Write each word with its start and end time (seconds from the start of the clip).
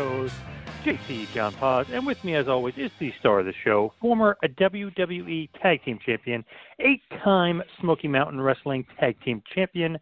I 0.00 0.02
am 0.02 0.08
your 0.08 0.18
host, 0.22 0.34
JC 0.82 1.30
John 1.34 1.52
Paz, 1.56 1.86
and 1.92 2.06
with 2.06 2.24
me, 2.24 2.34
as 2.34 2.48
always, 2.48 2.72
is 2.78 2.90
the 2.98 3.12
star 3.20 3.40
of 3.40 3.44
the 3.44 3.52
show, 3.62 3.92
former 4.00 4.38
WWE 4.42 5.50
Tag 5.60 5.84
Team 5.84 5.98
Champion, 6.06 6.42
eight-time 6.78 7.62
Smoky 7.80 8.08
Mountain 8.08 8.40
Wrestling 8.40 8.86
Tag 8.98 9.20
Team 9.22 9.42
Champion, 9.54 9.98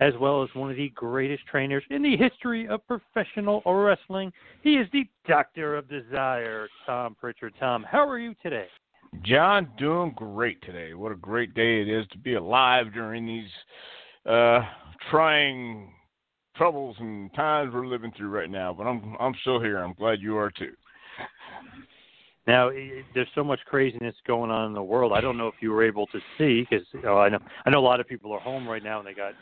as 0.00 0.14
well 0.20 0.42
as 0.42 0.48
one 0.54 0.72
of 0.72 0.76
the 0.76 0.88
greatest 0.96 1.46
trainers 1.46 1.84
in 1.90 2.02
the 2.02 2.16
history 2.16 2.66
of 2.66 2.80
professional 2.88 3.62
wrestling. 3.64 4.32
He 4.62 4.78
is 4.78 4.88
the 4.92 5.04
Doctor 5.28 5.76
of 5.76 5.88
Desire, 5.88 6.66
Tom 6.84 7.14
Pritchard. 7.14 7.54
Tom, 7.60 7.84
how 7.88 8.08
are 8.08 8.18
you 8.18 8.34
today? 8.42 8.66
John, 9.22 9.70
doing 9.78 10.12
great 10.16 10.60
today. 10.62 10.94
What 10.94 11.12
a 11.12 11.16
great 11.16 11.54
day 11.54 11.82
it 11.82 11.88
is 11.88 12.04
to 12.10 12.18
be 12.18 12.34
alive 12.34 12.86
during 12.92 13.24
these 13.24 13.50
uh, 14.28 14.62
trying 15.08 15.92
troubles 16.56 16.96
and 16.98 17.32
times 17.34 17.72
we're 17.74 17.86
living 17.86 18.12
through 18.16 18.28
right 18.28 18.50
now. 18.50 18.72
But 18.76 18.84
I'm 18.84 19.16
I'm 19.20 19.34
still 19.42 19.60
here. 19.60 19.78
I'm 19.78 19.94
glad 19.94 20.20
you 20.20 20.36
are 20.36 20.50
too. 20.50 20.72
Now, 22.46 22.68
i- 22.70 23.02
there's 23.12 23.28
so 23.34 23.42
much 23.42 23.58
craziness 23.66 24.14
going 24.26 24.50
on 24.52 24.68
in 24.68 24.72
the 24.72 24.82
world. 24.82 25.12
I 25.12 25.20
don't 25.20 25.36
know 25.36 25.48
if 25.48 25.54
you 25.60 25.72
were 25.72 25.82
able 25.84 26.06
to 26.08 26.20
see 26.38 26.64
because 26.68 26.86
you 26.92 27.02
know, 27.02 27.18
I 27.18 27.28
know 27.28 27.38
I 27.64 27.70
know 27.70 27.80
a 27.80 27.80
lot 27.80 27.98
of 27.98 28.06
people 28.06 28.32
are 28.32 28.38
home 28.40 28.68
right 28.68 28.84
now 28.84 28.98
and 29.00 29.08
they 29.08 29.14
got 29.14 29.32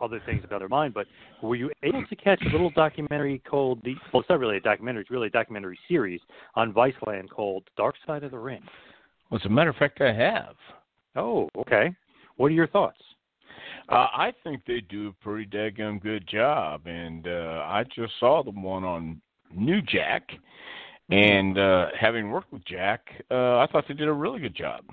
other 0.00 0.20
things 0.24 0.42
about 0.44 0.60
their 0.60 0.68
mind. 0.68 0.94
But 0.94 1.06
were 1.42 1.56
you 1.56 1.70
able 1.82 2.04
to 2.06 2.16
catch 2.16 2.40
a 2.42 2.48
little 2.48 2.70
documentary 2.70 3.42
called 3.48 3.80
the? 3.84 3.94
Well, 4.12 4.20
it's 4.22 4.30
not 4.30 4.38
really 4.38 4.56
a 4.56 4.60
documentary. 4.60 5.02
It's 5.02 5.10
really 5.10 5.26
a 5.26 5.30
documentary 5.30 5.78
series 5.88 6.20
on 6.54 6.72
Viceland 6.72 7.28
called 7.28 7.64
Dark 7.76 7.96
Side 8.06 8.24
of 8.24 8.30
the 8.30 8.38
Ring. 8.38 8.62
Well, 9.30 9.40
as 9.42 9.46
a 9.46 9.50
matter 9.50 9.70
of 9.70 9.76
fact, 9.76 10.00
I 10.00 10.12
have. 10.14 10.54
Oh, 11.16 11.48
okay. 11.58 11.94
What 12.36 12.46
are 12.46 12.54
your 12.54 12.66
thoughts? 12.68 12.98
Uh, 13.88 14.06
I 14.12 14.32
think 14.42 14.62
they 14.66 14.80
do 14.80 15.08
a 15.08 15.24
pretty 15.24 15.46
daggum 15.46 16.02
good 16.02 16.26
job, 16.26 16.86
and 16.86 17.26
uh, 17.28 17.64
I 17.66 17.84
just 17.94 18.12
saw 18.18 18.42
the 18.42 18.50
one 18.50 18.82
on 18.82 19.20
New 19.54 19.82
Jack, 19.82 20.30
and 21.10 21.58
uh, 21.58 21.88
having 21.98 22.30
worked 22.30 22.52
with 22.52 22.64
Jack, 22.64 23.06
uh, 23.30 23.58
I 23.58 23.66
thought 23.70 23.84
they 23.86 23.94
did 23.94 24.08
a 24.08 24.12
really 24.12 24.40
good 24.40 24.56
job. 24.56 24.84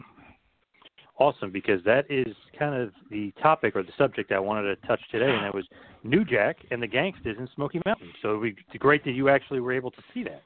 Awesome, 1.17 1.51
because 1.51 1.81
that 1.85 2.05
is 2.09 2.35
kind 2.57 2.75
of 2.75 2.91
the 3.09 3.31
topic 3.41 3.75
or 3.75 3.83
the 3.83 3.91
subject 3.97 4.31
I 4.31 4.39
wanted 4.39 4.63
to 4.63 4.87
touch 4.87 5.01
today, 5.11 5.31
and 5.31 5.45
that 5.45 5.53
was 5.53 5.65
New 6.03 6.25
Jack 6.25 6.57
and 6.71 6.81
the 6.81 6.87
gangsters 6.87 7.37
in 7.39 7.47
Smoky 7.55 7.79
Mountain. 7.85 8.11
So 8.21 8.33
it 8.33 8.37
would 8.37 8.55
be 8.73 8.79
great 8.79 9.05
that 9.05 9.11
you 9.11 9.29
actually 9.29 9.61
were 9.61 9.71
able 9.71 9.91
to 9.91 10.01
see 10.13 10.23
that. 10.23 10.43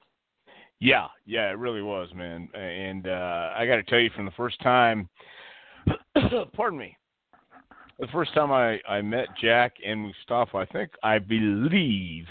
Yeah, 0.79 1.07
yeah, 1.25 1.49
it 1.49 1.57
really 1.57 1.81
was, 1.81 2.09
man. 2.13 2.49
And 2.53 3.07
uh, 3.07 3.51
I 3.55 3.65
got 3.65 3.77
to 3.77 3.83
tell 3.83 3.99
you, 3.99 4.09
from 4.15 4.25
the 4.25 4.31
first 4.31 4.61
time, 4.61 5.09
pardon 6.53 6.77
me, 6.77 6.97
the 7.99 8.07
first 8.07 8.33
time 8.33 8.51
I 8.51 8.79
I 8.87 9.01
met 9.01 9.27
Jack 9.41 9.73
and 9.85 10.01
Mustafa, 10.01 10.57
I 10.57 10.65
think 10.65 10.91
I 11.03 11.19
believe 11.19 12.25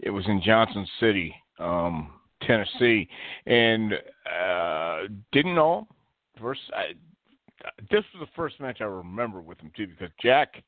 it 0.00 0.10
was 0.10 0.24
in 0.26 0.40
Johnson 0.42 0.86
City, 1.00 1.34
um, 1.58 2.12
Tennessee, 2.42 3.08
and 3.46 3.94
uh, 3.94 5.02
didn't 5.32 5.54
know 5.54 5.86
first. 6.40 6.60
I, 6.74 6.92
this 7.90 8.04
was 8.14 8.20
the 8.20 8.32
first 8.36 8.60
match 8.60 8.78
I 8.80 8.84
remember 8.84 9.40
with 9.40 9.58
him 9.58 9.72
too, 9.76 9.88
because 9.88 10.10
Jack 10.22 10.62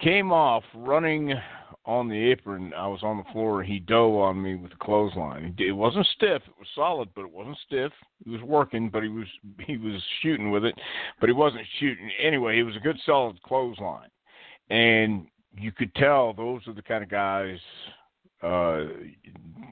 came 0.00 0.30
off 0.30 0.62
running 0.74 1.32
on 1.88 2.06
the 2.06 2.30
apron. 2.30 2.74
I 2.74 2.86
was 2.86 3.00
on 3.02 3.16
the 3.16 3.32
floor. 3.32 3.62
He 3.62 3.80
dove 3.80 4.14
on 4.14 4.42
me 4.42 4.56
with 4.56 4.72
a 4.72 4.76
clothesline. 4.76 5.54
He 5.56 5.68
It 5.68 5.72
wasn't 5.72 6.06
stiff. 6.14 6.42
It 6.46 6.58
was 6.58 6.68
solid, 6.74 7.08
but 7.14 7.22
it 7.22 7.32
wasn't 7.32 7.56
stiff. 7.66 7.92
He 8.22 8.30
was 8.30 8.42
working, 8.42 8.90
but 8.90 9.02
he 9.02 9.08
was 9.08 9.26
he 9.66 9.78
was 9.78 10.00
shooting 10.20 10.50
with 10.50 10.64
it, 10.66 10.78
but 11.18 11.30
he 11.30 11.32
wasn't 11.32 11.64
shooting 11.80 12.10
anyway. 12.22 12.58
It 12.58 12.64
was 12.64 12.76
a 12.76 12.80
good 12.80 12.98
solid 13.06 13.42
clothesline, 13.42 14.10
and 14.68 15.26
you 15.56 15.72
could 15.72 15.94
tell 15.94 16.34
those 16.34 16.60
are 16.68 16.74
the 16.74 16.82
kind 16.82 17.02
of 17.02 17.08
guys 17.08 17.58
uh 18.42 18.84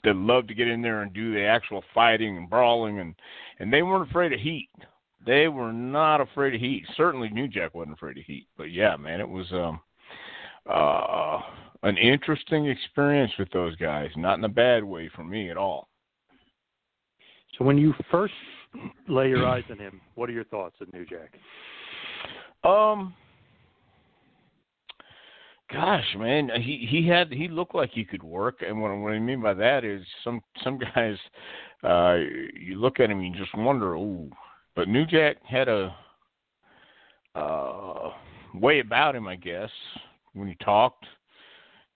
that 0.02 0.16
love 0.16 0.48
to 0.48 0.54
get 0.54 0.66
in 0.66 0.82
there 0.82 1.02
and 1.02 1.12
do 1.12 1.32
the 1.32 1.44
actual 1.44 1.84
fighting 1.94 2.36
and 2.36 2.50
brawling 2.50 2.98
and 2.98 3.14
and 3.60 3.72
they 3.72 3.82
weren't 3.82 4.10
afraid 4.10 4.32
of 4.32 4.40
heat 4.40 4.68
they 5.24 5.46
were 5.46 5.72
not 5.72 6.20
afraid 6.20 6.52
of 6.52 6.60
heat 6.60 6.84
certainly 6.96 7.28
new 7.28 7.46
jack 7.46 7.74
wasn't 7.74 7.92
afraid 7.92 8.18
of 8.18 8.24
heat 8.24 8.48
but 8.56 8.72
yeah 8.72 8.96
man 8.96 9.20
it 9.20 9.28
was 9.28 9.46
um 9.52 9.78
uh 10.70 11.40
an 11.82 11.96
interesting 11.98 12.66
experience 12.66 13.32
with 13.38 13.50
those 13.52 13.76
guys. 13.76 14.10
Not 14.16 14.38
in 14.38 14.44
a 14.44 14.48
bad 14.48 14.82
way 14.82 15.08
for 15.14 15.22
me 15.22 15.50
at 15.50 15.56
all. 15.56 15.88
So 17.56 17.64
when 17.64 17.78
you 17.78 17.94
first 18.10 18.34
lay 19.08 19.28
your 19.28 19.46
eyes 19.46 19.64
on 19.70 19.78
him, 19.78 20.00
what 20.14 20.28
are 20.28 20.32
your 20.32 20.44
thoughts 20.44 20.76
of 20.80 20.92
New 20.92 21.06
Jack? 21.06 21.32
Um, 22.64 23.14
gosh, 25.72 26.04
man, 26.18 26.50
he 26.60 26.86
he 26.90 27.06
had 27.06 27.32
he 27.32 27.48
looked 27.48 27.74
like 27.74 27.90
he 27.92 28.04
could 28.04 28.22
work, 28.22 28.62
and 28.66 28.80
what 28.80 28.94
what 28.96 29.12
I 29.12 29.18
mean 29.18 29.40
by 29.40 29.54
that 29.54 29.84
is 29.84 30.02
some 30.24 30.40
some 30.64 30.78
guys, 30.94 31.16
uh, 31.84 32.16
you 32.58 32.80
look 32.80 33.00
at 33.00 33.10
him, 33.10 33.20
and 33.20 33.34
you 33.34 33.40
just 33.40 33.56
wonder, 33.56 33.94
ooh, 33.94 34.30
but 34.74 34.88
New 34.88 35.06
Jack 35.06 35.36
had 35.44 35.68
a 35.68 35.94
uh 37.34 38.10
way 38.54 38.80
about 38.80 39.14
him, 39.14 39.28
I 39.28 39.36
guess, 39.36 39.70
when 40.36 40.48
he 40.48 40.54
talked 40.56 41.04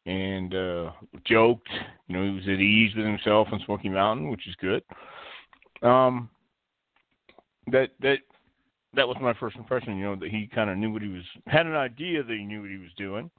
and 0.06 0.54
uh 0.54 0.90
joked. 1.24 1.68
You 2.08 2.16
know, 2.16 2.24
he 2.24 2.30
was 2.30 2.44
at 2.44 2.60
ease 2.60 2.94
with 2.96 3.06
himself 3.06 3.48
in 3.52 3.60
Smoky 3.64 3.88
Mountain, 3.88 4.30
which 4.30 4.46
is 4.48 4.54
good. 4.56 4.82
Um, 5.82 6.28
that 7.70 7.90
that 8.00 8.18
that 8.94 9.06
was 9.06 9.16
my 9.20 9.34
first 9.34 9.56
impression. 9.56 9.96
You 9.96 10.04
know 10.04 10.16
that 10.16 10.30
he 10.30 10.48
kind 10.52 10.70
of 10.70 10.78
knew 10.78 10.92
what 10.92 11.02
he 11.02 11.08
was, 11.08 11.22
had 11.46 11.66
an 11.66 11.76
idea 11.76 12.22
that 12.22 12.32
he 12.32 12.44
knew 12.44 12.62
what 12.62 12.70
he 12.70 12.78
was 12.78 12.90
doing, 12.96 13.30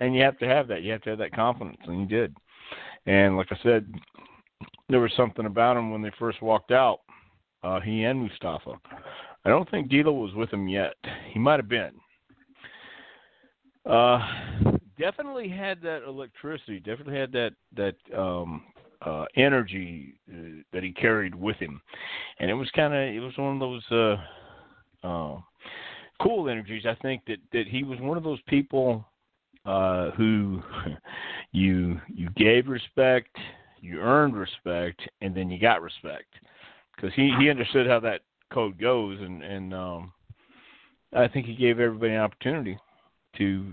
and 0.00 0.14
you 0.14 0.22
have 0.22 0.38
to 0.38 0.46
have 0.46 0.68
that. 0.68 0.82
You 0.82 0.92
have 0.92 1.02
to 1.02 1.10
have 1.10 1.18
that 1.18 1.34
confidence, 1.34 1.78
and 1.86 2.00
he 2.00 2.06
did. 2.06 2.36
And 3.06 3.36
like 3.36 3.48
I 3.50 3.58
said, 3.62 3.92
there 4.88 5.00
was 5.00 5.12
something 5.16 5.46
about 5.46 5.76
him 5.76 5.90
when 5.90 6.02
they 6.02 6.12
first 6.18 6.42
walked 6.42 6.70
out. 6.70 7.00
Uh, 7.62 7.80
he 7.80 8.04
and 8.04 8.20
Mustafa. 8.20 8.72
I 9.44 9.48
don't 9.48 9.68
think 9.70 9.88
D'Lo 9.88 10.12
was 10.12 10.34
with 10.34 10.52
him 10.52 10.68
yet. 10.68 10.94
He 11.30 11.38
might 11.38 11.58
have 11.58 11.68
been. 11.68 11.92
Uh, 13.84 14.18
definitely 14.98 15.48
had 15.48 15.80
that 15.82 16.02
electricity. 16.06 16.78
Definitely 16.78 17.18
had 17.18 17.32
that 17.32 17.52
that 17.76 17.96
um, 18.16 18.64
uh, 19.04 19.24
energy 19.36 20.14
uh, 20.32 20.62
that 20.72 20.82
he 20.82 20.92
carried 20.92 21.34
with 21.34 21.56
him, 21.56 21.80
and 22.38 22.50
it 22.50 22.54
was 22.54 22.70
kind 22.76 22.94
of 22.94 23.00
it 23.00 23.20
was 23.20 23.36
one 23.36 23.54
of 23.54 23.60
those. 23.60 23.82
Uh, 23.90 24.16
uh, 25.06 25.40
cool 26.20 26.48
energies. 26.48 26.84
I 26.86 26.94
think 27.02 27.22
that 27.26 27.38
that 27.52 27.66
he 27.66 27.82
was 27.82 27.98
one 28.00 28.16
of 28.16 28.22
those 28.22 28.40
people 28.46 29.04
uh, 29.66 30.10
who 30.12 30.62
you 31.52 32.00
you 32.06 32.28
gave 32.36 32.68
respect, 32.68 33.36
you 33.80 33.98
earned 34.00 34.36
respect, 34.36 35.00
and 35.20 35.34
then 35.34 35.50
you 35.50 35.58
got 35.58 35.82
respect 35.82 36.28
because 36.94 37.12
he 37.14 37.34
he 37.40 37.50
understood 37.50 37.88
how 37.88 37.98
that 38.00 38.20
code 38.52 38.78
goes, 38.78 39.18
and 39.20 39.42
and 39.42 39.74
um, 39.74 40.12
I 41.12 41.26
think 41.26 41.46
he 41.46 41.56
gave 41.56 41.80
everybody 41.80 42.12
an 42.12 42.20
opportunity 42.20 42.78
to 43.38 43.64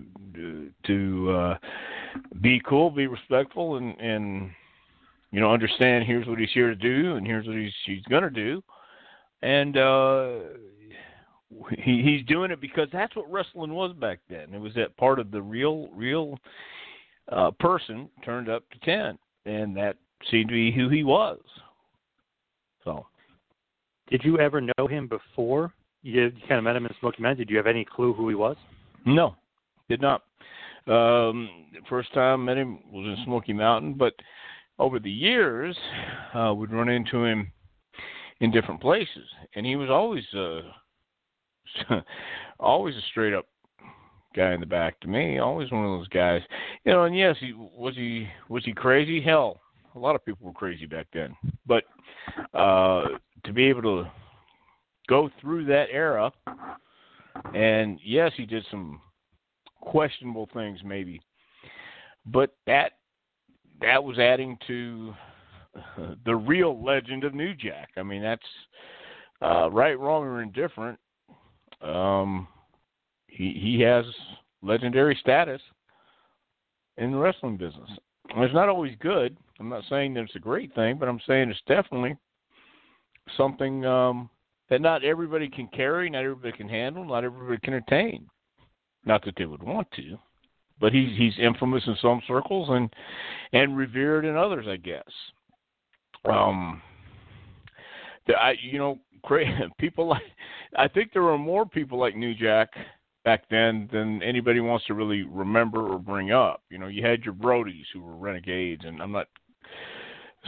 to 0.85 1.31
uh, 1.31 1.57
be 2.41 2.61
cool, 2.67 2.89
be 2.89 3.07
respectful, 3.07 3.77
and 3.77 3.99
and 3.99 4.51
you 5.31 5.39
know 5.39 5.51
understand 5.53 6.05
here's 6.05 6.27
what 6.27 6.39
he's 6.39 6.51
here 6.53 6.69
to 6.69 6.75
do, 6.75 7.15
and 7.15 7.25
here's 7.25 7.47
what 7.47 7.55
he's 7.55 7.73
he's 7.85 8.03
gonna 8.09 8.29
do, 8.29 8.63
and 9.41 9.77
uh, 9.77 10.39
he 11.77 12.01
he's 12.01 12.25
doing 12.25 12.51
it 12.51 12.61
because 12.61 12.87
that's 12.91 13.15
what 13.15 13.31
wrestling 13.31 13.73
was 13.73 13.93
back 13.93 14.19
then. 14.29 14.53
It 14.53 14.59
was 14.59 14.73
that 14.75 14.95
part 14.97 15.19
of 15.19 15.31
the 15.31 15.41
real 15.41 15.89
real 15.93 16.37
uh, 17.31 17.51
person 17.59 18.09
turned 18.23 18.49
up 18.49 18.63
to 18.71 18.79
ten, 18.79 19.17
and 19.45 19.75
that 19.77 19.97
seemed 20.29 20.49
to 20.49 20.53
be 20.53 20.71
who 20.71 20.89
he 20.89 21.03
was. 21.03 21.39
So, 22.83 23.05
did 24.09 24.21
you 24.23 24.39
ever 24.39 24.61
know 24.61 24.87
him 24.87 25.07
before 25.07 25.73
you, 26.01 26.23
you 26.23 26.31
kind 26.47 26.57
of 26.57 26.63
met 26.63 26.75
him 26.75 26.85
in 26.85 26.91
Smoky 26.99 27.21
Mountain? 27.21 27.39
Did 27.39 27.49
you 27.49 27.57
have 27.57 27.67
any 27.67 27.85
clue 27.85 28.13
who 28.13 28.29
he 28.29 28.35
was? 28.35 28.55
No, 29.05 29.35
did 29.89 30.01
not. 30.01 30.23
Um, 30.87 31.49
first 31.89 32.13
time 32.13 32.45
met 32.45 32.57
him 32.57 32.79
was 32.91 33.05
in 33.05 33.25
Smoky 33.25 33.53
Mountain, 33.53 33.95
but 33.95 34.13
over 34.77 34.99
the 34.99 35.11
years, 35.11 35.77
uh, 36.33 36.53
we'd 36.55 36.71
run 36.71 36.89
into 36.89 37.23
him 37.25 37.51
in 38.39 38.51
different 38.51 38.79
places, 38.79 39.27
and 39.55 39.65
he 39.65 39.75
was 39.75 39.89
always 39.89 40.23
uh, 40.33 40.61
always 42.59 42.95
a 42.95 43.01
straight 43.11 43.33
up 43.33 43.45
guy 44.35 44.53
in 44.53 44.59
the 44.59 44.65
back 44.65 44.99
to 45.01 45.07
me. 45.07 45.39
Always 45.39 45.71
one 45.71 45.83
of 45.83 45.99
those 45.99 46.07
guys, 46.07 46.41
you 46.85 46.93
know. 46.93 47.03
And 47.03 47.17
yes, 47.17 47.35
he 47.39 47.53
was 47.53 47.95
he 47.95 48.27
was 48.47 48.63
he 48.63 48.73
crazy? 48.73 49.21
Hell, 49.21 49.59
a 49.95 49.99
lot 49.99 50.15
of 50.15 50.25
people 50.25 50.47
were 50.47 50.53
crazy 50.53 50.85
back 50.85 51.07
then. 51.13 51.35
But 51.67 51.83
uh, 52.53 53.05
to 53.43 53.53
be 53.53 53.65
able 53.65 53.81
to 53.81 54.09
go 55.07 55.29
through 55.41 55.65
that 55.65 55.87
era, 55.91 56.31
and 57.53 57.99
yes, 58.03 58.31
he 58.37 58.45
did 58.45 58.65
some 58.71 59.01
questionable 59.81 60.49
things 60.53 60.79
maybe, 60.83 61.21
but 62.25 62.55
that 62.67 62.93
that 63.81 64.03
was 64.03 64.19
adding 64.19 64.57
to 64.67 65.13
the 66.25 66.35
real 66.35 66.83
legend 66.83 67.23
of 67.23 67.33
New 67.33 67.53
Jack. 67.53 67.89
I 67.97 68.03
mean, 68.03 68.21
that's 68.21 68.41
uh, 69.41 69.69
right, 69.71 69.97
wrong, 69.97 70.23
or 70.23 70.41
indifferent. 70.41 70.99
Um, 71.81 72.47
he 73.27 73.57
he 73.61 73.79
has 73.81 74.05
legendary 74.61 75.17
status 75.21 75.61
in 76.97 77.11
the 77.11 77.17
wrestling 77.17 77.57
business. 77.57 77.89
It's 78.35 78.53
not 78.53 78.69
always 78.69 78.95
good. 78.99 79.37
I'm 79.59 79.69
not 79.69 79.83
saying 79.89 80.13
that 80.13 80.21
it's 80.21 80.35
a 80.35 80.39
great 80.39 80.73
thing, 80.75 80.97
but 80.97 81.09
I'm 81.09 81.19
saying 81.25 81.49
it's 81.49 81.59
definitely 81.67 82.15
something 83.37 83.85
um, 83.85 84.29
that 84.69 84.81
not 84.81 85.03
everybody 85.03 85.49
can 85.49 85.67
carry, 85.67 86.09
not 86.09 86.23
everybody 86.23 86.55
can 86.55 86.69
handle, 86.69 87.05
not 87.05 87.23
everybody 87.23 87.59
can 87.63 87.75
attain. 87.75 88.27
Not 89.05 89.23
that 89.25 89.35
they 89.37 89.45
would 89.45 89.63
want 89.63 89.89
to, 89.91 90.17
but 90.79 90.93
he's 90.93 91.17
he's 91.17 91.37
infamous 91.39 91.83
in 91.87 91.95
some 92.01 92.21
circles 92.27 92.69
and 92.69 92.93
and 93.53 93.77
revered 93.77 94.25
in 94.25 94.35
others, 94.35 94.65
I 94.67 94.77
guess. 94.77 95.09
Um, 96.25 96.81
the, 98.27 98.33
I 98.33 98.55
you 98.61 98.77
know 98.77 98.99
people 99.77 100.07
like 100.07 100.21
I 100.75 100.87
think 100.87 101.11
there 101.13 101.23
were 101.23 101.37
more 101.37 101.65
people 101.65 101.99
like 101.99 102.15
New 102.15 102.33
Jack 102.33 102.69
back 103.25 103.43
then 103.49 103.89
than 103.91 104.23
anybody 104.23 104.59
wants 104.59 104.85
to 104.85 104.93
really 104.93 105.23
remember 105.23 105.87
or 105.87 105.99
bring 105.99 106.31
up. 106.31 106.63
You 106.69 106.77
know, 106.77 106.87
you 106.87 107.05
had 107.05 107.23
your 107.23 107.33
Brodies 107.33 107.85
who 107.93 108.01
were 108.01 108.15
renegades, 108.15 108.83
and 108.85 109.01
I'm 109.01 109.11
not 109.11 109.27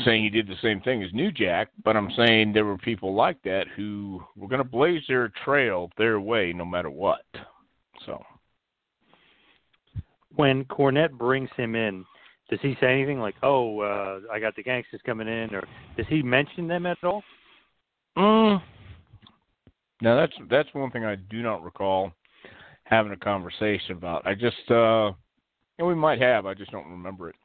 saying 0.06 0.24
he 0.24 0.30
did 0.30 0.48
the 0.48 0.56
same 0.62 0.80
thing 0.82 1.04
as 1.04 1.14
New 1.14 1.32
Jack, 1.32 1.70
but 1.84 1.98
I'm 1.98 2.12
saying 2.16 2.54
there 2.54 2.66
were 2.66 2.78
people 2.78 3.14
like 3.14 3.42
that 3.44 3.66
who 3.76 4.22
were 4.36 4.48
going 4.48 4.64
to 4.64 4.70
blaze 4.70 5.04
their 5.08 5.32
trail 5.44 5.92
their 5.98 6.20
way 6.20 6.54
no 6.54 6.66
matter 6.66 6.90
what. 6.90 7.26
So 8.06 8.24
when 10.36 10.66
Cornette 10.66 11.12
brings 11.12 11.50
him 11.58 11.76
in, 11.76 12.06
does 12.50 12.60
he 12.62 12.76
say 12.82 12.92
anything 12.92 13.20
like, 13.20 13.36
"Oh, 13.44 13.80
uh, 13.80 14.20
I 14.32 14.40
got 14.40 14.56
the 14.56 14.64
gangsters 14.64 15.02
coming 15.06 15.28
in," 15.28 15.54
or 15.56 15.64
does 15.98 16.06
he 16.10 16.22
mention 16.22 16.68
them 16.68 16.86
at 16.86 16.98
all? 17.04 17.24
Mm. 18.18 18.62
Now 20.02 20.16
that's 20.16 20.34
that's 20.50 20.70
one 20.74 20.92
thing 20.92 21.06
I 21.06 21.16
do 21.16 21.42
not 21.42 21.64
recall 21.64 22.12
having 22.84 23.14
a 23.14 23.18
conversation 23.18 23.94
about. 23.94 24.28
I 24.28 24.36
just, 24.36 24.70
uh, 24.70 25.12
and 25.78 25.88
we 25.88 25.96
might 25.96 26.22
have, 26.22 26.46
I 26.46 26.54
just 26.54 26.72
don't 26.72 26.90
remember 26.90 27.30
it. 27.30 27.36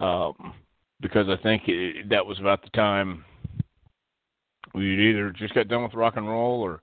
Um, 0.00 0.54
because 1.00 1.28
I 1.28 1.40
think 1.42 1.62
it, 1.68 2.08
that 2.10 2.26
was 2.26 2.40
about 2.40 2.62
the 2.62 2.70
time 2.70 3.24
we 4.74 5.10
either 5.10 5.30
just 5.30 5.54
got 5.54 5.68
done 5.68 5.84
with 5.84 5.94
rock 5.94 6.14
and 6.16 6.28
roll 6.28 6.60
or 6.60 6.80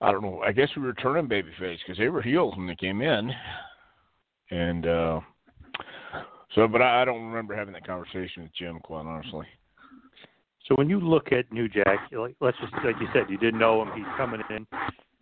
I 0.00 0.10
don't 0.12 0.22
know. 0.22 0.42
I 0.44 0.52
guess 0.52 0.68
we 0.76 0.82
were 0.82 0.94
turning 0.94 1.28
babyface 1.28 1.78
because 1.84 1.98
they 1.98 2.08
were 2.08 2.22
heels 2.22 2.56
when 2.56 2.66
they 2.66 2.76
came 2.76 3.02
in, 3.02 3.30
and 4.50 4.86
uh, 4.86 5.20
so. 6.54 6.68
But 6.68 6.82
I, 6.82 7.02
I 7.02 7.04
don't 7.04 7.24
remember 7.24 7.54
having 7.54 7.74
that 7.74 7.86
conversation 7.86 8.44
with 8.44 8.54
Jim, 8.54 8.78
quite 8.80 9.06
honestly. 9.06 9.46
So 10.66 10.74
when 10.74 10.90
you 10.90 11.00
look 11.00 11.32
at 11.32 11.50
New 11.52 11.68
Jack, 11.68 12.10
like 12.12 12.36
let's 12.40 12.58
just 12.58 12.72
like 12.84 12.96
you 13.00 13.08
said, 13.12 13.24
you 13.28 13.38
didn't 13.38 13.58
know 13.58 13.82
him. 13.82 13.88
He's 13.94 14.06
coming 14.16 14.40
in. 14.50 14.66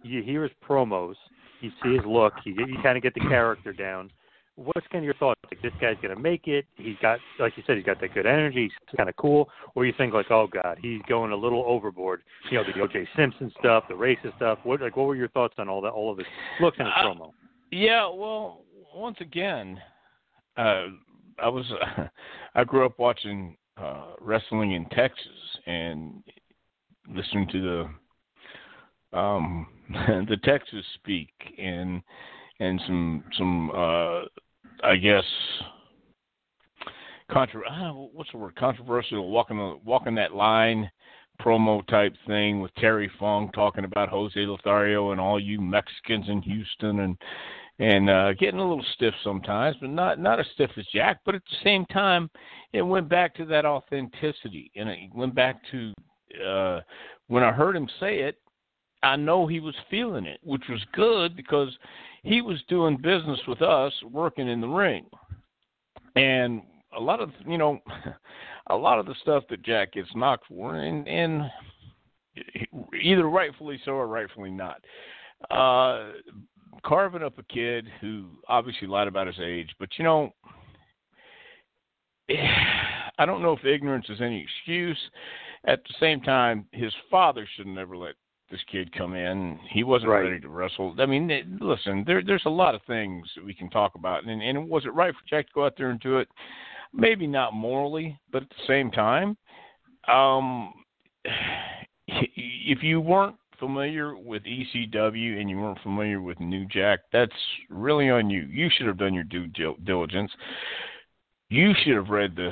You 0.02 0.22
hear 0.22 0.42
his 0.42 0.52
promos. 0.68 1.14
You 1.60 1.70
see 1.82 1.94
his 1.94 2.04
look. 2.06 2.32
You 2.44 2.54
you 2.66 2.78
kind 2.82 2.96
of 2.96 3.02
get 3.02 3.14
the 3.14 3.20
character 3.20 3.72
down 3.72 4.10
what's 4.56 4.86
kind 4.88 5.02
of 5.02 5.04
your 5.04 5.14
thoughts? 5.14 5.40
Like 5.50 5.62
this 5.62 5.72
guy's 5.80 5.96
gonna 6.02 6.18
make 6.18 6.48
it. 6.48 6.66
He's 6.76 6.96
got, 7.00 7.18
like 7.38 7.52
you 7.56 7.62
said, 7.66 7.76
he's 7.76 7.86
got 7.86 8.00
that 8.00 8.14
good 8.14 8.26
energy. 8.26 8.64
He's 8.64 8.96
kind 8.96 9.08
of 9.08 9.16
cool. 9.16 9.48
Or 9.74 9.86
you 9.86 9.92
think 9.96 10.14
like, 10.14 10.30
oh 10.30 10.48
god, 10.50 10.78
he's 10.80 11.00
going 11.08 11.32
a 11.32 11.36
little 11.36 11.64
overboard. 11.66 12.22
You 12.50 12.58
know, 12.58 12.64
the 12.64 12.80
O.J. 12.80 13.06
Simpson 13.16 13.52
stuff, 13.60 13.84
the 13.88 13.94
racist 13.94 14.36
stuff. 14.36 14.58
What 14.64 14.80
like, 14.80 14.96
what 14.96 15.06
were 15.06 15.16
your 15.16 15.28
thoughts 15.28 15.54
on 15.58 15.68
all 15.68 15.80
that, 15.82 15.90
all 15.90 16.10
of 16.10 16.18
his 16.18 16.26
looks 16.60 16.78
and 16.78 16.88
his 16.88 16.94
uh, 16.96 17.04
promo? 17.04 17.32
Yeah, 17.70 18.08
well, 18.12 18.62
once 18.96 19.18
again, 19.20 19.80
uh, 20.56 20.86
I 21.42 21.48
was, 21.48 21.70
uh, 21.70 22.04
I 22.54 22.64
grew 22.64 22.86
up 22.86 22.98
watching 22.98 23.56
uh, 23.76 24.14
wrestling 24.20 24.72
in 24.72 24.86
Texas 24.86 25.58
and 25.66 26.22
listening 27.14 27.48
to 27.52 27.60
the 29.12 29.16
um 29.16 29.68
the 30.28 30.36
Texas 30.42 30.84
speak 30.94 31.30
and 31.58 32.02
and 32.58 32.80
some 32.86 33.24
some 33.38 33.70
uh 33.70 34.22
I 34.82 34.96
guess 34.96 35.24
contra 37.30 37.60
what's 38.12 38.32
the 38.32 38.38
word 38.38 38.56
controversial 38.56 39.30
walking 39.30 39.58
the 39.58 39.78
walking 39.84 40.16
that 40.16 40.34
line 40.34 40.90
promo 41.40 41.86
type 41.86 42.14
thing 42.26 42.60
with 42.60 42.74
Terry 42.76 43.10
Funk 43.18 43.52
talking 43.54 43.84
about 43.84 44.08
Jose 44.08 44.38
Lothario 44.40 45.12
and 45.12 45.20
all 45.20 45.38
you 45.38 45.60
Mexicans 45.60 46.28
in 46.28 46.42
Houston 46.42 47.00
and 47.00 47.16
and 47.78 48.08
uh 48.08 48.32
getting 48.34 48.60
a 48.60 48.68
little 48.68 48.84
stiff 48.94 49.14
sometimes, 49.22 49.76
but 49.80 49.90
not 49.90 50.18
not 50.18 50.40
as 50.40 50.46
stiff 50.54 50.70
as 50.76 50.86
Jack, 50.92 51.20
but 51.24 51.34
at 51.34 51.42
the 51.44 51.56
same 51.64 51.84
time 51.86 52.30
it 52.72 52.82
went 52.82 53.08
back 53.08 53.34
to 53.36 53.44
that 53.46 53.66
authenticity 53.66 54.70
and 54.76 54.88
it 54.88 54.98
went 55.14 55.34
back 55.34 55.60
to 55.70 55.92
uh 56.46 56.80
when 57.28 57.42
I 57.42 57.52
heard 57.52 57.76
him 57.76 57.88
say 58.00 58.20
it, 58.20 58.38
I 59.02 59.16
know 59.16 59.46
he 59.46 59.60
was 59.60 59.74
feeling 59.90 60.26
it, 60.26 60.40
which 60.42 60.62
was 60.68 60.84
good 60.92 61.36
because 61.36 61.76
he 62.22 62.40
was 62.40 62.62
doing 62.68 62.96
business 62.96 63.40
with 63.46 63.62
us 63.62 63.92
working 64.10 64.48
in 64.48 64.60
the 64.60 64.68
ring. 64.68 65.06
And 66.14 66.62
a 66.96 67.00
lot 67.00 67.20
of 67.20 67.30
you 67.46 67.58
know 67.58 67.78
a 68.68 68.76
lot 68.76 68.98
of 68.98 69.06
the 69.06 69.14
stuff 69.22 69.44
that 69.50 69.62
Jack 69.62 69.92
gets 69.92 70.08
knocked 70.14 70.46
for 70.48 70.76
and 70.76 71.06
and 71.06 71.42
either 73.02 73.28
rightfully 73.28 73.80
so 73.84 73.92
or 73.92 74.06
rightfully 74.06 74.50
not. 74.50 74.82
Uh 75.50 76.12
carving 76.84 77.22
up 77.22 77.38
a 77.38 77.42
kid 77.44 77.86
who 78.00 78.26
obviously 78.48 78.86
lied 78.86 79.08
about 79.08 79.26
his 79.26 79.40
age, 79.40 79.70
but 79.78 79.88
you 79.98 80.04
know 80.04 80.32
I 83.18 83.24
don't 83.24 83.42
know 83.42 83.52
if 83.52 83.64
ignorance 83.64 84.06
is 84.08 84.20
any 84.20 84.42
excuse. 84.42 84.98
At 85.66 85.82
the 85.84 85.94
same 85.98 86.20
time, 86.20 86.66
his 86.72 86.92
father 87.10 87.48
should 87.56 87.66
never 87.66 87.96
let 87.96 88.14
this 88.50 88.60
kid 88.70 88.92
come 88.96 89.14
in. 89.14 89.58
He 89.70 89.82
wasn't 89.82 90.10
right. 90.10 90.20
ready 90.20 90.40
to 90.40 90.48
wrestle. 90.48 90.94
I 90.98 91.06
mean, 91.06 91.58
listen, 91.60 92.04
there, 92.06 92.22
there's 92.24 92.44
a 92.46 92.50
lot 92.50 92.74
of 92.74 92.82
things 92.86 93.26
that 93.34 93.44
we 93.44 93.54
can 93.54 93.70
talk 93.70 93.94
about. 93.96 94.24
And, 94.24 94.42
and 94.42 94.68
was 94.68 94.84
it 94.84 94.94
right 94.94 95.12
for 95.12 95.28
Jack 95.28 95.46
to 95.46 95.52
go 95.54 95.66
out 95.66 95.74
there 95.76 95.90
and 95.90 96.00
do 96.00 96.18
it? 96.18 96.28
Maybe 96.92 97.26
not 97.26 97.54
morally, 97.54 98.18
but 98.30 98.42
at 98.42 98.48
the 98.50 98.66
same 98.66 98.90
time, 98.90 99.36
um, 100.08 100.72
if 102.06 102.82
you 102.82 103.00
weren't 103.00 103.36
familiar 103.58 104.16
with 104.16 104.42
ECW 104.44 105.40
and 105.40 105.48
you 105.48 105.58
weren't 105.58 105.80
familiar 105.82 106.20
with 106.20 106.40
New 106.40 106.66
Jack, 106.66 107.00
that's 107.12 107.32
really 107.70 108.10
on 108.10 108.30
you. 108.30 108.42
You 108.42 108.68
should 108.70 108.86
have 108.86 108.98
done 108.98 109.14
your 109.14 109.24
due 109.24 109.46
diligence. 109.84 110.30
You 111.48 111.72
should 111.82 111.94
have 111.94 112.08
read 112.08 112.36
the 112.36 112.50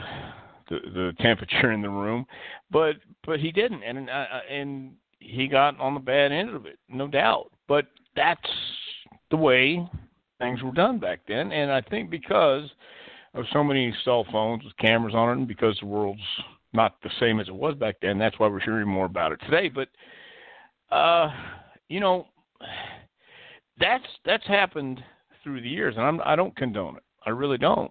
the, 0.70 0.78
the 0.94 1.12
temperature 1.20 1.72
in 1.72 1.82
the 1.82 1.90
room, 1.90 2.24
but 2.70 2.96
but 3.26 3.38
he 3.38 3.52
didn't, 3.52 3.82
and 3.82 4.08
uh, 4.08 4.24
and 4.50 4.92
he 5.20 5.46
got 5.46 5.78
on 5.78 5.94
the 5.94 6.00
bad 6.00 6.32
end 6.32 6.50
of 6.50 6.66
it, 6.66 6.78
no 6.88 7.06
doubt. 7.06 7.50
But 7.68 7.86
that's 8.16 8.40
the 9.30 9.36
way 9.36 9.86
things 10.38 10.62
were 10.62 10.72
done 10.72 10.98
back 10.98 11.20
then, 11.28 11.52
and 11.52 11.70
I 11.70 11.80
think 11.82 12.10
because 12.10 12.70
of 13.34 13.44
so 13.52 13.64
many 13.64 13.94
cell 14.04 14.24
phones 14.30 14.64
with 14.64 14.76
cameras 14.78 15.14
on 15.14 15.30
it, 15.30 15.38
and 15.38 15.48
because 15.48 15.76
the 15.80 15.86
world's 15.86 16.20
not 16.72 16.96
the 17.02 17.10
same 17.20 17.40
as 17.40 17.48
it 17.48 17.54
was 17.54 17.74
back 17.74 17.96
then, 18.00 18.18
that's 18.18 18.38
why 18.38 18.48
we're 18.48 18.60
hearing 18.60 18.88
more 18.88 19.06
about 19.06 19.32
it 19.32 19.40
today. 19.44 19.68
But 19.68 19.88
uh, 20.94 21.30
you 21.88 22.00
know, 22.00 22.26
that's 23.78 24.04
that's 24.24 24.46
happened 24.46 25.02
through 25.42 25.60
the 25.60 25.68
years, 25.68 25.94
and 25.96 26.04
I'm, 26.04 26.20
I 26.24 26.36
don't 26.36 26.56
condone 26.56 26.96
it. 26.96 27.02
I 27.26 27.30
really 27.30 27.58
don't. 27.58 27.90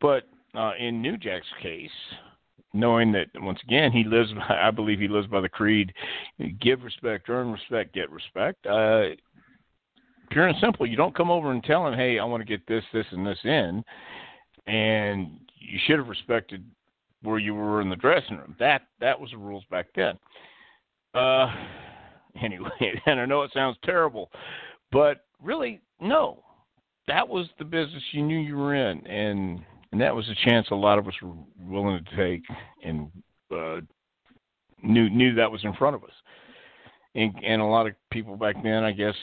But 0.00 0.24
uh, 0.54 0.72
in 0.78 1.02
New 1.02 1.16
Jack's 1.16 1.46
case, 1.62 1.90
knowing 2.72 3.12
that 3.12 3.26
once 3.36 3.58
again 3.62 3.92
he 3.92 4.04
lives, 4.04 4.32
by, 4.48 4.58
I 4.62 4.70
believe 4.70 4.98
he 4.98 5.08
lives 5.08 5.26
by 5.26 5.40
the 5.40 5.48
creed: 5.48 5.92
give 6.60 6.82
respect, 6.82 7.28
earn 7.28 7.52
respect, 7.52 7.94
get 7.94 8.10
respect. 8.10 8.66
Uh, 8.66 9.10
pure 10.30 10.48
and 10.48 10.56
simple. 10.60 10.86
You 10.86 10.96
don't 10.96 11.14
come 11.14 11.30
over 11.30 11.52
and 11.52 11.62
tell 11.62 11.86
him, 11.86 11.94
"Hey, 11.94 12.18
I 12.18 12.24
want 12.24 12.40
to 12.40 12.46
get 12.46 12.66
this, 12.66 12.84
this, 12.92 13.06
and 13.12 13.26
this 13.26 13.38
in," 13.44 13.84
and 14.66 15.38
you 15.58 15.78
should 15.86 15.98
have 15.98 16.08
respected 16.08 16.64
where 17.22 17.38
you 17.38 17.54
were 17.54 17.82
in 17.82 17.90
the 17.90 17.96
dressing 17.96 18.38
room. 18.38 18.56
That 18.58 18.82
that 19.00 19.20
was 19.20 19.30
the 19.30 19.36
rules 19.36 19.64
back 19.70 19.88
then. 19.94 20.18
Uh, 21.14 21.52
anyway, 22.42 22.70
and 23.06 23.20
I 23.20 23.26
know 23.26 23.42
it 23.42 23.50
sounds 23.52 23.76
terrible, 23.84 24.30
but 24.92 25.26
really, 25.42 25.80
no. 26.00 26.40
That 27.06 27.28
was 27.28 27.48
the 27.58 27.66
business 27.66 28.02
you 28.12 28.22
knew 28.22 28.38
you 28.38 28.56
were 28.56 28.74
in, 28.74 29.06
and 29.06 29.60
and 29.92 30.00
that 30.00 30.14
was 30.14 30.26
a 30.28 30.48
chance 30.48 30.66
a 30.70 30.74
lot 30.74 30.98
of 30.98 31.06
us 31.06 31.14
were 31.22 31.34
willing 31.60 32.02
to 32.02 32.16
take, 32.16 32.42
and 32.82 33.10
uh, 33.54 33.80
knew 34.82 35.10
knew 35.10 35.34
that 35.34 35.50
was 35.50 35.62
in 35.64 35.74
front 35.74 35.96
of 35.96 36.04
us. 36.04 36.10
And, 37.14 37.32
and 37.44 37.62
a 37.62 37.64
lot 37.64 37.86
of 37.86 37.94
people 38.10 38.36
back 38.36 38.56
then, 38.62 38.82
I 38.82 38.90
guess, 38.90 39.14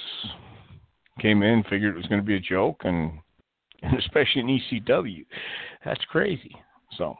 came 1.19 1.43
in, 1.43 1.63
figured 1.63 1.93
it 1.93 1.97
was 1.97 2.05
going 2.05 2.21
to 2.21 2.25
be 2.25 2.37
a 2.37 2.39
joke, 2.39 2.81
and, 2.85 3.19
and 3.81 3.97
especially 3.99 4.41
in 4.41 4.59
ECW, 4.85 5.25
that's 5.83 6.03
crazy. 6.05 6.55
So, 6.97 7.15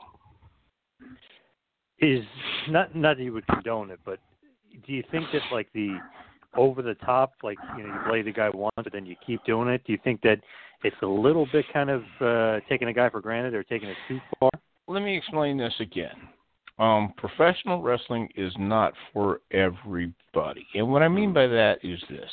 is 1.98 2.24
not 2.68 2.94
not 2.94 3.16
that 3.16 3.22
you 3.22 3.32
would 3.32 3.46
condone 3.46 3.90
it, 3.90 4.00
but 4.04 4.18
do 4.86 4.92
you 4.92 5.02
think 5.10 5.26
that 5.32 5.42
like 5.52 5.68
the 5.74 5.98
over 6.56 6.82
the 6.82 6.94
top, 6.94 7.32
like 7.42 7.58
you 7.76 7.84
know, 7.84 7.94
you 7.94 8.00
play 8.08 8.22
the 8.22 8.32
guy 8.32 8.50
once, 8.52 8.72
but 8.76 8.92
then 8.92 9.06
you 9.06 9.16
keep 9.26 9.44
doing 9.44 9.68
it? 9.68 9.82
Do 9.86 9.92
you 9.92 9.98
think 10.04 10.20
that 10.22 10.40
it's 10.84 10.96
a 11.02 11.06
little 11.06 11.46
bit 11.52 11.64
kind 11.72 11.90
of 11.90 12.02
uh, 12.20 12.60
taking 12.68 12.88
a 12.88 12.92
guy 12.92 13.08
for 13.10 13.20
granted 13.20 13.54
or 13.54 13.62
taking 13.62 13.88
it 13.88 13.96
too 14.08 14.20
far? 14.38 14.50
Let 14.88 15.02
me 15.02 15.16
explain 15.16 15.56
this 15.56 15.74
again. 15.80 16.16
Um, 16.78 17.14
professional 17.16 17.82
wrestling 17.82 18.28
is 18.36 18.52
not 18.58 18.94
for 19.12 19.40
everybody, 19.50 20.66
and 20.74 20.88
what 20.88 21.02
I 21.02 21.08
mean 21.08 21.32
by 21.32 21.46
that 21.46 21.78
is 21.82 22.00
this. 22.10 22.30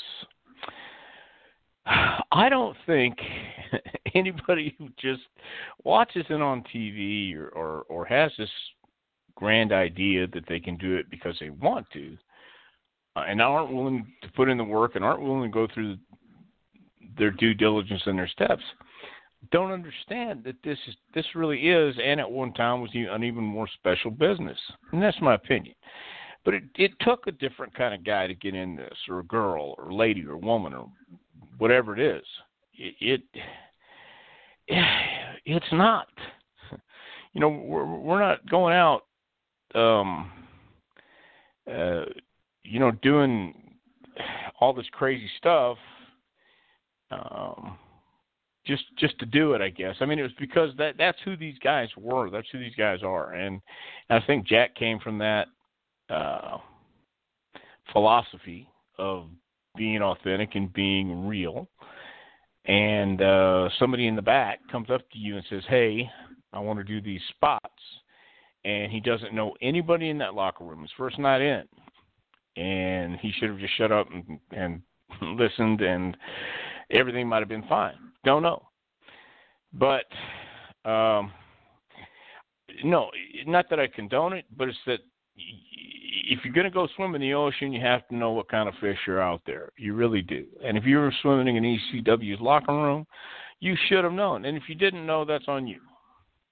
I 2.31 2.49
don't 2.49 2.75
think 2.85 3.17
anybody 4.15 4.75
who 4.77 4.89
just 4.99 5.21
watches 5.83 6.25
it 6.29 6.41
on 6.41 6.63
TV 6.73 7.35
or, 7.35 7.49
or, 7.49 7.83
or 7.89 8.05
has 8.05 8.31
this 8.37 8.49
grand 9.35 9.71
idea 9.71 10.27
that 10.27 10.43
they 10.47 10.59
can 10.59 10.77
do 10.77 10.95
it 10.95 11.09
because 11.09 11.35
they 11.39 11.49
want 11.49 11.85
to, 11.93 12.17
and 13.27 13.41
aren't 13.41 13.73
willing 13.73 14.11
to 14.21 14.31
put 14.31 14.49
in 14.49 14.57
the 14.57 14.63
work 14.63 14.95
and 14.95 15.03
aren't 15.03 15.21
willing 15.21 15.43
to 15.43 15.53
go 15.53 15.67
through 15.73 15.97
their 17.17 17.31
due 17.31 17.53
diligence 17.53 18.01
and 18.05 18.17
their 18.17 18.27
steps, 18.27 18.63
don't 19.51 19.71
understand 19.71 20.43
that 20.43 20.55
this 20.63 20.77
is 20.87 20.95
this 21.13 21.25
really 21.35 21.69
is, 21.69 21.95
and 22.03 22.19
at 22.19 22.29
one 22.29 22.53
time 22.53 22.81
was 22.81 22.91
an 22.93 23.23
even 23.23 23.43
more 23.43 23.67
special 23.73 24.11
business, 24.11 24.57
and 24.91 25.01
that's 25.01 25.19
my 25.21 25.35
opinion. 25.35 25.75
But 26.45 26.53
it 26.55 26.63
it 26.75 26.91
took 27.01 27.27
a 27.27 27.31
different 27.31 27.73
kind 27.73 27.93
of 27.93 28.03
guy 28.03 28.27
to 28.27 28.35
get 28.35 28.53
in 28.53 28.75
this, 28.75 28.97
or 29.07 29.19
a 29.19 29.23
girl, 29.23 29.75
or 29.77 29.93
lady, 29.93 30.25
or 30.25 30.37
woman, 30.37 30.73
or 30.73 30.89
whatever 31.57 31.97
it 31.97 32.17
is. 32.17 32.25
It, 32.73 32.95
it 32.99 33.21
it's 35.45 35.71
not. 35.71 36.07
You 37.33 37.41
know, 37.41 37.49
we're 37.49 37.85
we're 37.85 38.19
not 38.19 38.47
going 38.49 38.75
out 38.75 39.03
um, 39.75 40.31
uh, 41.69 42.05
you 42.69 42.79
know, 42.79 42.91
doing 42.91 43.53
all 44.59 44.73
this 44.73 44.85
crazy 44.91 45.29
stuff, 45.37 45.77
um, 47.11 47.77
just 48.65 48.83
just 48.97 49.17
to 49.19 49.25
do 49.25 49.53
it, 49.53 49.61
I 49.61 49.69
guess. 49.69 49.95
I 49.99 50.05
mean, 50.05 50.19
it 50.19 50.23
was 50.23 50.31
because 50.39 50.69
that 50.77 50.95
that's 50.97 51.17
who 51.25 51.35
these 51.35 51.57
guys 51.63 51.89
were. 51.97 52.29
That's 52.29 52.47
who 52.51 52.59
these 52.59 52.75
guys 52.75 52.99
are, 53.03 53.33
and 53.33 53.61
I 54.09 54.19
think 54.21 54.47
Jack 54.47 54.75
came 54.75 54.99
from 54.99 55.17
that 55.17 55.47
uh, 56.09 56.57
philosophy 57.91 58.69
of 58.97 59.25
being 59.75 60.01
authentic 60.01 60.55
and 60.55 60.71
being 60.71 61.27
real. 61.27 61.67
And 62.65 63.21
uh, 63.21 63.69
somebody 63.79 64.05
in 64.05 64.15
the 64.15 64.21
back 64.21 64.59
comes 64.71 64.91
up 64.91 65.09
to 65.11 65.17
you 65.17 65.37
and 65.37 65.45
says, 65.49 65.63
"Hey, 65.67 66.07
I 66.53 66.59
want 66.59 66.77
to 66.77 66.83
do 66.83 67.01
these 67.01 67.21
spots." 67.29 67.65
and 68.65 68.91
he 68.91 68.99
doesn't 68.99 69.33
know 69.33 69.53
anybody 69.61 70.09
in 70.09 70.17
that 70.17 70.33
locker 70.33 70.63
room. 70.63 70.81
His 70.81 70.91
first 70.97 71.17
night 71.17 71.41
in, 71.41 71.63
and 72.55 73.17
he 73.19 73.31
should 73.31 73.49
have 73.49 73.59
just 73.59 73.77
shut 73.77 73.91
up 73.91 74.07
and, 74.11 74.39
and 74.51 74.81
listened, 75.39 75.81
and 75.81 76.17
everything 76.91 77.27
might 77.27 77.39
have 77.39 77.49
been 77.49 77.67
fine. 77.67 77.95
Don't 78.25 78.43
know, 78.43 78.63
but 79.73 80.05
um, 80.85 81.31
no, 82.83 83.09
not 83.45 83.69
that 83.69 83.79
I 83.79 83.87
condone 83.87 84.33
it, 84.33 84.45
but 84.55 84.67
it's 84.67 84.77
that 84.85 84.99
if 85.37 86.39
you're 86.43 86.53
going 86.53 86.65
to 86.65 86.71
go 86.71 86.87
swim 86.95 87.15
in 87.15 87.21
the 87.21 87.33
ocean, 87.33 87.73
you 87.73 87.81
have 87.81 88.07
to 88.07 88.15
know 88.15 88.31
what 88.31 88.49
kind 88.49 88.69
of 88.69 88.75
fish 88.79 88.97
are 89.07 89.19
out 89.19 89.41
there. 89.45 89.71
You 89.77 89.93
really 89.93 90.21
do. 90.21 90.45
And 90.63 90.77
if 90.77 90.85
you 90.85 90.97
were 90.97 91.13
swimming 91.21 91.55
in 91.55 91.63
ECW's 91.63 92.41
locker 92.41 92.73
room, 92.73 93.05
you 93.59 93.75
should 93.87 94.03
have 94.03 94.13
known. 94.13 94.45
And 94.45 94.55
if 94.55 94.63
you 94.67 94.75
didn't 94.75 95.05
know, 95.05 95.25
that's 95.25 95.47
on 95.47 95.67
you. 95.67 95.79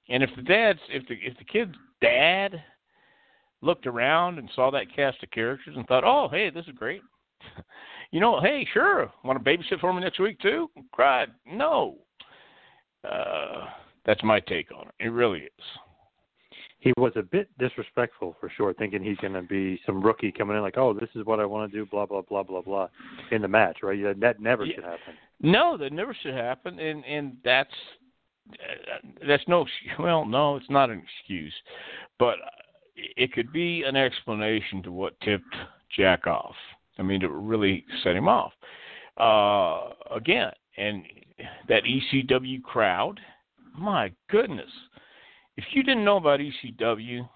And 0.10 0.24
if 0.24 0.30
the 0.36 0.42
dad's 0.42 0.80
if 0.90 1.08
the 1.08 1.16
if 1.16 1.38
the 1.38 1.44
kid's 1.44 1.76
dad 2.02 2.64
looked 3.62 3.88
around 3.88 4.38
and 4.38 4.50
saw 4.56 4.72
that 4.72 4.94
cast 4.96 5.22
of 5.24 5.32
characters 5.32 5.76
and 5.76 5.86
thought, 5.88 6.04
"Oh, 6.04 6.28
hey, 6.30 6.50
this 6.50 6.66
is 6.66 6.76
great." 6.76 7.02
you 8.12 8.20
know, 8.20 8.40
hey, 8.42 8.68
sure, 8.74 9.12
want 9.24 9.44
to 9.44 9.50
babysit 9.50 9.80
for 9.80 9.94
me 9.94 10.02
next 10.02 10.20
week 10.20 10.40
too? 10.40 10.70
Cried, 10.92 11.30
no. 11.46 11.98
Uh, 13.04 13.66
that's 14.06 14.24
my 14.24 14.40
take 14.40 14.72
on 14.72 14.88
it. 14.88 15.06
It 15.06 15.10
really 15.10 15.42
is. 15.42 15.66
He 16.80 16.94
was 16.98 17.12
a 17.16 17.24
bit 17.24 17.50
disrespectful 17.58 18.36
for 18.40 18.52
sure, 18.56 18.74
thinking 18.74 19.04
he's 19.04 19.18
going 19.18 19.34
to 19.34 19.42
be 19.42 19.80
some 19.86 20.02
rookie 20.02 20.32
coming 20.32 20.56
in 20.56 20.62
like, 20.62 20.78
"Oh, 20.78 20.94
this 20.94 21.10
is 21.16 21.26
what 21.26 21.40
I 21.40 21.46
want 21.46 21.72
to 21.72 21.78
do," 21.78 21.86
blah 21.86 22.06
blah 22.06 22.22
blah 22.22 22.44
blah 22.44 22.62
blah, 22.62 22.88
in 23.32 23.42
the 23.42 23.48
match, 23.48 23.80
right? 23.84 24.20
That 24.20 24.40
never 24.40 24.66
yeah. 24.66 24.76
should 24.76 24.84
happen. 24.84 25.14
No, 25.42 25.78
that 25.78 25.92
never 25.92 26.16
should 26.22 26.34
happen, 26.34 26.80
and 26.80 27.04
and 27.06 27.38
that's 27.44 27.74
that's 29.28 29.44
no 29.48 29.66
well 30.00 30.26
no 30.26 30.56
it's 30.56 30.70
not 30.70 30.90
an 30.90 31.04
excuse 31.04 31.54
but 32.20 32.36
it 32.98 33.32
could 33.34 33.52
be 33.54 33.84
an 33.84 33.96
explanation 33.96 34.82
to 34.84 34.92
what 34.92 35.20
tipped 35.22 35.56
jack 35.96 36.28
off 36.28 36.56
i 37.00 37.02
mean 37.02 37.20
to 37.20 37.30
really 37.30 37.86
set 38.04 38.16
him 38.16 38.28
off 38.28 38.54
uh 39.18 39.94
again 40.16 40.52
and 40.78 41.04
that 41.68 41.84
ecw 41.84 42.62
crowd 42.64 43.20
my 43.78 44.12
goodness 44.30 44.72
if 45.56 45.66
you 45.72 45.84
didn't 45.84 46.06
know 46.06 46.18
about 46.18 46.40
ecw 46.40 47.30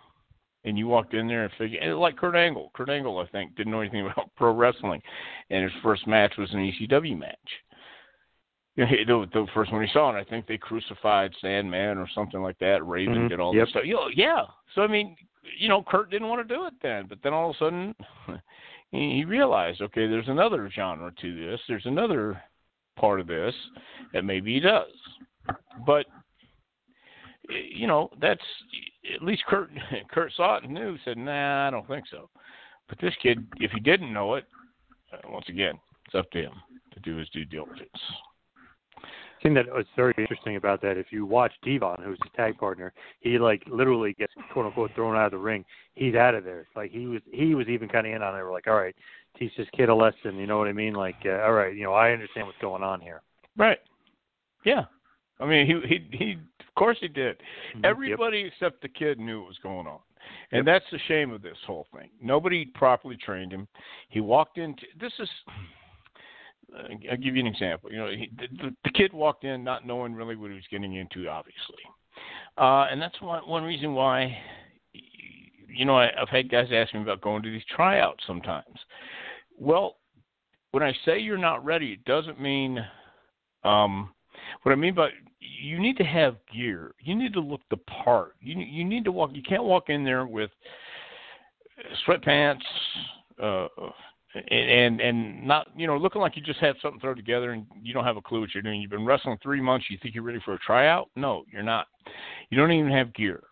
and 0.64 0.78
you 0.78 0.88
walked 0.88 1.14
in 1.14 1.28
there 1.28 1.44
and 1.44 1.54
figured 1.58 1.96
like 1.96 2.18
kurt 2.18 2.36
angle 2.36 2.72
kurt 2.74 2.90
angle 2.90 3.20
i 3.20 3.28
think 3.28 3.56
didn't 3.56 3.72
know 3.72 3.82
anything 3.82 4.06
about 4.12 4.30
pro 4.36 4.54
wrestling 4.54 5.02
and 5.50 5.64
his 5.64 5.82
first 5.84 6.06
match 6.08 6.34
was 6.38 6.52
an 6.54 6.60
ecw 6.60 7.18
match 7.18 7.38
you 8.76 8.86
know, 9.06 9.26
the, 9.26 9.40
the 9.42 9.48
first 9.54 9.72
one 9.72 9.82
he 9.82 9.90
saw, 9.92 10.10
and 10.10 10.18
I 10.18 10.24
think 10.24 10.48
they 10.48 10.58
crucified 10.58 11.34
Sandman 11.42 11.98
or 11.98 12.08
something 12.16 12.42
like 12.42 12.58
that. 12.60 12.86
Raven 12.88 13.16
mm-hmm. 13.16 13.28
did 13.28 13.40
all 13.40 13.54
yep. 13.54 13.66
this 13.66 13.72
stuff. 13.72 13.84
You 13.86 13.96
know, 13.96 14.08
yeah. 14.16 14.44
So 14.74 14.82
I 14.82 14.88
mean, 14.88 15.16
you 15.58 15.70
know, 15.70 15.84
Kurt 15.88 16.10
didn't 16.10 16.28
want 16.28 16.48
to 16.48 16.56
do 16.56 16.66
it 16.66 16.74
then, 16.82 17.06
but 17.08 17.20
then 17.24 17.34
all 17.34 17.50
of 17.50 17.56
a 17.56 17.60
sudden 17.60 17.96
he 18.92 19.26
realized, 19.26 19.82
okay, 19.82 20.08
there's 20.08 20.28
another 20.28 20.70
genre 20.74 21.12
to 21.22 21.36
this. 21.36 21.60
There's 21.68 21.86
another 21.86 22.42
part 22.98 23.20
of 23.20 23.28
this 23.28 23.56
that 24.14 24.26
maybe 24.26 24.54
he 24.54 24.60
does. 24.60 24.92
But 25.86 26.06
you 27.50 27.88
know, 27.88 28.10
that's 28.22 28.42
at 29.16 29.24
least 29.24 29.44
Kurt 29.48 29.70
Kurt 30.12 30.32
saw 30.34 30.58
it 30.58 30.64
and 30.64 30.74
knew. 30.74 30.98
Said, 31.04 31.18
nah, 31.18 31.68
I 31.68 31.72
don't 31.72 31.88
think 31.88 32.06
so. 32.10 32.30
But 32.88 33.00
this 33.00 33.14
kid, 33.22 33.46
if 33.58 33.72
he 33.72 33.80
didn't 33.80 34.14
know 34.14 34.36
it, 34.36 34.46
uh, 35.14 35.18
once 35.30 35.46
again, 35.50 35.80
it's 36.06 36.16
up 36.16 36.30
to 36.32 36.42
him 36.42 36.54
to 36.94 37.00
do 37.00 37.16
his 37.18 37.30
due 37.30 37.46
diligence 37.46 37.90
thing 39.42 39.54
that 39.56 39.66
was 39.68 39.86
very 39.96 40.14
interesting 40.18 40.56
about 40.56 40.82
that, 40.82 40.98
if 40.98 41.08
you 41.12 41.26
watch 41.26 41.52
Devon, 41.64 41.98
who's 42.04 42.18
his 42.24 42.32
tag 42.36 42.58
partner, 42.58 42.94
he 43.22 43.38
like 43.40 43.64
literally 43.68 44.14
gets 44.14 44.34
quote 44.54 44.66
unquote 44.66 44.92
thrown 44.96 45.16
out 45.16 45.26
of 45.26 45.32
the 45.32 45.38
ring. 45.38 45.66
He's 45.96 46.16
out 46.16 46.36
of 46.36 46.44
there. 46.44 46.68
Like 46.76 46.92
he 46.92 47.08
was, 47.08 47.22
he 47.32 47.56
was 47.56 47.68
even 47.68 47.90
kind 47.90 48.08
of 48.08 48.14
in 48.14 48.22
on 48.22 48.38
it. 48.38 48.44
We're 48.44 48.52
like, 48.52 48.68
all 48.68 48.76
right, 48.76 48.96
teach 49.38 49.52
this 49.58 49.68
kid 49.76 49.90
a 49.90 49.96
lesson. 49.96 50.36
You 50.36 50.48
know 50.48 50.58
what 50.58 50.68
I 50.68 50.74
mean? 50.74 50.94
Like, 50.94 51.16
uh, 51.26 51.42
all 51.44 51.54
right, 51.54 51.76
you 51.76 51.84
know, 51.84 51.94
I 51.94 52.12
understand 52.12 52.48
what's 52.48 52.60
going 52.62 52.84
on 52.84 53.02
here. 53.02 53.22
Right. 53.58 53.80
Yeah. 54.66 54.86
I 55.40 55.46
mean, 55.46 55.66
he 55.66 55.88
he 55.88 56.18
he. 56.18 56.32
Of 56.60 56.76
course 56.76 56.98
he 57.02 57.10
did. 57.10 57.38
Mm-hmm. 57.38 57.86
Everybody 57.86 58.40
yep. 58.40 58.54
except 58.54 58.82
the 58.82 58.88
kid 58.88 59.20
knew 59.20 59.42
what 59.42 59.50
was 59.50 59.60
going 59.62 59.88
on. 59.88 60.00
And 60.52 60.66
yep. 60.66 60.82
that's 60.82 60.92
the 60.92 61.00
shame 61.08 61.32
of 61.32 61.42
this 61.42 61.58
whole 61.68 61.88
thing. 61.94 62.10
Nobody 62.22 62.66
properly 62.66 63.18
trained 63.18 63.52
him. 63.52 63.68
He 64.10 64.20
walked 64.22 64.58
into 64.58 64.84
this 65.00 65.12
is 65.20 65.30
I'll 66.78 67.18
give 67.18 67.36
you 67.36 67.42
an 67.42 67.48
example. 67.48 67.92
You 67.92 67.98
know, 67.98 68.10
he, 68.10 68.32
the, 68.38 68.76
the 68.84 68.92
kid 68.92 69.14
walked 69.14 69.44
in 69.44 69.64
not 69.64 69.86
knowing 69.86 70.14
really 70.14 70.36
what 70.36 70.50
he 70.50 70.56
was 70.56 70.64
getting 70.72 70.96
into, 70.96 71.28
obviously, 71.28 71.84
uh, 72.58 72.88
and 72.92 73.02
that's 73.02 73.20
one 73.22 73.48
one 73.48 73.64
reason 73.64 73.94
why. 73.94 74.38
You 75.74 75.86
know, 75.86 75.98
I, 75.98 76.10
I've 76.22 76.30
had 76.30 76.52
guys 76.52 76.68
ask 76.74 76.94
me 76.94 77.02
about 77.02 77.22
going 77.22 77.44
to 77.44 77.52
these 77.52 77.64
tryouts 77.74 78.24
sometimes. 78.28 78.78
Well, 79.58 79.96
when 80.72 80.84
I 80.84 80.94
say 81.06 81.20
you're 81.20 81.38
not 81.38 81.64
ready, 81.64 81.94
it 81.94 82.06
doesn't 82.06 82.42
mean. 82.42 82.80
Um, 83.64 84.10
what 84.64 84.72
I 84.72 84.76
mean 84.76 84.96
by 84.96 85.10
you 85.40 85.80
need 85.80 85.98
to 85.98 86.04
have 86.04 86.36
gear. 86.54 86.94
You 87.00 87.16
need 87.16 87.34
to 87.34 87.40
look 87.40 87.62
the 87.70 87.78
part. 87.78 88.36
You 88.42 88.60
you 88.60 88.84
need 88.84 89.06
to 89.06 89.12
walk. 89.12 89.32
You 89.34 89.44
can't 89.44 89.64
walk 89.64 89.90
in 89.90 90.04
there 90.04 90.26
with 90.26 90.52
sweatpants, 92.08 92.62
uh, 93.42 93.68
and 94.34 95.02
and 95.02 95.46
not 95.46 95.68
you 95.76 95.88
know 95.88 95.98
looking 95.98 96.22
like 96.22 96.36
you 96.36 96.42
just 96.42 96.60
had 96.60 96.76
something 96.82 97.00
thrown 97.00 97.16
together 97.16 97.52
and 97.52 97.66
you 97.82 97.94
don't 97.94 98.06
have 98.06 98.18
a 98.18 98.22
clue 98.22 98.42
what 98.42 98.54
you're 98.54 98.64
doing. 98.64 98.82
You've 98.82 98.92
been 98.92 99.06
wrestling 99.06 99.38
three 99.42 99.62
months. 99.62 99.88
You 99.90 99.98
think 100.02 100.16
you're 100.16 100.24
ready 100.24 100.40
for 100.44 100.54
a 100.54 100.60
tryout? 100.60 101.10
No, 101.16 101.44
you're 101.52 101.64
not. 101.64 101.88
You 102.50 102.58
don't 102.58 102.72
even 102.72 102.92
have 102.92 103.14
gear. 103.14 103.44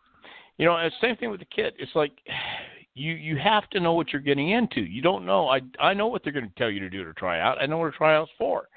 You 0.58 0.66
know, 0.66 0.78
the 0.78 0.92
same 1.02 1.16
thing 1.18 1.32
with 1.32 1.40
the 1.40 1.46
kit. 1.46 1.74
It's 1.80 1.96
like 1.96 2.12
you 2.94 3.14
you 3.14 3.38
have 3.38 3.70
to 3.72 3.80
know 3.80 3.94
what 3.94 4.14
you're 4.14 4.22
getting 4.22 4.52
into. 4.52 4.82
You 4.82 5.02
don't 5.02 5.26
know. 5.26 5.50
I 5.50 5.62
I 5.80 5.94
know 5.94 6.08
what 6.08 6.24
they're 6.24 6.34
going 6.34 6.48
to 6.48 6.56
tell 6.56 6.70
you 6.70 6.80
to 6.80 6.90
do 6.90 7.04
to 7.04 7.14
try 7.14 7.40
out. 7.40 7.62
I 7.62 7.66
know 7.66 7.78
what 7.78 7.88
a 7.88 7.98
tryout's 7.98 8.32
for. 8.38 8.68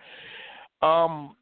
Um, 0.82 1.36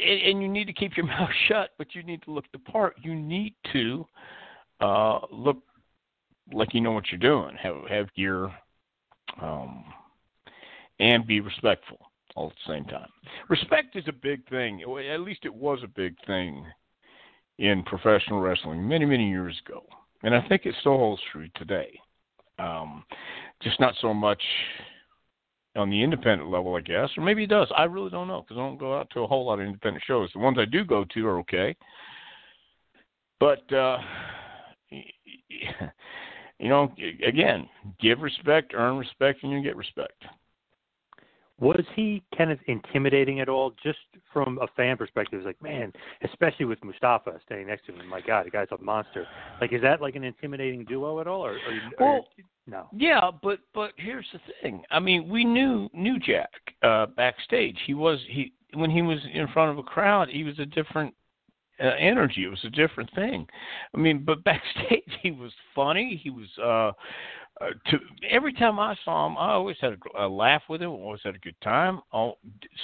and 0.00 0.40
you 0.40 0.48
need 0.48 0.66
to 0.66 0.72
keep 0.72 0.96
your 0.96 1.06
mouth 1.06 1.30
shut, 1.48 1.70
but 1.78 1.94
you 1.94 2.02
need 2.02 2.22
to 2.22 2.30
look 2.30 2.44
the 2.52 2.58
part. 2.58 2.94
You 3.02 3.14
need 3.14 3.54
to 3.72 4.06
uh, 4.80 5.20
look 5.30 5.58
like 6.52 6.72
you 6.72 6.80
know 6.80 6.92
what 6.92 7.04
you're 7.10 7.18
doing. 7.18 7.56
Have 7.56 7.76
have 7.90 8.14
gear, 8.14 8.50
um, 9.40 9.84
and 11.00 11.26
be 11.26 11.40
respectful 11.40 11.98
all 12.36 12.48
at 12.48 12.56
the 12.66 12.72
same 12.72 12.84
time. 12.84 13.08
Respect 13.48 13.96
is 13.96 14.04
a 14.06 14.12
big 14.12 14.48
thing. 14.48 14.82
At 14.82 15.20
least 15.20 15.40
it 15.44 15.54
was 15.54 15.80
a 15.82 15.88
big 15.88 16.14
thing 16.26 16.64
in 17.58 17.82
professional 17.84 18.40
wrestling 18.40 18.86
many 18.86 19.04
many 19.04 19.28
years 19.28 19.60
ago, 19.66 19.84
and 20.22 20.34
I 20.34 20.46
think 20.48 20.64
it 20.64 20.74
still 20.80 20.96
holds 20.96 21.22
true 21.32 21.48
today. 21.56 21.98
Um, 22.58 23.04
just 23.62 23.78
not 23.80 23.94
so 24.00 24.12
much 24.12 24.42
on 25.76 25.90
the 25.90 26.02
independent 26.02 26.50
level, 26.50 26.74
I 26.74 26.80
guess, 26.80 27.08
or 27.16 27.22
maybe 27.22 27.44
it 27.44 27.50
does. 27.50 27.70
I 27.76 27.84
really 27.84 28.10
don't 28.10 28.28
know 28.28 28.42
because 28.42 28.56
I 28.56 28.66
don't 28.66 28.78
go 28.78 28.98
out 28.98 29.10
to 29.10 29.20
a 29.20 29.26
whole 29.26 29.46
lot 29.46 29.60
of 29.60 29.66
independent 29.66 30.04
shows. 30.06 30.30
The 30.32 30.40
ones 30.40 30.58
I 30.58 30.64
do 30.64 30.84
go 30.84 31.04
to 31.04 31.26
are 31.26 31.38
okay, 31.40 31.76
but 33.40 33.72
uh, 33.72 33.98
you 36.58 36.68
know, 36.68 36.92
again, 37.26 37.68
give 38.00 38.20
respect, 38.20 38.72
earn 38.74 38.96
respect, 38.96 39.42
and 39.42 39.52
you 39.52 39.62
get 39.62 39.76
respect. 39.76 40.24
Was 41.60 41.84
he 41.96 42.22
kind 42.36 42.52
of 42.52 42.58
intimidating 42.66 43.40
at 43.40 43.48
all, 43.48 43.74
just 43.82 43.98
from 44.32 44.58
a 44.62 44.68
fan 44.76 44.96
perspective? 44.96 45.40
It's 45.40 45.46
like, 45.46 45.60
man, 45.60 45.92
especially 46.22 46.66
with 46.66 46.82
Mustafa 46.84 47.40
staying 47.44 47.66
next 47.66 47.86
to 47.86 47.92
him. 47.92 48.08
My 48.08 48.20
God, 48.20 48.46
the 48.46 48.50
guy's 48.50 48.68
a 48.70 48.80
monster. 48.80 49.26
Like, 49.60 49.72
is 49.72 49.82
that 49.82 50.00
like 50.00 50.14
an 50.14 50.22
intimidating 50.22 50.84
duo 50.84 51.20
at 51.20 51.26
all, 51.26 51.44
or, 51.44 51.54
or, 51.54 51.58
well, 51.98 52.08
or 52.08 52.22
no? 52.68 52.86
Yeah, 52.96 53.32
but 53.42 53.58
but 53.74 53.90
here's 53.96 54.26
the 54.32 54.38
thing. 54.62 54.84
I 54.92 55.00
mean, 55.00 55.28
we 55.28 55.44
knew 55.44 55.88
knew 55.92 56.20
Jack 56.20 56.50
uh, 56.82 57.06
backstage. 57.06 57.76
He 57.86 57.94
was 57.94 58.20
he 58.28 58.52
when 58.74 58.90
he 58.90 59.02
was 59.02 59.18
in 59.32 59.48
front 59.48 59.72
of 59.72 59.78
a 59.78 59.82
crowd, 59.82 60.28
he 60.28 60.44
was 60.44 60.58
a 60.60 60.66
different 60.66 61.12
uh, 61.82 61.90
energy. 61.98 62.44
It 62.44 62.50
was 62.50 62.64
a 62.64 62.70
different 62.70 63.10
thing. 63.14 63.46
I 63.94 63.98
mean, 63.98 64.24
but 64.24 64.44
backstage 64.44 65.02
he 65.22 65.30
was 65.30 65.52
funny. 65.74 66.20
He 66.22 66.30
was 66.30 66.48
uh, 66.58 66.92
uh 67.64 67.70
to 67.90 67.98
every 68.30 68.52
time 68.52 68.78
I 68.78 68.96
saw 69.04 69.26
him, 69.26 69.36
I 69.36 69.52
always 69.52 69.76
had 69.80 69.92
a, 69.92 70.26
a 70.26 70.28
laugh 70.28 70.62
with 70.68 70.82
him. 70.82 70.90
Always 70.90 71.20
had 71.24 71.34
a 71.34 71.40
good 71.40 71.60
time. 71.62 72.00
Oh, 72.12 72.34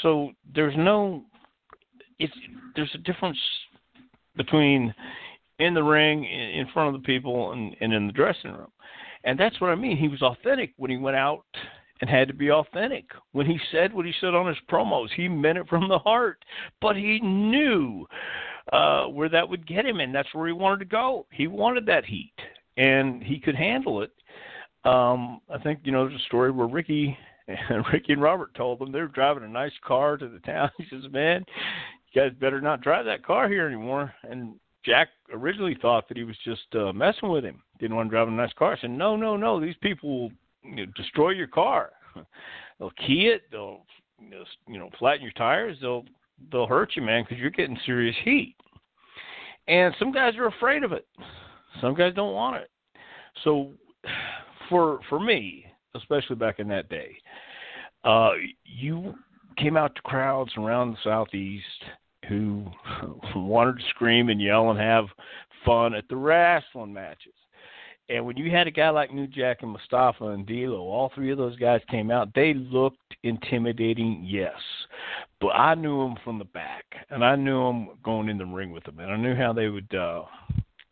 so 0.03 0.31
there's 0.55 0.75
no 0.77 1.25
it's 2.19 2.35
there's 2.77 2.95
a 2.95 2.99
difference 2.99 3.39
between 4.37 4.95
in 5.59 5.75
the 5.75 5.83
ring 5.83 6.25
in 6.25 6.67
front 6.73 6.95
of 6.95 7.01
the 7.01 7.07
people 7.07 7.53
and, 7.53 7.77
and 7.81 7.93
in 7.93 8.07
the 8.07 8.13
dressing 8.13 8.53
room. 8.53 8.71
And 9.25 9.39
that's 9.39 9.61
what 9.61 9.71
I 9.71 9.75
mean. 9.75 9.97
He 9.97 10.09
was 10.09 10.23
authentic 10.23 10.73
when 10.77 10.91
he 10.91 10.97
went 10.97 11.17
out 11.17 11.45
and 12.01 12.11
had 12.11 12.29
to 12.29 12.35
be 12.35 12.51
authentic. 12.51 13.07
When 13.33 13.47
he 13.47 13.59
said 13.71 13.95
what 13.95 14.05
he 14.05 14.13
said 14.21 14.35
on 14.35 14.47
his 14.47 14.57
promos, 14.71 15.09
he 15.17 15.29
meant 15.29 15.59
it 15.59 15.69
from 15.69 15.89
the 15.89 15.99
heart. 15.99 16.45
But 16.81 16.97
he 16.97 17.21
knew 17.21 18.07
uh, 18.73 19.07
where 19.07 19.29
that 19.29 19.49
would 19.49 19.67
get 19.67 19.87
him, 19.87 20.01
and 20.01 20.15
that's 20.15 20.33
where 20.35 20.47
he 20.47 20.53
wanted 20.53 20.79
to 20.79 20.85
go. 20.87 21.27
He 21.31 21.47
wanted 21.47 21.87
that 21.87 22.05
heat, 22.05 22.33
and 22.77 23.23
he 23.23 23.39
could 23.39 23.55
handle 23.55 24.03
it. 24.03 24.13
Um, 24.85 25.41
I 25.51 25.59
think 25.59 25.81
you 25.85 25.93
know 25.93 26.07
there's 26.07 26.21
a 26.21 26.25
story 26.25 26.51
where 26.51 26.67
Ricky 26.67 27.17
and 27.47 27.85
Ricky 27.93 28.13
and 28.13 28.23
Robert 28.23 28.55
told 28.55 28.79
them 28.79 28.93
they 28.93 29.01
were 29.01 29.09
driving 29.09 29.45
a 29.45 29.49
nice 29.49 29.73
car 29.85 30.17
to 30.17 30.29
the 30.29 30.41
town. 30.41 30.71
He 30.79 30.85
says, 30.91 31.11
"Man, 31.11 31.45
you 32.13 32.23
guys 32.23 32.33
better 32.41 32.61
not 32.61 32.81
drive 32.81 33.05
that 33.07 33.25
car 33.25 33.49
here 33.49 33.67
anymore." 33.67 34.13
And 34.23 34.55
Jack 34.85 35.09
originally 35.33 35.77
thought 35.81 36.09
that 36.09 36.17
he 36.17 36.25
was 36.25 36.37
just 36.45 36.75
uh, 36.75 36.93
messing 36.93 37.31
with 37.31 37.45
him. 37.45 37.63
Didn't 37.81 37.97
want 37.97 38.09
to 38.09 38.15
drive 38.15 38.29
a 38.29 38.31
nice 38.31 38.53
car. 38.59 38.75
I 38.75 38.81
said, 38.81 38.91
"No, 38.91 39.17
no, 39.17 39.37
no. 39.37 39.61
These 39.61 39.77
people 39.81 40.21
will 40.21 40.33
you 40.63 40.87
know, 40.87 40.93
destroy 40.97 41.31
your 41.31 41.47
car. 41.47 41.91
they'll 42.79 42.91
key 43.07 43.27
it. 43.27 43.43
They'll 43.51 43.85
you 44.69 44.79
know 44.79 44.91
flatten 44.99 45.23
your 45.23 45.33
tires. 45.33 45.79
They'll 45.81 46.05
they'll 46.51 46.67
hurt 46.67 46.93
you, 46.97 47.03
man, 47.03 47.25
because 47.25 47.39
you're 47.39 47.51
getting 47.51 47.79
serious 47.87 48.17
heat. 48.25 48.57
And 49.69 49.95
some 49.99 50.13
guys 50.13 50.37
are 50.37 50.47
afraid 50.47 50.85
of 50.85 50.93
it. 50.93 51.07
Some 51.81 51.95
guys 51.95 52.15
don't 52.15 52.35
want 52.35 52.57
it. 52.57 52.71
So, 53.43 53.73
for 54.69 55.01
for 55.09 55.21
me, 55.21 55.67
especially 55.95 56.37
back 56.37 56.59
in 56.59 56.69
that 56.69 56.89
day, 56.89 57.17
uh, 58.05 58.33
you 58.65 59.15
came 59.57 59.77
out 59.77 59.95
to 59.95 60.03
crowds 60.03 60.53
around 60.57 60.93
the 60.93 60.99
southeast 61.05 61.65
who 62.29 62.65
wanted 63.37 63.79
to 63.79 63.89
scream 63.91 64.29
and 64.29 64.41
yell 64.41 64.71
and 64.71 64.79
have 64.79 65.07
fun 65.65 65.95
at 65.95 66.09
the 66.09 66.17
wrestling 66.17 66.93
matches. 66.93 67.35
And 68.09 68.27
when 68.27 68.37
you 68.37 68.51
had 68.51 68.67
a 68.67 68.71
guy 68.71 68.91
like 68.91 69.15
New 69.15 69.27
Jack 69.27 69.63
and 69.63 69.71
Mustafa 69.71 70.27
and 70.27 70.47
D'Lo, 70.47 70.81
all 70.81 71.11
three 71.15 71.33
of 71.33 71.39
those 71.39 71.57
guys 71.57 71.81
came 71.91 72.11
out. 72.11 72.29
They 72.35 72.53
looked 72.53 72.99
intimidating, 73.23 74.23
yes, 74.27 74.53
but 75.41 75.49
I 75.49 75.75
knew 75.75 76.03
them 76.03 76.17
from 76.23 76.39
the 76.39 76.45
back, 76.45 76.85
and 77.09 77.25
I 77.25 77.35
knew 77.35 77.65
them 77.65 77.89
going 78.05 78.29
in 78.29 78.37
the 78.37 78.45
ring 78.45 78.73
with 78.73 78.85
them, 78.85 78.99
and 78.99 79.11
I 79.11 79.17
knew 79.17 79.35
how 79.35 79.55
they 79.55 79.69
would. 79.69 79.95
uh 79.95 80.23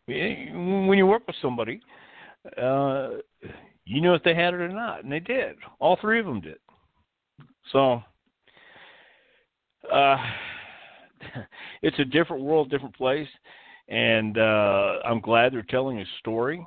When 0.06 0.96
you 0.96 1.06
work 1.06 1.26
with 1.26 1.36
somebody, 1.42 1.80
uh 2.56 3.10
you 3.84 4.00
know 4.00 4.14
if 4.14 4.22
they 4.22 4.34
had 4.34 4.54
it 4.54 4.60
or 4.60 4.68
not, 4.68 5.04
and 5.04 5.12
they 5.12 5.20
did. 5.20 5.56
All 5.80 5.98
three 6.00 6.18
of 6.18 6.24
them 6.24 6.40
did. 6.40 6.58
So, 7.72 8.02
uh 9.92 10.16
it's 11.82 11.98
a 11.98 12.06
different 12.06 12.42
world, 12.42 12.70
different 12.70 12.96
place, 12.96 13.28
and 13.88 14.38
uh 14.38 15.00
I'm 15.04 15.20
glad 15.20 15.52
they're 15.52 15.62
telling 15.62 16.00
a 16.00 16.06
story 16.20 16.66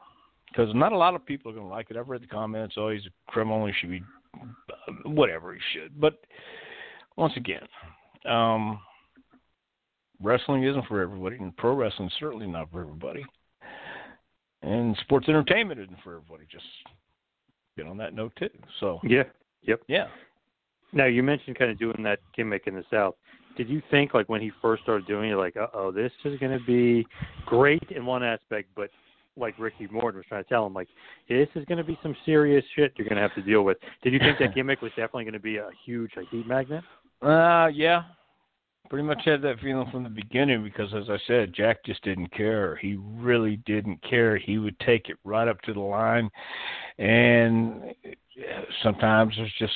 because 0.56 0.74
not 0.74 0.94
a 0.94 0.98
lot 0.98 1.16
of 1.16 1.26
people 1.26 1.52
are 1.52 1.56
going 1.56 1.68
to 1.68 1.74
like 1.74 1.88
it. 1.90 1.98
I've 1.98 2.08
read 2.08 2.22
the 2.22 2.28
comments. 2.28 2.76
Oh, 2.78 2.90
he's 2.90 3.06
a 3.06 3.32
criminal. 3.32 3.66
He 3.66 3.74
should 3.80 3.90
be 3.90 4.04
whatever 5.06 5.54
he 5.54 5.60
should. 5.74 6.00
But 6.00 6.20
once 7.18 7.34
again, 7.36 7.64
um, 8.30 8.80
wrestling 10.22 10.64
isn't 10.64 10.86
for 10.88 11.02
everybody, 11.02 11.38
and 11.38 11.56
pro 11.58 11.76
wrestling 11.76 12.10
certainly 12.20 12.48
not 12.48 12.72
for 12.72 12.82
everybody. 12.82 13.26
And 14.62 14.98
sports 15.02 15.28
entertainment 15.28 15.80
isn't 15.80 15.98
for 16.04 16.16
everybody. 16.16 16.46
Just 16.52 16.66
get 17.78 17.88
on 17.88 17.98
that 17.98 18.14
note 18.14 18.34
too. 18.38 18.50
So 18.80 19.00
yeah, 19.04 19.24
yep, 19.64 19.82
yeah. 19.88 20.08
Now 20.94 21.06
you 21.06 21.22
mentioned 21.22 21.58
kind 21.58 21.72
of 21.72 21.78
doing 21.78 22.02
that 22.04 22.20
gimmick 22.36 22.68
in 22.68 22.76
the 22.76 22.84
South. 22.90 23.16
Did 23.58 23.70
you 23.70 23.82
think 23.92 24.14
like 24.14 24.28
when 24.28 24.42
he 24.42 24.52
first 24.62 24.84
started 24.84 25.08
doing 25.08 25.32
it, 25.32 25.36
like, 25.36 25.56
uh 25.58 25.68
oh, 25.74 25.92
this 25.92 26.12
is 26.24 26.40
going 26.40 26.58
to 26.58 26.66
be 26.66 27.06
great 27.46 27.84
in 27.92 28.06
one 28.06 28.24
aspect, 28.24 28.70
but 28.76 28.90
like 29.38 29.58
Ricky 29.60 29.88
Morton 29.92 30.18
was 30.18 30.26
trying 30.28 30.44
to 30.44 30.50
tell 30.50 30.66
him, 30.66 30.74
like 30.74 30.88
this 31.30 31.48
is 31.56 31.66
going 31.66 31.78
to 31.78 31.84
be 31.84 31.98
some 32.02 32.16
serious 32.26 32.64
shit 32.76 32.94
you're 32.98 33.08
going 33.08 33.18
to 33.18 33.22
have 33.22 33.36
to 33.36 33.42
deal 33.42 33.64
with. 33.64 33.78
Did 34.04 34.14
you 34.14 34.20
think 34.20 34.40
that 34.40 34.56
gimmick 34.56 34.82
was 34.82 34.92
definitely 34.92 35.26
going 35.26 35.34
to 35.34 35.40
be 35.40 35.58
a 35.58 35.70
huge 35.86 36.12
like 36.16 36.28
heat 36.30 36.48
magnet? 36.48 36.84
Uh, 37.22 37.68
yeah. 37.74 38.04
Pretty 38.90 39.04
much 39.04 39.22
had 39.26 39.42
that 39.42 39.60
feeling 39.62 39.90
from 39.92 40.04
the 40.04 40.10
beginning 40.10 40.64
because, 40.64 40.94
as 40.94 41.10
I 41.10 41.18
said, 41.26 41.54
Jack 41.54 41.84
just 41.86 42.04
didn't 42.04 42.32
care. 42.32 42.76
He 42.76 43.00
really 43.00 43.58
didn't 43.66 44.00
care. 44.08 44.38
He 44.38 44.60
would 44.60 44.80
take 44.80 45.10
it 45.10 45.18
right 45.24 45.48
up 45.48 45.60
to 45.62 45.74
the 45.74 45.80
line, 45.80 46.30
and 47.00 47.96
sometimes 48.84 49.34
it's 49.38 49.58
just 49.58 49.74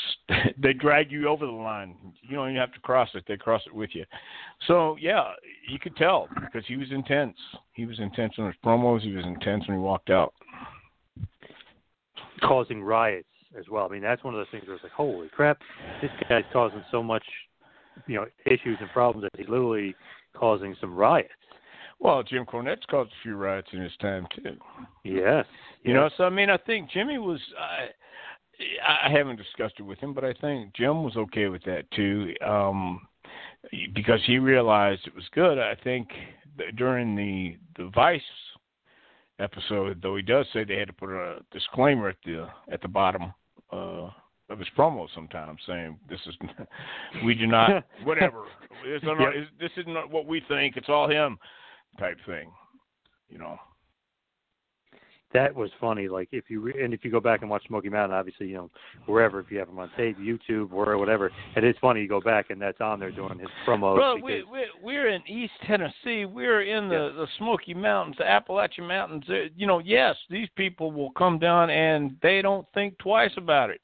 they 0.62 0.74
drag 0.74 1.12
you 1.12 1.28
over 1.28 1.46
the 1.46 1.52
line. 1.52 1.96
You 2.22 2.36
don't 2.36 2.50
even 2.50 2.60
have 2.60 2.74
to 2.74 2.80
cross 2.80 3.10
it; 3.14 3.24
they 3.28 3.38
cross 3.38 3.62
it 3.66 3.74
with 3.74 3.92
you. 3.94 4.06
So 4.68 4.98
yeah, 5.00 5.32
you 5.68 5.80
could 5.80 5.96
tell 5.96 6.28
because 6.36 6.64
he 6.68 6.78
was 6.78 6.92
intense. 6.92 7.38
He 7.74 7.86
was 7.86 8.00
intense 8.00 8.34
on 8.38 8.48
his 8.48 8.56
promos. 8.64 9.02
He 9.02 9.14
was 9.14 9.26
intense 9.26 9.68
when 9.68 9.78
he 9.78 9.82
walked 9.82 10.10
out, 10.10 10.34
causing 12.42 12.84
riots 12.84 13.28
as 13.58 13.66
well. 13.70 13.86
I 13.86 13.90
mean, 13.90 14.02
that's 14.02 14.24
one 14.24 14.34
of 14.34 14.40
those 14.40 14.52
things 14.52 14.66
where 14.68 14.76
it's 14.76 14.84
like, 14.84 14.92
holy 14.92 15.30
crap, 15.30 15.60
this 16.02 16.12
guy's 16.28 16.44
causing 16.54 16.84
so 16.92 17.02
much, 17.02 17.24
you 18.08 18.16
know, 18.16 18.26
issues 18.46 18.78
and 18.80 18.90
problems 18.92 19.24
that 19.24 19.40
he's 19.40 19.50
literally 19.50 19.96
causing 20.36 20.76
some 20.80 20.96
riots. 20.96 21.30
Well, 22.00 22.24
Jim 22.24 22.46
Cornette's 22.46 22.86
caused 22.90 23.10
a 23.10 23.24
few 23.24 23.36
riots 23.36 23.68
in 23.74 23.82
his 23.82 23.92
time 24.00 24.26
too. 24.36 24.56
Yes. 25.04 25.46
You 25.84 25.94
yes. 25.94 25.96
know, 25.96 26.10
so 26.16 26.24
I 26.26 26.30
mean, 26.30 26.50
I 26.50 26.58
think 26.58 26.90
Jimmy 26.92 27.18
was. 27.18 27.40
Uh, 27.58 27.88
I 28.86 29.10
haven't 29.10 29.38
discussed 29.38 29.76
it 29.80 29.84
with 29.84 30.00
him, 30.00 30.14
but 30.14 30.24
I 30.26 30.34
think 30.34 30.74
Jim 30.76 31.04
was 31.04 31.16
okay 31.16 31.48
with 31.48 31.64
that 31.64 31.90
too, 31.92 32.34
um, 32.46 33.02
because 33.94 34.20
he 34.26 34.38
realized 34.38 35.02
it 35.08 35.16
was 35.16 35.28
good. 35.34 35.58
I 35.58 35.76
think 35.84 36.10
during 36.76 37.16
the 37.16 37.58
the 37.78 37.90
Vice 37.96 38.22
episode, 39.40 40.02
though 40.02 40.16
he 40.18 40.22
does 40.22 40.46
say 40.52 40.64
they 40.64 40.76
had 40.78 40.88
to 40.88 40.94
put 40.94 41.10
a 41.10 41.40
disclaimer 41.52 42.10
at 42.10 42.18
the 42.26 42.48
at 42.72 42.82
the 42.82 42.88
bottom 42.88 43.34
uh, 43.72 44.10
of 44.50 44.60
his 44.60 44.68
promos 44.78 45.08
sometimes, 45.16 45.60
saying 45.66 45.98
this 46.10 46.20
is 46.28 46.36
we 47.26 47.36
do 47.36 47.48
not 47.48 47.86
whatever 48.04 48.44
this, 48.84 49.02
not, 49.04 49.20
Yep. 49.20 49.34
this 49.60 49.72
isn't 49.78 50.12
what 50.12 50.26
we 50.26 50.42
think. 50.48 50.76
It's 50.76 50.90
all 50.90 51.10
him 51.10 51.38
type 51.98 52.18
thing. 52.26 52.52
You 53.30 53.38
know. 53.38 53.58
That 55.34 55.54
was 55.54 55.70
funny. 55.80 56.08
Like 56.08 56.30
if 56.32 56.46
you 56.50 56.62
re- 56.62 56.84
and 56.84 56.94
if 56.94 57.04
you 57.04 57.12
go 57.12 57.20
back 57.20 57.42
and 57.42 57.50
watch 57.50 57.66
Smoky 57.68 57.90
Mountain, 57.90 58.18
obviously 58.18 58.48
you 58.48 58.56
know 58.56 58.70
wherever 59.06 59.40
if 59.40 59.52
you 59.52 59.60
have 59.60 59.70
him 59.70 59.80
on 59.80 59.90
tape, 59.96 60.18
YouTube 60.18 60.72
or 60.72 60.98
whatever, 60.98 61.32
and 61.56 61.66
it's 61.66 61.80
funny. 61.80 62.02
You 62.02 62.08
go 62.08 62.22
back 62.22 62.50
and 62.50 62.62
that's 62.62 62.82
on 62.82 63.00
there 63.00 63.12
doing 63.12 63.40
his 63.40 63.50
promos. 63.68 63.96
Bro, 63.96 64.16
because, 64.16 64.26
we, 64.26 64.44
we 64.52 64.66
we're 64.82 65.10
in 65.10 65.22
East 65.28 65.54
Tennessee. 65.66 66.26
We're 66.26 66.64
in 66.64 66.90
the 66.90 67.14
the 67.16 67.28
Smoky 67.38 67.74
Mountains, 67.74 68.16
the 68.18 68.28
Appalachian 68.28 68.88
Mountains. 68.88 69.24
Uh, 69.30 69.50
You 69.56 69.68
know, 69.68 69.80
yes, 69.80 70.16
these 70.30 70.48
people 70.56 70.92
will 70.92 71.12
come 71.12 71.40
down 71.40 71.70
and 71.70 72.18
they 72.22 72.42
don't 72.42 72.66
think 72.74 72.98
twice 72.98 73.32
about 73.38 73.70
it. 73.70 73.82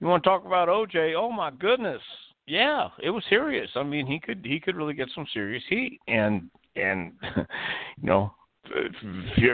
You 0.00 0.06
want 0.06 0.22
to 0.22 0.28
talk 0.28 0.46
about 0.46 0.68
OJ? 0.68 1.14
Oh 1.16 1.30
my 1.30 1.50
goodness, 1.50 2.00
yeah, 2.46 2.88
it 3.02 3.10
was 3.10 3.22
serious. 3.28 3.68
I 3.76 3.82
mean, 3.82 4.06
he 4.06 4.18
could 4.18 4.44
he 4.44 4.58
could 4.58 4.76
really 4.76 4.94
get 4.94 5.08
some 5.14 5.26
serious 5.34 5.62
heat, 5.68 6.00
and 6.08 6.50
and 6.76 7.12
you 7.36 7.44
know, 8.08 8.32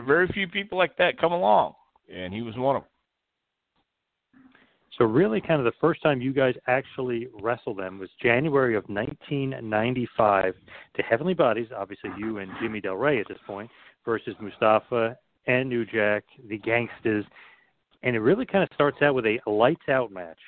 very 0.06 0.28
few 0.28 0.48
people 0.48 0.78
like 0.78 0.96
that 0.98 1.18
come 1.18 1.32
along, 1.32 1.74
and 2.12 2.32
he 2.32 2.42
was 2.42 2.56
one 2.56 2.76
of 2.76 2.82
them. 2.82 2.88
So 4.98 5.04
really, 5.04 5.40
kind 5.40 5.58
of 5.60 5.64
the 5.64 5.72
first 5.80 6.02
time 6.02 6.20
you 6.20 6.32
guys 6.32 6.54
actually 6.68 7.26
wrestled 7.40 7.78
them 7.78 7.98
was 7.98 8.08
January 8.22 8.76
of 8.76 8.84
1995 8.84 10.54
to 10.96 11.02
Heavenly 11.02 11.34
Bodies. 11.34 11.66
Obviously, 11.76 12.10
you 12.16 12.38
and 12.38 12.50
Jimmy 12.62 12.80
Del 12.80 12.94
Rey 12.94 13.18
at 13.18 13.26
this 13.26 13.38
point 13.44 13.68
versus 14.04 14.36
Mustafa 14.40 15.18
and 15.46 15.68
New 15.68 15.84
Jack, 15.84 16.24
the 16.48 16.58
Gangsters, 16.58 17.24
and 18.04 18.14
it 18.14 18.20
really 18.20 18.46
kind 18.46 18.62
of 18.62 18.70
starts 18.74 18.98
out 19.02 19.14
with 19.14 19.26
a 19.26 19.38
lights 19.46 19.88
out 19.88 20.12
match. 20.12 20.38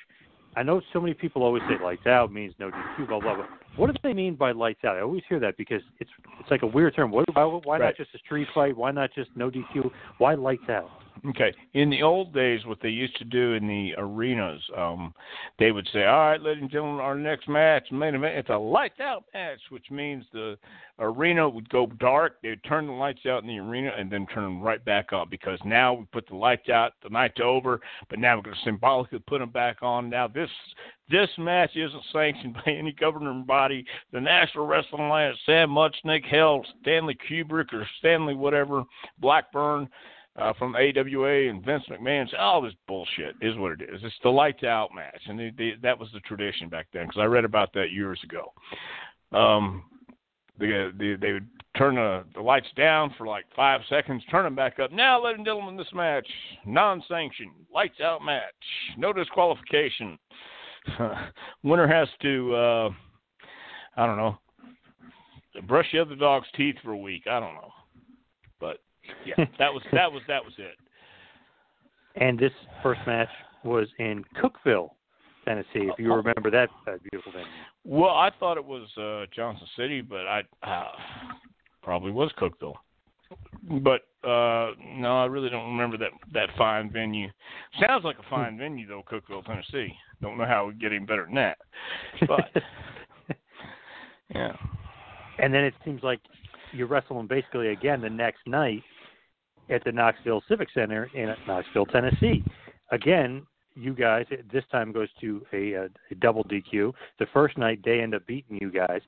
I 0.55 0.63
know 0.63 0.81
so 0.93 1.01
many 1.01 1.13
people 1.13 1.43
always 1.43 1.63
say 1.69 1.83
lights 1.83 2.07
out 2.07 2.31
means 2.31 2.53
no 2.57 2.71
DQ, 2.71 3.07
blah 3.07 3.19
blah 3.19 3.35
blah. 3.35 3.45
What 3.77 3.93
do 3.93 3.97
they 4.03 4.13
mean 4.13 4.35
by 4.35 4.51
lights 4.51 4.83
out? 4.83 4.97
I 4.97 5.01
always 5.01 5.21
hear 5.29 5.39
that 5.39 5.55
because 5.55 5.81
it's 5.99 6.09
it's 6.39 6.49
like 6.49 6.63
a 6.63 6.67
weird 6.67 6.95
term. 6.95 7.11
What, 7.11 7.25
why, 7.33 7.43
why 7.43 7.77
Right. 7.77 7.85
not 7.85 7.95
just 7.95 8.13
a 8.15 8.17
street 8.19 8.47
fight? 8.53 8.75
Why 8.75 8.91
not 8.91 9.11
just 9.13 9.29
no 9.35 9.51
DQ? 9.51 9.91
Why 10.17 10.33
lights 10.33 10.67
out? 10.69 10.89
Okay. 11.29 11.53
In 11.73 11.89
the 11.89 12.03
old 12.03 12.33
days, 12.33 12.65
what 12.65 12.79
they 12.81 12.89
used 12.89 13.17
to 13.17 13.25
do 13.25 13.53
in 13.53 13.67
the 13.67 13.93
arenas, 13.97 14.61
um, 14.75 15.13
they 15.59 15.71
would 15.71 15.87
say, 15.93 16.05
"All 16.05 16.29
right, 16.29 16.41
ladies 16.41 16.61
and 16.61 16.71
gentlemen, 16.71 16.99
our 16.99 17.15
next 17.15 17.47
match, 17.47 17.91
main 17.91 18.15
event, 18.15 18.37
it's 18.37 18.49
a 18.49 18.57
lights 18.57 18.99
out 18.99 19.25
match," 19.33 19.59
which 19.69 19.89
means 19.91 20.25
the 20.31 20.57
arena 20.99 21.47
would 21.47 21.69
go 21.69 21.85
dark. 21.85 22.41
They 22.41 22.49
would 22.49 22.63
turn 22.63 22.87
the 22.87 22.93
lights 22.93 23.25
out 23.25 23.43
in 23.43 23.47
the 23.47 23.59
arena 23.59 23.91
and 23.97 24.11
then 24.11 24.25
turn 24.27 24.43
them 24.43 24.61
right 24.61 24.83
back 24.83 25.13
on 25.13 25.29
because 25.29 25.59
now 25.63 25.93
we 25.93 26.05
put 26.05 26.27
the 26.27 26.35
lights 26.35 26.69
out, 26.69 26.93
the 27.03 27.09
night's 27.09 27.39
over, 27.41 27.79
but 28.09 28.19
now 28.19 28.35
we're 28.35 28.43
going 28.43 28.55
to 28.55 28.63
symbolically 28.63 29.19
put 29.19 29.39
them 29.39 29.51
back 29.51 29.83
on. 29.83 30.09
Now 30.09 30.27
this 30.27 30.49
this 31.09 31.29
match 31.37 31.75
isn't 31.75 32.03
sanctioned 32.11 32.53
by 32.65 32.71
any 32.71 32.91
governing 32.91 33.43
body. 33.43 33.85
The 34.11 34.21
National 34.21 34.65
Wrestling 34.65 35.03
Alliance, 35.03 35.37
Sam 35.45 35.69
Muchnick, 35.69 36.25
hell, 36.25 36.65
Stanley 36.81 37.17
Kubrick 37.29 37.73
or 37.73 37.87
Stanley 37.99 38.35
whatever, 38.35 38.83
Blackburn 39.19 39.87
uh, 40.37 40.53
from 40.53 40.75
AWA 40.75 41.49
and 41.49 41.65
Vince 41.65 41.83
McMahon. 41.89 42.29
said, 42.29 42.39
All 42.39 42.61
this 42.61 42.73
bullshit 42.87 43.35
is 43.41 43.57
what 43.57 43.73
it 43.73 43.81
is. 43.81 44.01
It's 44.03 44.15
the 44.23 44.29
lights 44.29 44.63
out 44.63 44.89
match, 44.93 45.21
and 45.27 45.39
they, 45.39 45.51
they, 45.57 45.73
that 45.81 45.97
was 45.97 46.09
the 46.13 46.19
tradition 46.21 46.69
back 46.69 46.87
then 46.93 47.07
because 47.07 47.19
I 47.19 47.25
read 47.25 47.45
about 47.45 47.73
that 47.73 47.91
years 47.91 48.19
ago. 48.23 48.53
Um, 49.37 49.83
they, 50.59 50.89
they 50.97 51.15
they 51.15 51.33
would 51.33 51.47
turn 51.77 51.95
the, 51.95 52.23
the 52.33 52.41
lights 52.41 52.67
down 52.75 53.13
for 53.17 53.27
like 53.27 53.45
five 53.55 53.81
seconds, 53.89 54.23
turn 54.29 54.43
them 54.43 54.55
back 54.55 54.79
up. 54.79 54.91
Now, 54.91 55.23
ladies 55.23 55.37
and 55.37 55.45
gentlemen, 55.45 55.77
this 55.77 55.87
match 55.93 56.27
non-sanctioned, 56.65 57.51
lights 57.73 57.99
out 58.01 58.23
match, 58.23 58.43
no 58.97 59.13
disqualification. 59.13 60.17
Winner 61.63 61.87
has 61.87 62.07
to, 62.21 62.55
uh, 62.55 62.89
I 63.97 64.05
don't 64.05 64.17
know, 64.17 64.37
brush 65.67 65.87
the 65.91 65.99
other 65.99 66.15
dog's 66.15 66.47
teeth 66.55 66.75
for 66.83 66.91
a 66.91 66.97
week. 66.97 67.23
I 67.29 67.39
don't 67.39 67.55
know, 67.55 67.71
yeah, 69.25 69.45
that 69.59 69.73
was 69.73 69.83
that 69.91 70.11
was 70.11 70.21
that 70.27 70.43
was 70.43 70.53
it. 70.57 70.75
And 72.15 72.39
this 72.39 72.51
first 72.81 73.01
match 73.05 73.29
was 73.63 73.87
in 73.99 74.23
Cookeville, 74.41 74.89
Tennessee. 75.45 75.67
If 75.75 75.99
you 75.99 76.13
remember 76.13 76.49
that 76.51 76.69
uh, 76.87 76.97
beautiful 77.11 77.31
venue. 77.31 77.47
Well, 77.83 78.11
I 78.11 78.31
thought 78.39 78.57
it 78.57 78.65
was 78.65 78.87
uh, 78.97 79.29
Johnson 79.35 79.67
City, 79.77 80.01
but 80.01 80.27
I 80.27 80.41
uh, 80.63 80.91
probably 81.83 82.11
was 82.11 82.31
Cookeville. 82.39 82.75
But 83.63 84.01
uh 84.23 84.71
no, 84.95 85.21
I 85.21 85.25
really 85.25 85.49
don't 85.49 85.69
remember 85.71 85.97
that 85.97 86.11
that 86.33 86.49
fine 86.57 86.91
venue. 86.91 87.27
Sounds 87.85 88.03
like 88.03 88.17
a 88.17 88.29
fine 88.29 88.57
venue 88.57 88.87
though, 88.87 89.03
Cookeville, 89.09 89.45
Tennessee. 89.45 89.93
Don't 90.21 90.37
know 90.37 90.45
how 90.45 90.67
we 90.67 90.73
get 90.73 90.91
any 90.91 91.05
better 91.05 91.25
than 91.25 91.35
that. 91.35 91.57
But 92.27 92.49
yeah. 94.33 94.53
and 95.39 95.53
then 95.53 95.63
it 95.63 95.73
seems 95.83 96.01
like 96.03 96.19
you're 96.71 96.87
wrestling 96.87 97.27
basically 97.27 97.69
again 97.69 98.01
the 98.01 98.09
next 98.09 98.39
night 98.47 98.83
at 99.69 99.83
the 99.83 99.91
Knoxville 99.91 100.43
Civic 100.47 100.69
Center 100.73 101.09
in 101.13 101.33
Knoxville, 101.47 101.85
Tennessee. 101.85 102.43
Again, 102.91 103.45
you 103.75 103.93
guys 103.93 104.25
this 104.51 104.63
time 104.71 104.91
goes 104.91 105.09
to 105.21 105.45
a, 105.53 105.73
a, 105.73 106.15
double 106.19 106.43
DQ. 106.45 106.93
The 107.19 107.27
first 107.33 107.57
night 107.57 107.79
they 107.85 107.99
end 107.99 108.15
up 108.15 108.25
beating 108.25 108.57
you 108.59 108.71
guys. 108.71 109.01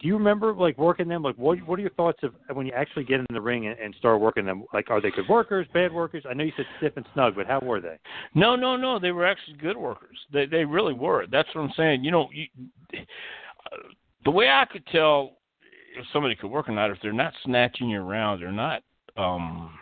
Do 0.00 0.08
you 0.08 0.16
remember 0.16 0.54
like 0.54 0.76
working 0.76 1.08
them? 1.08 1.22
Like, 1.22 1.36
what 1.36 1.58
what 1.66 1.78
are 1.78 1.82
your 1.82 1.90
thoughts 1.90 2.18
of 2.22 2.34
when 2.52 2.66
you 2.66 2.72
actually 2.72 3.04
get 3.04 3.20
in 3.20 3.26
the 3.30 3.40
ring 3.40 3.66
and, 3.66 3.78
and 3.78 3.94
start 3.98 4.20
working 4.20 4.44
them? 4.44 4.64
Like, 4.72 4.90
are 4.90 5.00
they 5.00 5.10
good 5.10 5.28
workers, 5.28 5.66
bad 5.72 5.92
workers? 5.92 6.24
I 6.28 6.34
know 6.34 6.44
you 6.44 6.52
said 6.56 6.66
stiff 6.78 6.92
and 6.96 7.06
snug, 7.14 7.34
but 7.36 7.46
how 7.46 7.60
were 7.60 7.80
they? 7.80 7.98
No, 8.34 8.56
no, 8.56 8.76
no. 8.76 8.98
They 8.98 9.12
were 9.12 9.26
actually 9.26 9.56
good 9.56 9.76
workers. 9.76 10.18
They 10.32 10.46
they 10.46 10.64
really 10.64 10.94
were. 10.94 11.26
That's 11.30 11.48
what 11.54 11.62
I'm 11.62 11.72
saying. 11.76 12.04
You 12.04 12.10
know, 12.10 12.28
you, 12.32 12.46
the 14.24 14.30
way 14.30 14.48
I 14.48 14.64
could 14.70 14.86
tell 14.88 15.38
if 15.96 16.04
somebody 16.12 16.34
could 16.34 16.50
work 16.50 16.68
or 16.68 16.72
not, 16.72 16.90
if 16.90 16.98
they're 17.02 17.12
not 17.12 17.32
snatching 17.44 17.88
you 17.88 18.00
around, 18.00 18.40
they're 18.40 18.52
not 18.52 18.82
um 19.16 19.72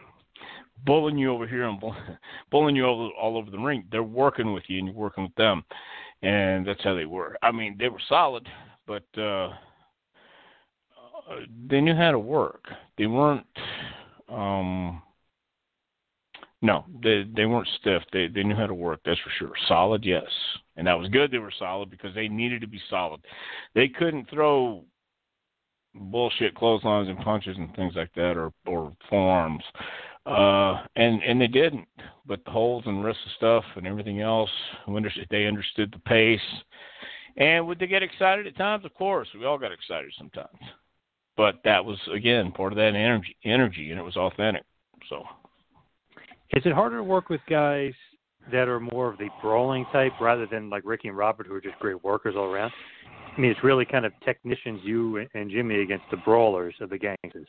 bullying 0.85 1.19
you 1.19 1.33
over 1.33 1.47
here 1.47 1.65
and 1.65 1.81
bull- 1.81 1.97
bullying 2.51 2.77
you 2.77 2.85
all, 2.85 3.13
all 3.21 3.37
over 3.37 3.51
the 3.51 3.59
ring. 3.59 3.85
They're 3.91 4.03
working 4.03 4.53
with 4.53 4.65
you 4.69 4.79
and 4.79 4.89
you're 4.89 4.97
working 4.97 5.25
with 5.25 5.35
them, 5.35 5.65
and 6.23 6.67
that's 6.67 6.83
how 6.83 6.95
they 6.95 7.07
were. 7.07 7.37
I 7.43 7.53
mean, 7.53 7.77
they 7.79 7.89
were 7.89 8.01
solid, 8.09 8.49
but 8.87 9.05
uh, 9.17 9.49
uh 9.49 9.53
they 11.69 11.81
knew 11.81 11.95
how 11.95 12.11
to 12.11 12.19
work. 12.19 12.65
They 12.99 13.07
weren't. 13.07 13.47
um 14.29 15.03
no, 16.65 16.85
they 17.03 17.25
they 17.35 17.45
weren't 17.45 17.69
stiff. 17.81 18.05
They 18.13 18.29
they 18.29 18.45
knew 18.45 18.55
how 18.55 18.69
to 18.69 18.75
work. 18.75 19.01
That's 19.05 19.19
for 19.21 19.31
sure. 19.37 19.53
Solid, 19.67 20.05
yes, 20.05 20.23
and 20.77 20.87
that 20.87 20.99
was 20.99 21.09
good. 21.09 21.33
They 21.33 21.39
were 21.39 21.53
solid 21.59 21.91
because 21.91 22.15
they 22.15 22.29
needed 22.29 22.61
to 22.61 22.69
be 22.69 22.81
solid. 22.89 23.21
They 23.75 23.89
couldn't 23.89 24.31
throw 24.31 24.85
bullshit 25.95 26.55
clotheslines 26.55 27.09
and 27.09 27.19
punches 27.19 27.57
and 27.57 27.75
things 27.75 27.95
like 27.97 28.15
that, 28.15 28.37
or 28.37 28.53
or 28.67 28.93
forearms, 29.11 29.65
uh, 30.27 30.83
and 30.97 31.23
and 31.23 31.41
they 31.41 31.47
didn't. 31.47 31.89
But 32.27 32.45
the 32.45 32.51
holds 32.51 32.87
and 32.87 32.99
the 32.99 33.05
rest 33.05 33.19
wrist 33.25 33.37
stuff 33.37 33.65
and 33.77 33.87
everything 33.87 34.21
else, 34.21 34.51
they 35.31 35.47
understood 35.47 35.93
the 35.93 35.99
pace. 35.99 36.41
And 37.37 37.67
would 37.67 37.79
they 37.79 37.87
get 37.87 38.03
excited 38.03 38.47
at 38.47 38.57
times? 38.57 38.85
Of 38.85 38.95
course, 38.95 39.29
we 39.39 39.47
all 39.47 39.59
got 39.59 39.73
excited 39.73 40.13
sometimes. 40.17 40.59
But 41.37 41.61
that 41.65 41.85
was 41.85 41.99
again 42.15 42.53
part 42.53 42.73
of 42.73 42.77
that 42.77 42.95
energy, 42.95 43.37
energy, 43.45 43.91
and 43.91 43.99
it 43.99 44.05
was 44.05 44.17
authentic. 44.17 44.65
So. 45.09 45.25
Is 46.55 46.67
it 46.67 46.73
harder 46.75 46.99
to 46.99 47.03
work 47.03 47.31
with 47.31 47.41
guys 47.49 47.95
that 48.51 48.69
are 48.69 48.79
more 48.79 49.09
of 49.09 49.17
the 49.17 49.29
brawling 49.41 49.87
type 49.91 50.13
rather 50.21 50.47
than 50.47 50.69
like 50.69 50.83
Ricky 50.85 51.09
and 51.09 51.17
Robert, 51.17 51.47
who 51.47 51.55
are 51.55 51.61
just 51.63 51.79
great 51.79 52.05
workers 52.05 52.35
all 52.37 52.45
around? 52.45 52.73
I 53.35 53.41
mean, 53.41 53.51
it's 53.51 53.65
really 53.65 53.87
kind 53.87 54.05
of 54.05 54.13
technicians, 54.23 54.81
you 54.85 55.27
and 55.35 55.51
Jimmy, 55.51 55.81
against 55.81 56.05
the 56.11 56.19
brawlers 56.19 56.75
of 56.81 56.91
the 56.91 56.99
gangsters. 56.99 57.49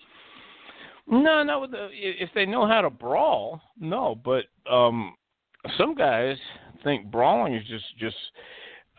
No, 1.07 1.43
no. 1.43 1.67
the- 1.67 1.89
If 1.91 2.29
they 2.33 2.45
know 2.45 2.65
how 2.67 2.81
to 2.81 2.89
brawl, 2.89 3.61
no. 3.79 4.15
But 4.15 4.45
um, 4.71 5.15
some 5.77 5.95
guys 5.95 6.37
think 6.83 7.11
brawling 7.11 7.55
is 7.55 7.65
just 7.67 7.85
just 7.97 8.15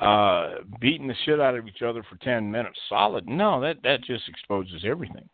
uh, 0.00 0.56
beating 0.80 1.06
the 1.06 1.14
shit 1.24 1.40
out 1.40 1.56
of 1.56 1.66
each 1.66 1.82
other 1.82 2.02
for 2.02 2.16
ten 2.16 2.50
minutes 2.50 2.78
solid. 2.88 3.26
No, 3.28 3.60
that 3.60 3.82
that 3.82 4.02
just 4.04 4.28
exposes 4.28 4.84
everything. 4.84 5.28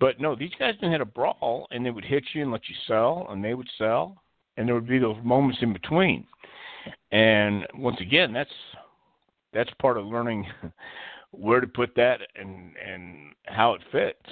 But 0.00 0.20
no, 0.20 0.34
these 0.34 0.50
guys 0.58 0.74
didn't 0.74 0.92
how 0.92 1.00
a 1.00 1.04
brawl, 1.06 1.66
and 1.70 1.86
they 1.86 1.90
would 1.90 2.04
hit 2.04 2.24
you 2.32 2.42
and 2.42 2.50
let 2.52 2.68
you 2.68 2.74
sell, 2.86 3.26
and 3.30 3.42
they 3.42 3.54
would 3.54 3.68
sell, 3.78 4.22
and 4.56 4.66
there 4.66 4.74
would 4.74 4.88
be 4.88 4.98
those 4.98 5.16
moments 5.22 5.60
in 5.62 5.72
between. 5.72 6.26
And 7.12 7.66
once 7.76 8.00
again, 8.00 8.32
that's 8.32 8.50
that's 9.52 9.70
part 9.80 9.96
of 9.96 10.04
learning 10.06 10.46
where 11.38 11.60
to 11.60 11.66
put 11.66 11.94
that 11.96 12.20
and 12.36 12.72
and 12.76 13.34
how 13.46 13.74
it 13.74 13.82
fits. 13.92 14.30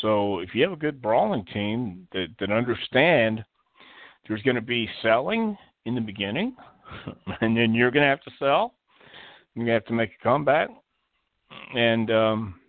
So 0.00 0.40
if 0.40 0.54
you 0.54 0.62
have 0.62 0.72
a 0.72 0.76
good 0.76 1.02
brawling 1.02 1.44
team 1.46 2.06
that 2.12 2.28
that 2.38 2.50
understand 2.50 3.44
there's 4.28 4.42
going 4.42 4.56
to 4.56 4.62
be 4.62 4.88
selling 5.02 5.56
in 5.86 5.94
the 5.94 6.00
beginning, 6.00 6.54
and 7.40 7.56
then 7.56 7.74
you're 7.74 7.90
going 7.90 8.04
to 8.04 8.08
have 8.08 8.22
to 8.22 8.30
sell. 8.38 8.74
You're 9.54 9.64
going 9.64 9.74
to 9.74 9.80
have 9.80 9.86
to 9.86 9.92
make 9.94 10.10
a 10.20 10.22
comeback. 10.22 10.68
And 11.74 12.10
um 12.10 12.60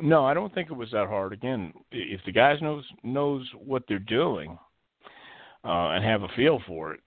no, 0.00 0.24
I 0.24 0.34
don't 0.34 0.54
think 0.54 0.70
it 0.70 0.76
was 0.76 0.90
that 0.92 1.08
hard. 1.08 1.32
Again, 1.32 1.72
if 1.90 2.20
the 2.24 2.32
guys 2.32 2.62
knows 2.62 2.84
knows 3.02 3.48
what 3.54 3.82
they're 3.88 3.98
doing 3.98 4.56
uh, 5.64 5.88
and 5.88 6.04
have 6.04 6.22
a 6.22 6.28
feel 6.36 6.60
for 6.66 6.94
it, 6.94 7.00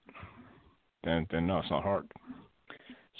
then 1.03 1.25
then 1.31 1.47
no, 1.47 1.59
it's 1.59 1.69
not 1.69 1.83
hard. 1.83 2.07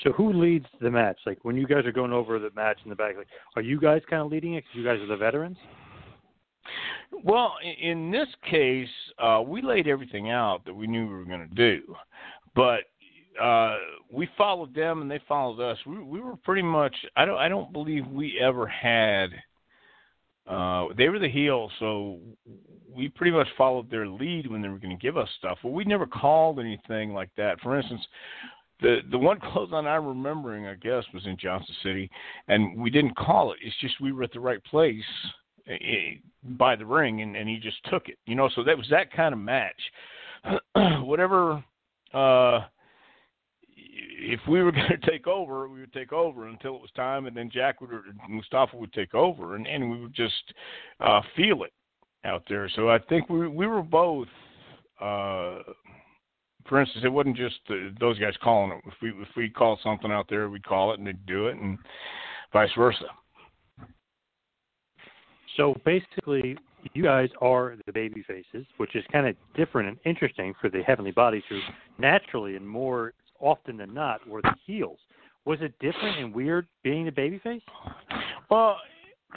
So 0.04 0.12
who 0.12 0.34
leads 0.34 0.66
the 0.80 0.90
match? 0.90 1.18
Like 1.26 1.40
when 1.44 1.56
you 1.56 1.68
guys 1.68 1.86
are 1.86 1.92
going 1.92 2.14
over 2.14 2.40
the 2.40 2.52
match 2.56 2.80
in 2.84 2.90
the 2.90 2.96
back, 2.96 3.16
like 3.18 3.28
are 3.56 3.62
you 3.62 3.80
guys 3.80 4.02
kind 4.10 4.22
of 4.22 4.32
leading 4.32 4.56
it 4.56 4.64
because 4.64 4.76
you 4.76 4.84
guys 4.84 5.00
are 5.00 5.08
the 5.08 5.18
veterans? 5.18 5.58
Well, 7.24 7.54
in 7.82 8.10
this 8.12 8.28
case, 8.50 8.88
uh, 9.20 9.44
we 9.46 9.62
laid 9.62 9.88
everything 9.88 10.30
out 10.30 10.66
that 10.66 10.74
we 10.74 10.88
knew 10.88 11.08
we 11.08 11.14
were 11.14 11.26
going 11.26 11.48
to 11.48 11.56
do, 11.56 11.96
but 12.56 12.82
uh, 13.42 13.78
we 14.12 14.30
followed 14.38 14.74
them 14.74 15.02
and 15.02 15.12
they 15.12 15.20
followed 15.28 15.60
us. 15.60 15.78
We, 15.86 16.00
we 16.00 16.20
were 16.20 16.36
pretty 16.38 16.62
much. 16.62 16.96
I 17.16 17.26
don't. 17.26 17.38
I 17.38 17.50
don't 17.50 17.72
believe 17.72 18.08
we 18.08 18.40
ever 18.40 18.66
had. 18.68 19.30
Uh, 20.48 20.88
they 20.98 21.10
were 21.10 21.20
the 21.20 21.30
heel, 21.30 21.70
so 21.80 22.20
we 22.94 23.08
pretty 23.10 23.32
much 23.32 23.48
followed 23.58 23.90
their 23.90 24.08
lead 24.08 24.50
when 24.50 24.62
they 24.62 24.68
were 24.68 24.80
going 24.80 24.98
to 24.98 25.02
give 25.02 25.18
us 25.18 25.30
stuff. 25.38 25.60
But 25.62 25.70
we 25.70 25.84
never 25.86 26.06
called 26.06 26.60
anything 26.60 27.14
like 27.14 27.30
that. 27.38 27.62
For 27.62 27.78
instance, 27.78 28.02
the 28.82 29.00
the 29.12 29.18
one 29.18 29.40
clothesline 29.40 29.88
I'm 29.88 30.06
remembering, 30.06 30.68
I 30.68 30.76
guess, 30.76 31.04
was 31.14 31.26
in 31.26 31.38
Johnson 31.38 31.76
City, 31.84 32.10
and 32.48 32.78
we 32.78 32.90
didn't 32.90 33.16
call 33.16 33.54
it. 33.54 33.60
It's 33.64 33.76
just 33.80 34.02
we 34.02 34.12
were 34.12 34.24
at 34.24 34.34
the 34.34 34.40
right 34.40 34.64
place 34.66 35.04
eh, 35.68 36.16
by 36.44 36.76
the 36.76 36.86
ring, 36.86 37.22
and, 37.22 37.36
and 37.36 37.48
he 37.48 37.58
just 37.58 37.78
took 37.90 38.10
it. 38.10 38.18
You 38.26 38.36
know, 38.36 38.50
so 38.56 38.64
that 38.64 38.78
was 38.78 38.88
that 38.90 39.12
kind 39.14 39.34
of 39.34 39.40
match. 39.40 39.82
Whatever. 40.76 41.64
Uh, 42.14 42.62
if 44.22 44.40
we 44.48 44.62
were 44.62 44.72
going 44.72 44.90
to 44.90 45.10
take 45.12 45.28
over, 45.28 45.68
we 45.68 45.82
would 45.82 45.94
take 45.94 46.14
over 46.14 46.48
until 46.48 46.76
it 46.76 46.82
was 46.82 46.92
time, 46.96 47.26
and 47.26 47.36
then 47.36 47.50
Jack 47.52 47.82
would, 47.82 47.92
or 47.92 48.04
Mustafa 48.30 48.78
would 48.78 48.94
take 48.94 49.14
over, 49.14 49.56
and, 49.56 49.68
and 49.68 49.90
we 49.90 50.02
would 50.02 50.14
just 50.14 50.54
uh, 51.00 51.22
feel 51.36 51.64
it 51.64 51.74
out 52.24 52.44
there. 52.48 52.70
So 52.76 52.90
I 52.90 53.00
think 53.00 53.30
we 53.30 53.48
we 53.48 53.68
were 53.68 53.84
both. 53.84 54.28
Uh, 55.00 55.60
for 56.68 56.80
instance, 56.82 57.04
it 57.06 57.10
wasn't 57.10 57.38
just 57.38 57.56
the, 57.68 57.94
those 58.00 58.20
guys 58.20 58.34
calling 58.44 58.72
it. 58.72 58.84
If 58.88 58.94
we 59.02 59.10
if 59.22 59.28
we 59.36 59.50
called 59.50 59.80
something 59.84 60.12
out 60.12 60.28
there, 60.30 60.50
we'd 60.50 60.66
call 60.66 60.94
it 60.94 61.00
and 61.00 61.08
they'd 61.08 61.26
do 61.26 61.48
it, 61.48 61.58
and 61.58 61.78
vice 62.54 62.70
versa. 62.78 63.06
So 65.58 65.76
basically, 65.86 66.58
you 66.94 67.04
guys 67.04 67.30
are 67.42 67.76
the 67.86 67.92
baby 67.92 68.24
faces, 68.28 68.66
which 68.78 68.96
is 68.96 69.04
kind 69.12 69.28
of 69.28 69.36
different 69.56 69.90
and 69.90 69.98
interesting 70.06 70.54
for 70.60 70.70
the 70.70 70.82
Heavenly 70.82 71.12
Bodies, 71.12 71.44
who 71.50 71.60
naturally 72.00 72.56
and 72.56 72.68
more 72.68 73.14
often 73.40 73.78
than 73.78 73.94
not 73.94 74.26
were 74.28 74.42
the 74.42 74.56
heels. 74.66 75.00
Was 75.46 75.60
it 75.62 75.74
different 75.80 76.20
and 76.20 76.34
weird 76.34 76.68
being 76.84 77.06
the 77.06 77.12
baby 77.12 77.40
face? 77.40 77.62
Well, 78.50 78.78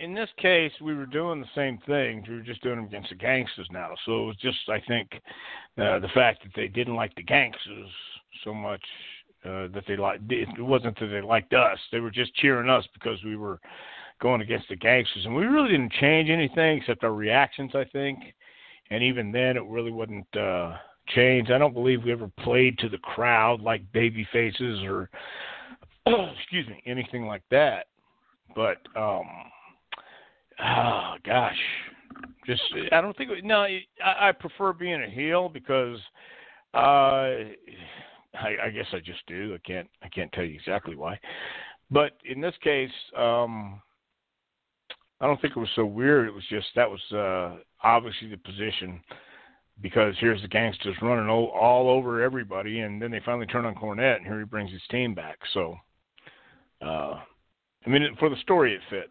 in 0.01 0.15
this 0.15 0.29
case, 0.39 0.73
we 0.83 0.95
were 0.95 1.07
doing 1.07 1.41
the 1.41 1.47
same 1.55 1.79
thing. 1.87 2.25
We 2.29 2.37
were 2.37 2.43
just 2.43 2.63
doing 2.63 2.77
them 2.77 2.87
against 2.87 3.11
the 3.11 3.17
gangsters 3.17 3.69
now. 3.71 3.91
So 4.05 4.25
it 4.25 4.27
was 4.27 4.37
just, 4.37 4.59
I 4.69 4.81
think, 4.87 5.11
uh, 5.79 5.99
the 5.99 6.11
fact 6.15 6.43
that 6.43 6.53
they 6.55 6.69
didn't 6.69 6.97
like 6.97 7.15
the 7.15 7.23
gangsters 7.23 7.89
so 8.45 8.53
much 8.55 8.83
uh, 9.45 9.69
that 9.75 9.85
they 9.87 9.97
liked. 9.97 10.25
It 10.31 10.49
wasn't 10.59 10.99
that 10.99 11.07
they 11.07 11.21
liked 11.21 11.53
us. 11.53 11.79
They 11.93 12.01
were 12.01 12.11
just 12.11 12.35
cheering 12.37 12.69
us 12.69 12.85
because 12.93 13.23
we 13.25 13.37
were 13.37 13.61
going 14.21 14.41
against 14.41 14.69
the 14.69 14.77
gangsters, 14.77 15.27
and 15.27 15.35
we 15.35 15.45
really 15.45 15.71
didn't 15.71 15.93
change 15.93 16.31
anything 16.31 16.79
except 16.79 17.05
our 17.05 17.13
reactions, 17.13 17.73
I 17.75 17.85
think. 17.85 18.19
And 18.91 19.03
even 19.03 19.33
then, 19.33 19.57
it 19.57 19.65
really 19.65 19.91
wouldn't 19.91 20.37
uh, 20.37 20.77
change. 21.15 21.51
I 21.51 21.59
don't 21.59 21.75
believe 21.75 22.05
we 22.05 22.13
ever 22.13 22.31
played 22.41 22.79
to 22.79 22.89
the 22.89 22.99
crowd 22.99 23.61
like 23.61 23.91
baby 23.93 24.27
faces 24.33 24.83
or, 24.85 25.11
excuse 26.07 26.67
me, 26.69 26.83
anything 26.87 27.27
like 27.27 27.43
that. 27.51 27.87
But 28.55 28.79
um, 28.97 29.27
oh 30.61 31.15
gosh, 31.25 31.59
just 32.47 32.63
I 32.93 33.01
don't 33.01 33.17
think 33.17 33.31
no. 33.45 33.63
I, 33.63 34.29
I 34.29 34.33
prefer 34.33 34.73
being 34.73 35.03
a 35.03 35.11
heel 35.11 35.49
because 35.49 35.99
uh, 36.75 36.79
I, 38.35 38.57
I 38.65 38.71
guess 38.71 38.87
I 38.93 38.99
just 38.99 39.27
do. 39.27 39.55
I 39.55 39.59
can't 39.67 39.89
I 40.03 40.09
can't 40.09 40.33
tell 40.33 40.45
you 40.45 40.55
exactly 40.55 40.97
why, 40.97 41.19
but 41.91 42.13
in 42.25 42.41
this 42.41 42.55
case, 42.63 42.91
um, 43.17 43.81
I 45.21 45.27
don't 45.27 45.41
think 45.41 45.57
it 45.57 45.61
was 45.61 45.69
so 45.77 45.85
weird. 45.85 46.29
It 46.29 46.35
was 46.35 46.45
just 46.51 46.67
that 46.77 46.91
was 46.91 47.01
uh, 47.13 47.59
obviously 47.83 48.29
the 48.29 48.37
position 48.37 49.01
because 49.81 50.15
here's 50.21 50.43
the 50.43 50.49
gangsters 50.49 50.97
running 51.03 51.29
all, 51.29 51.47
all 51.47 51.89
over 51.89 52.23
everybody, 52.23 52.81
and 52.81 53.01
then 53.01 53.11
they 53.11 53.21
finally 53.25 53.47
turn 53.47 53.65
on 53.65 53.75
Cornette, 53.75 54.19
and 54.19 54.27
here 54.27 54.39
he 54.39 54.45
brings 54.45 54.71
his 54.71 54.83
team 54.91 55.15
back. 55.15 55.39
So, 55.53 55.77
uh, 56.81 57.21
I 57.85 57.89
mean, 57.89 58.03
for 58.19 58.29
the 58.29 58.37
story, 58.37 58.75
it 58.75 58.81
fit. 58.89 59.11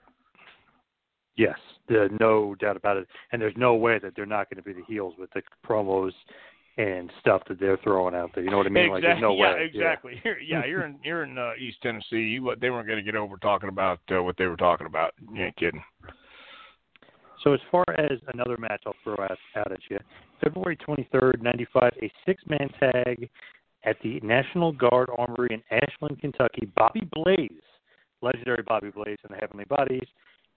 Yes, 1.36 1.58
there's 1.90 2.12
no 2.20 2.56
doubt 2.56 2.78
about 2.78 2.98
it, 2.98 3.08
and 3.32 3.42
there's 3.42 3.56
no 3.58 3.76
way 3.76 4.00
that 4.00 4.14
they're 4.16 4.26
not 4.26 4.50
going 4.50 4.58
to 4.58 4.64
be 4.64 4.74
the 4.74 4.86
heels 4.88 5.16
with 5.18 5.32
the 5.34 5.42
promos 5.68 6.12
and 6.78 7.12
stuff 7.20 7.42
that 7.48 7.60
they're 7.60 7.78
throwing 7.78 8.16
out 8.16 8.32
there. 8.34 8.44
You 8.44 8.50
know 8.50 8.58
what 8.58 8.66
I 8.66 8.70
mean? 8.70 8.86
Exactly. 8.86 9.02
Like, 9.02 9.14
there's 9.14 9.22
no 9.22 9.36
yeah, 9.38 9.54
way. 9.54 9.72
Exactly. 9.74 10.22
Yeah, 10.24 10.32
yeah, 10.46 10.66
you're 10.66 10.86
in 10.86 11.00
you're 11.04 11.24
in 11.24 11.38
uh, 11.38 11.52
East 11.60 11.78
Tennessee. 11.82 12.18
You, 12.18 12.56
they 12.60 12.70
weren't 12.70 12.88
going 12.88 13.04
to 13.04 13.04
get 13.04 13.16
over 13.16 13.38
talking 13.38 13.70
about 13.70 14.00
uh, 14.12 14.22
what 14.24 14.38
they 14.38 14.46
were 14.46 14.58
talking 14.58 14.88
about. 14.88 15.14
You 15.34 15.46
ain't 15.46 15.56
kidding. 15.56 15.84
So 17.44 17.54
as 17.54 17.60
far 17.70 17.84
as 17.98 18.20
another 18.34 18.58
match, 18.58 18.84
I'll 18.86 18.96
throw 19.04 19.16
out, 19.24 19.38
out 19.56 19.72
at 19.72 19.80
you. 19.90 20.00
February 20.42 20.78
23rd, 20.78 21.42
95, 21.42 21.94
a 22.02 22.12
six-man 22.26 22.70
tag 22.80 23.30
at 23.84 23.98
the 24.02 24.20
National 24.22 24.72
Guard 24.72 25.10
Armory 25.18 25.50
in 25.52 25.62
Ashland, 25.70 26.20
Kentucky. 26.22 26.72
Bobby 26.76 27.08
Blaze, 27.12 27.52
legendary 28.22 28.64
Bobby 28.64 28.92
Blaze 28.92 29.18
and 29.24 29.36
the 29.36 29.40
Heavenly 29.42 29.66
Bodies, 29.66 30.08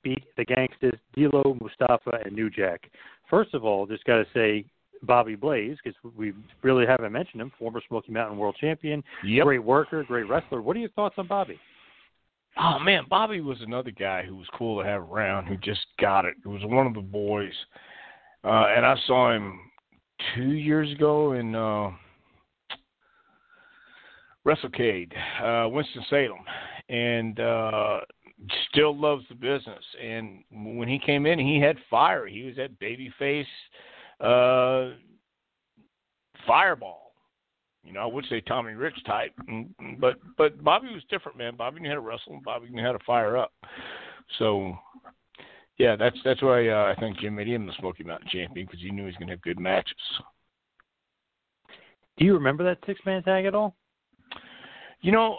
beat 0.07 0.25
the 0.37 0.45
Gangsters, 0.45 0.99
D'Lo, 1.14 1.57
Mustafa, 1.61 2.21
and 2.25 2.33
New 2.33 2.49
Jack. 2.49 2.88
First 3.29 3.55
of 3.55 3.64
all, 3.64 3.87
just 3.87 4.05
got 4.05 4.19
to 4.19 4.27
say 4.33 4.64
Bobby 5.03 5.35
Blaze 5.35 5.77
because 5.83 5.99
we 6.16 6.33
really 6.62 6.87
haven't 6.87 7.11
mentioned 7.12 7.42
him. 7.42 7.51
Former 7.59 7.81
Smoky 7.88 8.12
Mountain 8.12 8.38
World 8.38 8.57
Champion, 8.61 9.03
Yep. 9.25 9.45
great 9.45 9.64
worker, 9.64 10.05
great 10.05 10.29
wrestler. 10.29 10.62
What 10.62 10.77
are 10.77 10.81
your 10.81 10.90
thoughts 10.90 11.16
on 11.19 11.27
Bobby? 11.27 11.59
Oh 12.57 12.79
man, 12.79 13.03
Bobby 13.11 13.40
was 13.40 13.59
another 13.62 13.90
guy 13.90 14.23
who 14.23 14.37
was 14.37 14.47
cool 14.57 14.81
to 14.81 14.88
have 14.88 15.03
around. 15.03 15.47
Who 15.47 15.57
just 15.57 15.85
got 16.01 16.25
it. 16.25 16.35
He 16.42 16.49
was 16.49 16.62
one 16.64 16.87
of 16.87 16.95
the 16.95 17.01
boys, 17.01 17.53
uh, 18.45 18.66
and 18.77 18.87
I 18.87 18.95
saw 19.07 19.33
him 19.33 19.59
two 20.37 20.53
years 20.53 20.90
ago 20.92 21.33
in 21.33 21.55
uh, 21.55 21.90
WrestleCade, 24.47 25.12
uh, 25.42 25.69
Winston 25.69 26.05
Salem, 26.09 26.38
and 26.88 27.40
uh, 27.40 28.01
still 28.70 28.99
loves 28.99 29.25
the 29.29 29.35
business. 29.35 29.85
And 30.03 30.44
when 30.53 30.88
he 30.88 30.99
came 30.99 31.27
in, 31.27 31.38
he 31.38 31.61
had 31.61 31.77
fire. 31.90 32.27
He 32.27 32.42
was 32.42 32.57
that 32.57 32.79
baby 32.79 33.12
face 33.18 33.46
uh, 34.20 34.90
fireball. 36.46 37.12
You 37.83 37.92
know, 37.92 38.01
I 38.01 38.07
would 38.07 38.27
say 38.29 38.40
Tommy 38.40 38.72
Rich 38.72 38.96
type, 39.07 39.33
mm, 39.49 39.68
but 40.01 40.16
but 40.37 40.62
Bobby 40.62 40.88
was 40.92 41.05
different, 41.09 41.38
man. 41.38 41.55
Bobby 41.55 41.79
knew 41.79 41.88
how 41.88 41.94
to 41.94 42.01
wrestle, 42.01 42.33
and 42.33 42.42
Bobby 42.42 42.68
knew 42.68 42.83
how 42.83 42.90
to 42.90 42.99
fire 43.07 43.37
up. 43.37 43.53
So, 44.40 44.75
yeah, 45.79 45.94
that's 45.94 46.16
that's 46.25 46.42
why 46.42 46.68
uh, 46.68 46.92
I 46.96 47.01
think 47.01 47.18
Jim 47.18 47.37
made 47.37 47.46
him 47.46 47.64
the 47.64 47.72
Smoky 47.79 48.03
Mountain 48.03 48.29
champion 48.33 48.66
because 48.66 48.83
he 48.83 48.90
knew 48.90 49.03
he 49.03 49.07
was 49.07 49.14
going 49.14 49.29
to 49.29 49.35
have 49.35 49.42
good 49.42 49.61
matches. 49.61 49.94
Do 52.16 52.25
you 52.25 52.35
remember 52.35 52.64
that 52.64 52.79
six-man 52.87 53.22
tag 53.22 53.44
at 53.44 53.55
all? 53.55 53.77
You 55.01 55.12
know, 55.12 55.37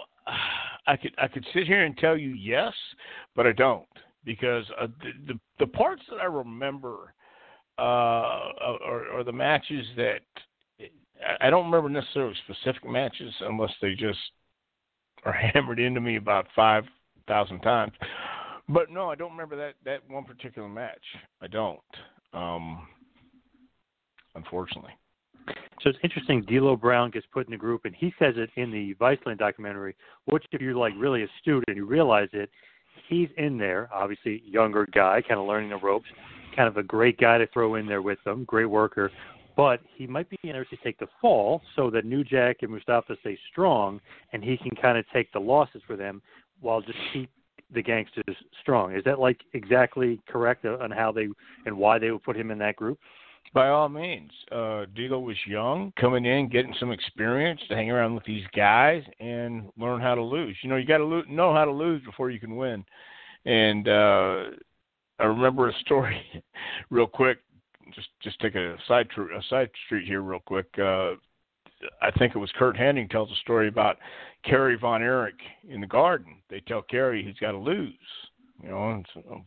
I 0.87 0.95
could 0.95 1.13
I 1.17 1.27
could 1.27 1.45
sit 1.53 1.67
here 1.67 1.83
and 1.83 1.97
tell 1.97 2.17
you 2.17 2.29
yes, 2.29 2.73
but 3.35 3.45
I 3.45 3.51
don't 3.51 3.85
because 4.25 4.65
uh, 4.79 4.87
the, 5.01 5.33
the 5.33 5.39
the 5.59 5.67
parts 5.67 6.01
that 6.09 6.19
I 6.21 6.25
remember 6.25 7.13
uh, 7.77 7.81
are, 7.81 9.11
are 9.13 9.23
the 9.23 9.31
matches 9.31 9.85
that 9.97 10.21
I 11.39 11.49
don't 11.49 11.65
remember 11.65 11.89
necessarily 11.89 12.35
specific 12.45 12.89
matches 12.89 13.33
unless 13.41 13.71
they 13.81 13.93
just 13.93 14.19
are 15.25 15.33
hammered 15.53 15.79
into 15.79 16.01
me 16.01 16.15
about 16.15 16.47
five 16.55 16.85
thousand 17.27 17.59
times. 17.61 17.93
But 18.69 18.91
no, 18.91 19.09
I 19.09 19.15
don't 19.15 19.31
remember 19.31 19.55
that 19.57 19.75
that 19.85 20.09
one 20.09 20.23
particular 20.23 20.69
match. 20.69 21.03
I 21.41 21.47
don't. 21.47 21.79
Um, 22.33 22.87
unfortunately. 24.35 24.93
So 25.81 25.89
it's 25.89 25.99
interesting. 26.03 26.41
D'Lo 26.41 26.75
Brown 26.75 27.11
gets 27.11 27.25
put 27.31 27.45
in 27.45 27.51
the 27.51 27.57
group, 27.57 27.85
and 27.85 27.95
he 27.95 28.13
says 28.19 28.33
it 28.37 28.49
in 28.55 28.71
the 28.71 28.95
Viceland 28.95 29.37
documentary. 29.37 29.95
Which, 30.25 30.45
if 30.51 30.61
you're 30.61 30.75
like 30.75 30.93
really 30.97 31.23
astute 31.23 31.63
and 31.67 31.77
you 31.77 31.85
realize 31.85 32.29
it, 32.33 32.49
he's 33.07 33.29
in 33.37 33.57
there. 33.57 33.89
Obviously, 33.93 34.43
younger 34.45 34.87
guy, 34.91 35.21
kind 35.21 35.39
of 35.39 35.47
learning 35.47 35.69
the 35.69 35.77
ropes. 35.77 36.07
Kind 36.55 36.67
of 36.67 36.77
a 36.77 36.83
great 36.83 37.19
guy 37.19 37.37
to 37.37 37.47
throw 37.47 37.75
in 37.75 37.85
there 37.85 38.01
with 38.01 38.17
them. 38.25 38.43
Great 38.45 38.65
worker, 38.65 39.11
but 39.55 39.81
he 39.95 40.07
might 40.07 40.29
be 40.29 40.37
in 40.43 40.51
there 40.51 40.65
to 40.65 40.77
take 40.83 40.97
the 40.99 41.07
fall 41.19 41.61
so 41.75 41.89
that 41.89 42.05
New 42.05 42.23
Jack 42.23 42.57
and 42.61 42.71
Mustafa 42.71 43.15
stay 43.21 43.37
strong, 43.51 43.99
and 44.31 44.43
he 44.43 44.57
can 44.57 44.71
kind 44.81 44.97
of 44.97 45.05
take 45.11 45.31
the 45.33 45.39
losses 45.39 45.81
for 45.85 45.95
them 45.95 46.21
while 46.61 46.81
just 46.81 46.97
keep 47.13 47.29
the 47.73 47.81
gangsters 47.81 48.35
strong. 48.61 48.95
Is 48.95 49.03
that 49.03 49.19
like 49.19 49.39
exactly 49.53 50.21
correct 50.27 50.65
on 50.65 50.91
how 50.91 51.11
they 51.11 51.27
and 51.65 51.77
why 51.77 51.99
they 51.99 52.11
would 52.11 52.23
put 52.23 52.37
him 52.37 52.51
in 52.51 52.57
that 52.59 52.75
group? 52.75 52.99
By 53.53 53.69
all 53.69 53.89
means, 53.89 54.31
uh, 54.51 54.85
was 54.97 55.37
young, 55.45 55.93
coming 55.99 56.25
in, 56.25 56.49
getting 56.49 56.75
some 56.79 56.91
experience 56.91 57.61
to 57.69 57.75
hang 57.75 57.89
around 57.89 58.15
with 58.15 58.25
these 58.25 58.45
guys 58.55 59.03
and 59.19 59.69
learn 59.77 60.01
how 60.01 60.15
to 60.15 60.21
lose. 60.21 60.57
You 60.61 60.69
know, 60.69 60.75
you 60.75 60.85
got 60.85 60.97
to 60.97 61.05
lo- 61.05 61.23
know 61.29 61.53
how 61.53 61.65
to 61.65 61.71
lose 61.71 62.03
before 62.03 62.29
you 62.29 62.39
can 62.39 62.55
win. 62.55 62.83
And 63.45 63.87
uh, 63.87 64.43
I 65.19 65.23
remember 65.23 65.69
a 65.69 65.73
story, 65.79 66.21
real 66.89 67.07
quick. 67.07 67.39
Just 67.95 68.09
just 68.21 68.37
take 68.41 68.55
a 68.55 68.75
side 68.85 69.09
tr- 69.09 69.31
a 69.31 69.41
side 69.49 69.69
street 69.85 70.05
here, 70.05 70.21
real 70.21 70.41
quick. 70.45 70.67
Uh, 70.77 71.13
I 72.01 72.11
think 72.17 72.35
it 72.35 72.39
was 72.39 72.51
Curt 72.57 72.75
Hennig 72.75 73.09
tells 73.09 73.31
a 73.31 73.35
story 73.35 73.67
about 73.67 73.97
Kerry 74.43 74.77
Von 74.77 75.01
Erich 75.01 75.39
in 75.69 75.79
the 75.79 75.87
Garden. 75.87 76.41
They 76.49 76.59
tell 76.61 76.81
Kerry 76.81 77.23
he's 77.23 77.37
got 77.37 77.51
to 77.51 77.57
lose. 77.57 77.93
You 78.61 78.69
know, 78.69 79.03
so, 79.13 79.43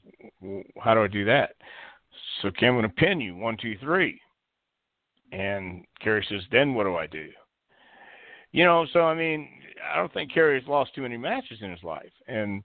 how 0.81 0.95
do 0.95 1.03
I 1.03 1.09
do 1.09 1.25
that? 1.25 1.57
So 2.43 2.51
Kim, 2.51 2.71
I'm 2.71 2.81
going 2.81 2.89
to 2.89 2.95
pin 2.95 3.21
you 3.21 3.37
one, 3.37 3.57
two, 3.61 3.77
three. 3.81 4.21
And 5.33 5.85
Kerry 6.01 6.27
says, 6.29 6.43
then 6.51 6.75
what 6.75 6.85
do 6.85 6.97
I 6.97 7.07
do? 7.07 7.29
You 8.53 8.65
know, 8.65 8.87
so 8.93 9.03
I 9.03 9.15
mean, 9.15 9.49
I 9.93 9.97
don't 9.97 10.13
think 10.13 10.33
Kerry 10.33 10.59
has 10.59 10.69
lost 10.69 10.95
too 10.95 11.03
many 11.03 11.17
matches 11.17 11.59
in 11.63 11.71
his 11.71 11.83
life, 11.83 12.11
and 12.27 12.63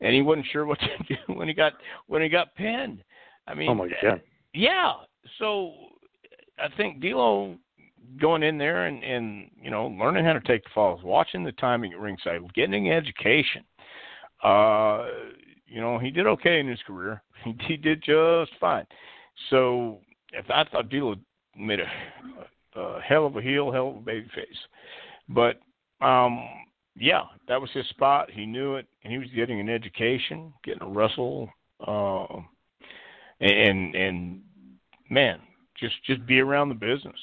and 0.00 0.14
he 0.14 0.22
wasn't 0.22 0.46
sure 0.52 0.66
what 0.66 0.78
to 0.80 0.86
do 1.08 1.34
when 1.34 1.48
he 1.48 1.54
got 1.54 1.72
when 2.06 2.22
he 2.22 2.28
got 2.28 2.54
pinned. 2.54 3.02
I 3.48 3.54
mean, 3.54 3.68
Oh 3.68 3.74
my 3.74 3.88
god. 4.02 4.22
yeah. 4.54 4.92
So 5.38 5.72
I 6.58 6.68
think 6.76 7.00
D'Lo 7.00 7.56
going 8.20 8.44
in 8.44 8.56
there 8.56 8.86
and 8.86 9.02
and 9.02 9.50
you 9.60 9.70
know 9.70 9.88
learning 9.88 10.24
how 10.24 10.32
to 10.32 10.40
take 10.40 10.62
the 10.62 10.70
falls, 10.74 11.02
watching 11.02 11.42
the 11.42 11.52
timing 11.52 11.92
at 11.92 11.98
ringside, 11.98 12.40
getting 12.54 12.92
education. 12.92 13.64
Uh, 14.44 15.06
you 15.66 15.80
know 15.80 15.98
he 15.98 16.10
did 16.10 16.26
okay 16.26 16.60
in 16.60 16.68
his 16.68 16.82
career. 16.86 17.22
He, 17.68 17.76
did 17.76 18.02
just 18.02 18.52
fine. 18.60 18.86
So 19.50 20.00
if 20.32 20.46
I 20.50 20.64
thought 20.64 20.88
D'Lo 20.88 21.16
made 21.56 21.80
a, 21.80 22.78
a 22.80 23.00
hell 23.00 23.26
of 23.26 23.36
a 23.36 23.42
heel, 23.42 23.70
hell 23.72 23.90
of 23.90 23.96
a 23.96 24.00
baby 24.00 24.28
face, 24.34 24.58
but 25.28 25.60
um 26.04 26.48
yeah, 26.98 27.22
that 27.48 27.60
was 27.60 27.70
his 27.72 27.86
spot. 27.90 28.30
He 28.30 28.46
knew 28.46 28.76
it, 28.76 28.86
and 29.04 29.12
he 29.12 29.18
was 29.18 29.28
getting 29.34 29.60
an 29.60 29.68
education, 29.68 30.52
getting 30.64 30.82
a 30.82 30.88
wrestle, 30.88 31.50
uh, 31.86 32.26
and 33.40 33.94
and 33.94 34.40
man, 35.10 35.40
just 35.78 35.94
just 36.06 36.26
be 36.26 36.40
around 36.40 36.70
the 36.70 36.74
business. 36.74 37.18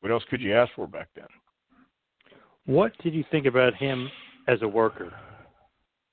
What 0.00 0.12
else 0.12 0.22
could 0.30 0.40
you 0.40 0.54
ask 0.54 0.72
for 0.74 0.86
back 0.86 1.08
then? 1.16 1.26
What 2.66 2.92
did 3.02 3.14
you 3.14 3.24
think 3.30 3.46
about 3.46 3.74
him 3.74 4.08
as 4.46 4.62
a 4.62 4.68
worker? 4.68 5.12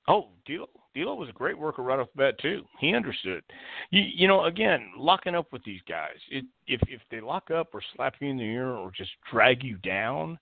Oh, 0.08 0.28
D'Lo, 0.46 0.68
D'Lo 0.96 1.14
was 1.14 1.28
a 1.28 1.32
great 1.32 1.58
worker 1.58 1.82
right 1.82 1.98
off 1.98 2.08
the 2.16 2.22
bat 2.22 2.38
too. 2.38 2.64
He 2.80 2.94
understood. 2.94 3.42
You 3.90 4.02
you 4.02 4.26
know, 4.26 4.44
again, 4.44 4.90
locking 4.96 5.34
up 5.34 5.52
with 5.52 5.62
these 5.62 5.82
guys. 5.86 6.16
It, 6.30 6.46
if 6.66 6.80
if 6.88 7.02
they 7.10 7.20
lock 7.20 7.50
up 7.50 7.68
or 7.74 7.82
slap 7.94 8.14
you 8.18 8.28
in 8.28 8.38
the 8.38 8.44
ear 8.44 8.70
or 8.70 8.90
just 8.90 9.10
drag 9.30 9.62
you 9.62 9.76
down, 9.78 10.38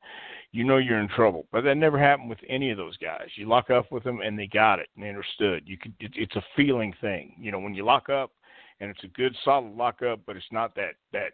you 0.52 0.62
know 0.62 0.76
you're 0.76 1.00
in 1.00 1.08
trouble. 1.08 1.46
But 1.50 1.64
that 1.64 1.76
never 1.76 1.98
happened 1.98 2.30
with 2.30 2.38
any 2.48 2.70
of 2.70 2.76
those 2.76 2.96
guys. 2.98 3.26
You 3.34 3.48
lock 3.48 3.70
up 3.70 3.90
with 3.90 4.04
them 4.04 4.20
and 4.20 4.38
they 4.38 4.46
got 4.46 4.78
it 4.78 4.88
and 4.94 5.04
they 5.04 5.08
understood. 5.08 5.64
You 5.66 5.76
could. 5.76 5.92
It, 5.98 6.12
it's 6.14 6.36
a 6.36 6.44
feeling 6.54 6.94
thing. 7.00 7.34
You 7.36 7.50
know, 7.50 7.58
when 7.58 7.74
you 7.74 7.84
lock 7.84 8.08
up 8.08 8.30
and 8.78 8.90
it's 8.90 9.02
a 9.02 9.08
good 9.08 9.34
solid 9.44 9.74
lock 9.74 10.02
up, 10.02 10.20
but 10.24 10.36
it's 10.36 10.46
not 10.52 10.76
that 10.76 10.94
that 11.12 11.32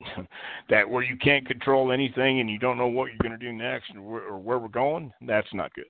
that 0.68 0.88
where 0.88 1.02
you 1.02 1.16
can't 1.16 1.46
control 1.46 1.90
anything 1.90 2.40
and 2.40 2.50
you 2.50 2.58
don't 2.58 2.76
know 2.76 2.86
what 2.86 3.06
you're 3.06 3.22
going 3.22 3.38
to 3.38 3.38
do 3.38 3.50
next 3.50 3.96
or 3.96 4.02
where, 4.02 4.22
or 4.24 4.38
where 4.38 4.58
we're 4.58 4.68
going. 4.68 5.10
That's 5.22 5.52
not 5.54 5.72
good. 5.72 5.86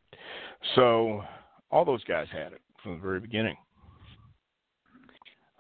So 0.77 1.25
all 1.73 1.85
those 1.85 2.05
guys 2.05 2.29
had 2.31 2.53
it 2.53 2.61
from 2.83 2.93
the 2.93 2.99
very 2.99 3.21
beginning. 3.21 3.57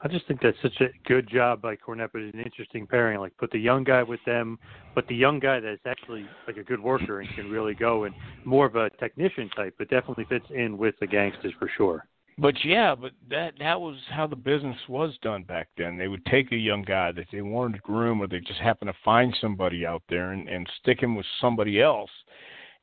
I 0.01 0.07
just 0.07 0.29
think 0.29 0.41
that's 0.41 0.57
such 0.63 0.81
a 0.81 0.87
good 1.09 1.29
job 1.29 1.61
by 1.61 1.75
Cornette, 1.75 2.11
but 2.13 2.23
it's 2.23 2.35
an 2.35 2.41
interesting 2.41 2.87
pairing. 2.87 3.19
Like 3.19 3.37
put 3.37 3.51
the 3.51 3.59
young 3.59 3.83
guy 3.83 4.05
with 4.05 4.21
them, 4.27 4.57
but 4.95 5.09
the 5.09 5.17
young 5.17 5.41
guy 5.41 5.59
that's 5.59 5.81
actually 5.87 6.25
like 6.47 6.57
a 6.57 6.63
good 6.63 6.81
worker 6.81 7.21
and 7.21 7.29
can 7.35 7.51
really 7.51 7.75
go 7.75 8.05
and 8.05 8.15
more 8.45 8.67
of 8.67 8.77
a 8.77 8.91
technician 9.01 9.51
type, 9.57 9.75
but 9.77 9.91
definitely 9.91 10.25
fits 10.29 10.47
in 10.55 10.79
with 10.79 10.95
the 11.01 11.07
gangsters 11.07 11.53
for 11.59 11.69
sure. 11.77 12.07
But 12.41 12.55
yeah, 12.65 12.95
but 12.95 13.11
that 13.31 13.55
that 13.59 13.81
was 13.81 13.97
how 14.11 14.29
the 14.29 14.37
business 14.37 14.77
was 14.89 15.19
done 15.23 15.43
back 15.43 15.69
then. 15.77 15.99
They 15.99 16.07
would 16.07 16.25
take 16.27 16.53
a 16.53 16.57
young 16.57 16.83
guy 16.83 17.11
that 17.11 17.27
they 17.33 17.43
wanted 17.43 17.79
to 17.79 17.83
groom, 17.83 18.21
or 18.21 18.29
they 18.29 18.39
just 18.39 18.61
happened 18.61 18.93
to 18.93 18.99
find 19.05 19.37
somebody 19.41 19.85
out 19.85 20.05
there 20.09 20.31
and, 20.31 20.49
and 20.49 20.69
stick 20.81 21.03
him 21.03 21.17
with 21.17 21.27
somebody 21.41 21.83
else, 21.83 22.11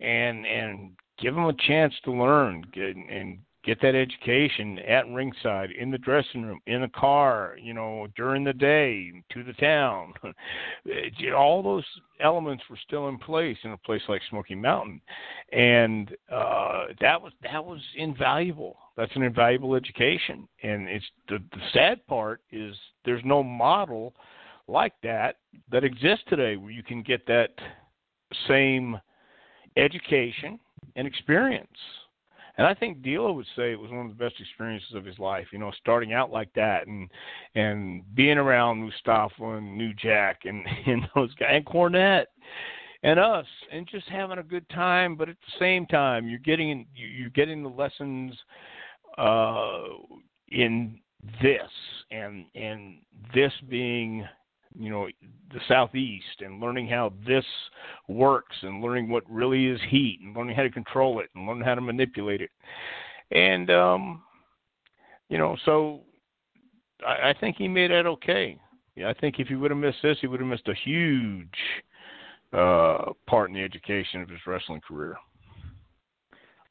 and 0.02 0.46
and 0.46 0.92
give 1.18 1.38
him 1.38 1.46
a 1.46 1.54
chance 1.54 1.94
to 2.04 2.12
learn 2.12 2.66
get, 2.74 2.98
and 2.98 3.40
get 3.66 3.82
that 3.82 3.96
education 3.96 4.80
at 4.80 5.08
ringside, 5.10 5.72
in 5.72 5.90
the 5.90 5.98
dressing 5.98 6.44
room, 6.44 6.60
in 6.68 6.82
the 6.82 6.88
car, 6.90 7.58
you 7.62 7.74
know, 7.74 8.08
during 8.16 8.44
the 8.44 8.54
day, 8.54 9.12
to 9.32 9.44
the 9.44 9.54
town. 9.54 10.14
All 11.36 11.64
those 11.64 11.86
elements 12.20 12.64
were 12.70 12.78
still 12.86 13.10
in 13.10 13.18
place 13.18 13.58
in 13.64 13.72
a 13.72 13.78
place 13.78 14.02
like 14.08 14.22
Smoky 14.30 14.56
Mountain, 14.56 15.02
and 15.52 16.16
uh, 16.32 16.86
that 17.02 17.22
was 17.22 17.34
that 17.44 17.64
was 17.64 17.82
invaluable. 17.96 18.78
That's 18.96 19.16
an 19.16 19.24
invaluable 19.24 19.76
education, 19.76 20.48
and 20.64 20.88
it's 20.88 21.06
the, 21.28 21.40
the 21.52 21.62
sad 21.74 22.06
part 22.08 22.42
is 22.52 22.76
there's 23.04 23.24
no 23.26 23.44
model 23.44 24.14
like 24.68 24.94
that 25.04 25.38
that 25.72 25.84
exists 25.84 26.26
today 26.28 26.56
where 26.56 26.72
you 26.72 26.84
can 26.84 27.02
get 27.02 27.26
that 27.28 27.52
same 28.48 29.00
education 29.78 30.60
and 30.96 31.08
experience. 31.08 31.68
And 32.58 32.66
I 32.66 32.74
think 32.74 33.02
D'Lo 33.02 33.34
would 33.34 33.48
say 33.56 33.72
it 33.72 33.80
was 33.80 33.92
one 33.92 34.06
of 34.06 34.18
the 34.18 34.24
best 34.24 34.40
experiences 34.40 34.94
of 34.94 35.06
his 35.06 35.20
life. 35.20 35.48
You 35.52 35.60
know, 35.60 35.72
starting 35.80 36.14
out 36.14 36.32
like 36.32 36.54
that 36.54 36.88
and 36.88 37.10
and 37.56 38.04
being 38.16 38.38
around 38.38 38.82
Mustafa 38.82 39.58
and 39.58 39.78
New 39.78 39.94
Jack 39.94 40.42
and 40.46 40.66
and 40.86 41.08
those 41.16 41.34
guys 41.36 41.50
and 41.52 41.66
Cornette 41.66 42.26
and 43.04 43.20
us 43.20 43.46
and 43.72 43.88
just 43.88 44.08
having 44.08 44.40
a 44.40 44.44
good 44.44 44.68
time. 44.70 45.16
But 45.16 45.30
at 45.30 45.38
the 45.38 45.60
same 45.60 45.86
time, 45.86 46.28
you're 46.28 46.40
getting 46.40 46.86
you're 46.96 47.30
getting 47.30 47.62
the 47.62 47.70
lessons 47.70 48.34
uh, 49.18 49.84
in 50.50 51.00
this 51.42 51.72
and 52.12 52.46
and 52.56 53.00
this 53.34 53.54
being 53.70 54.26
you 54.78 54.90
know 54.90 55.08
the 55.54 55.60
southeast 55.68 56.42
and 56.42 56.62
learning 56.62 56.88
how 56.88 57.14
this 57.26 57.46
works 58.08 58.56
and 58.62 58.84
learning 58.84 59.10
what 59.10 59.24
really 59.30 59.68
is 59.68 59.80
heat 59.90 60.20
and 60.22 60.36
learning 60.36 60.56
how 60.56 60.64
to 60.64 60.70
control 60.70 61.20
it 61.20 61.30
and 61.36 61.48
learning 61.48 61.64
how 61.64 61.76
to 61.76 61.82
manipulate 61.82 62.42
it. 62.42 62.50
And 63.32 63.70
um 63.70 64.24
you 65.30 65.38
know 65.38 65.56
so 65.66 66.02
i, 67.06 67.30
I 67.30 67.34
think 67.40 67.58
he 67.58 67.68
made 67.68 67.92
that 67.92 68.06
okay. 68.06 68.58
Yeah 68.96 69.10
i 69.10 69.14
think 69.14 69.40
if 69.40 69.48
he 69.48 69.56
would 69.56 69.72
have 69.72 69.80
missed 69.80 70.02
this 70.04 70.18
he 70.22 70.28
would 70.28 70.40
have 70.40 70.50
missed 70.50 70.68
a 70.68 70.76
huge 70.76 71.48
uh 72.54 73.12
part 73.28 73.50
in 73.50 73.56
the 73.56 73.64
education 73.64 74.22
of 74.22 74.30
his 74.30 74.40
wrestling 74.46 74.82
career 74.88 75.18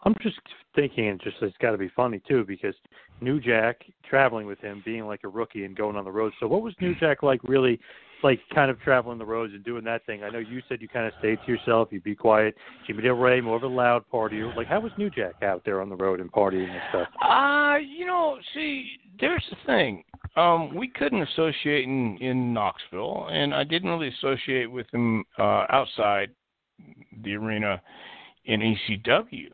I'm 0.04 0.14
just 0.22 0.38
thinking, 0.74 1.08
and 1.08 1.20
just 1.22 1.36
it's 1.40 1.56
got 1.58 1.70
to 1.70 1.78
be 1.78 1.90
funny 1.94 2.20
too, 2.28 2.44
because 2.46 2.74
New 3.20 3.40
Jack 3.40 3.82
traveling 4.08 4.46
with 4.46 4.58
him, 4.60 4.82
being 4.84 5.06
like 5.06 5.20
a 5.24 5.28
rookie 5.28 5.64
and 5.64 5.76
going 5.76 5.96
on 5.96 6.04
the 6.04 6.12
road. 6.12 6.32
So, 6.40 6.46
what 6.46 6.62
was 6.62 6.74
New 6.80 6.94
Jack 6.96 7.22
like, 7.22 7.40
really, 7.44 7.80
like 8.22 8.40
kind 8.54 8.70
of 8.70 8.78
traveling 8.80 9.18
the 9.18 9.24
roads 9.24 9.54
and 9.54 9.64
doing 9.64 9.84
that 9.84 10.04
thing? 10.04 10.22
I 10.22 10.28
know 10.28 10.40
you 10.40 10.60
said 10.68 10.82
you 10.82 10.88
kind 10.88 11.06
of 11.06 11.12
stayed 11.20 11.38
to 11.46 11.52
yourself, 11.52 11.88
you'd 11.90 12.04
be 12.04 12.14
quiet. 12.14 12.54
Jimmy 12.86 13.02
Del 13.02 13.14
Rey, 13.14 13.40
more 13.40 13.56
of 13.56 13.62
a 13.62 13.68
loud 13.68 14.04
partier. 14.12 14.54
Like, 14.54 14.66
how 14.66 14.80
was 14.80 14.92
New 14.98 15.10
Jack 15.10 15.42
out 15.42 15.62
there 15.64 15.80
on 15.80 15.88
the 15.88 15.96
road 15.96 16.20
and 16.20 16.30
partying 16.30 16.68
and 16.68 16.82
stuff? 16.90 17.08
Uh, 17.22 17.78
you 17.78 18.04
know, 18.04 18.36
see, 18.52 18.86
there's 19.20 19.44
the 19.50 19.56
thing. 19.66 20.04
Um, 20.36 20.74
we 20.74 20.88
couldn't 20.88 21.22
associate 21.22 21.84
in 21.84 22.18
in 22.18 22.52
Knoxville, 22.52 23.28
and 23.30 23.54
I 23.54 23.64
didn't 23.64 23.88
really 23.88 24.12
associate 24.18 24.70
with 24.70 24.86
him 24.92 25.24
uh, 25.38 25.66
outside 25.70 26.30
the 27.22 27.34
arena 27.34 27.80
in 28.46 28.60
ECW. 28.60 29.48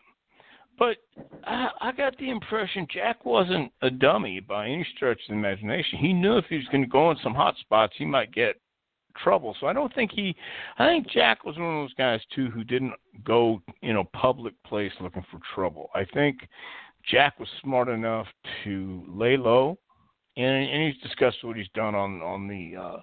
But 0.80 0.96
I, 1.44 1.68
I 1.82 1.92
got 1.92 2.16
the 2.16 2.30
impression 2.30 2.86
Jack 2.92 3.26
wasn't 3.26 3.70
a 3.82 3.90
dummy 3.90 4.40
by 4.40 4.66
any 4.66 4.84
stretch 4.96 5.20
of 5.28 5.28
the 5.28 5.34
imagination. 5.34 5.98
He 5.98 6.14
knew 6.14 6.38
if 6.38 6.46
he 6.46 6.56
was 6.56 6.66
going 6.72 6.82
to 6.82 6.88
go 6.88 7.10
in 7.10 7.18
some 7.22 7.34
hot 7.34 7.54
spots, 7.60 7.92
he 7.98 8.06
might 8.06 8.32
get 8.32 8.56
trouble. 9.22 9.54
So 9.60 9.66
I 9.66 9.74
don't 9.74 9.94
think 9.94 10.10
he. 10.10 10.34
I 10.78 10.86
think 10.86 11.10
Jack 11.10 11.44
was 11.44 11.58
one 11.58 11.76
of 11.76 11.82
those 11.82 11.94
guys 11.94 12.20
too 12.34 12.48
who 12.50 12.64
didn't 12.64 12.94
go 13.24 13.60
in 13.82 13.96
a 13.96 14.04
public 14.04 14.54
place 14.64 14.90
looking 15.02 15.24
for 15.30 15.38
trouble. 15.54 15.90
I 15.94 16.06
think 16.14 16.48
Jack 17.10 17.38
was 17.38 17.48
smart 17.62 17.88
enough 17.88 18.26
to 18.64 19.04
lay 19.06 19.36
low, 19.36 19.78
and, 20.38 20.66
and 20.70 20.82
he's 20.90 21.02
discussed 21.02 21.44
what 21.44 21.58
he's 21.58 21.68
done 21.74 21.94
on 21.94 22.22
on 22.22 22.48
the 22.48 22.80
uh, 22.80 23.00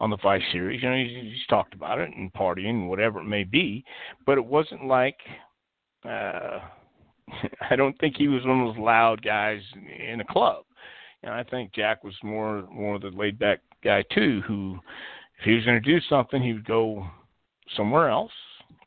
on 0.00 0.10
the 0.10 0.16
Vice 0.16 0.42
series. 0.50 0.82
You 0.82 0.90
know, 0.90 0.96
he's, 0.96 1.22
he's 1.22 1.46
talked 1.48 1.74
about 1.74 2.00
it 2.00 2.10
and 2.16 2.32
partying 2.32 2.70
and 2.70 2.88
whatever 2.88 3.20
it 3.20 3.26
may 3.26 3.44
be, 3.44 3.84
but 4.26 4.38
it 4.38 4.44
wasn't 4.44 4.86
like. 4.86 5.18
Uh, 6.04 6.58
I 7.70 7.76
don't 7.76 7.98
think 7.98 8.16
he 8.16 8.28
was 8.28 8.44
one 8.44 8.60
of 8.60 8.74
those 8.74 8.82
loud 8.82 9.22
guys 9.22 9.60
in 10.08 10.20
a 10.20 10.24
club. 10.24 10.64
And 11.22 11.32
I 11.32 11.44
think 11.44 11.72
Jack 11.72 12.02
was 12.02 12.14
more 12.22 12.66
more 12.72 12.96
of 12.96 13.02
the 13.02 13.10
laid 13.10 13.38
back 13.38 13.60
guy 13.84 14.04
too, 14.12 14.42
who 14.46 14.78
if 15.38 15.44
he 15.44 15.52
was 15.52 15.64
going 15.64 15.80
to 15.80 15.92
do 15.92 16.00
something, 16.08 16.42
he 16.42 16.52
would 16.52 16.64
go 16.64 17.06
somewhere 17.76 18.08
else, 18.08 18.32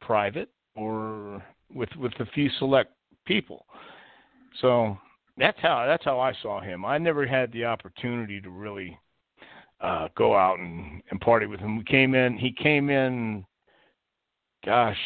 private 0.01 0.49
or 0.75 1.43
with 1.73 1.89
with 1.97 2.13
a 2.19 2.25
few 2.27 2.49
select 2.59 2.91
people. 3.25 3.65
So 4.61 4.97
that's 5.37 5.57
how 5.61 5.85
that's 5.87 6.03
how 6.03 6.19
I 6.19 6.33
saw 6.41 6.61
him. 6.61 6.85
I 6.85 6.97
never 6.97 7.25
had 7.25 7.51
the 7.51 7.65
opportunity 7.65 8.41
to 8.41 8.49
really 8.49 8.97
uh 9.81 10.07
go 10.15 10.35
out 10.35 10.59
and, 10.59 11.01
and 11.11 11.21
party 11.21 11.45
with 11.45 11.59
him. 11.59 11.77
We 11.77 11.83
came 11.85 12.15
in 12.15 12.37
he 12.37 12.51
came 12.51 12.89
in 12.89 13.45
gosh, 14.65 14.97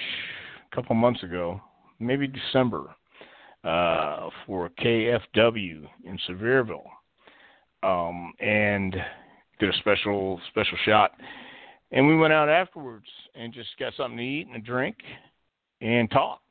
a 0.72 0.76
couple 0.76 0.96
months 0.96 1.22
ago, 1.22 1.60
maybe 2.00 2.28
December 2.28 2.96
uh, 3.64 4.30
for 4.46 4.70
KFW 4.80 5.86
in 6.06 6.20
Sevierville, 6.30 6.88
um, 7.84 8.34
and 8.40 8.96
did 9.60 9.70
a 9.70 9.78
special 9.80 10.40
special 10.50 10.78
shot. 10.86 11.12
and 11.92 12.08
we 12.08 12.18
went 12.18 12.34
out 12.34 12.50
afterwards 12.50 13.08
and 13.36 13.54
just 13.54 13.70
got 13.80 13.94
something 13.98 14.18
to 14.18 14.24
eat 14.24 14.48
and 14.48 14.56
a 14.56 14.60
drink 14.60 14.96
and 15.82 16.10
talked. 16.12 16.44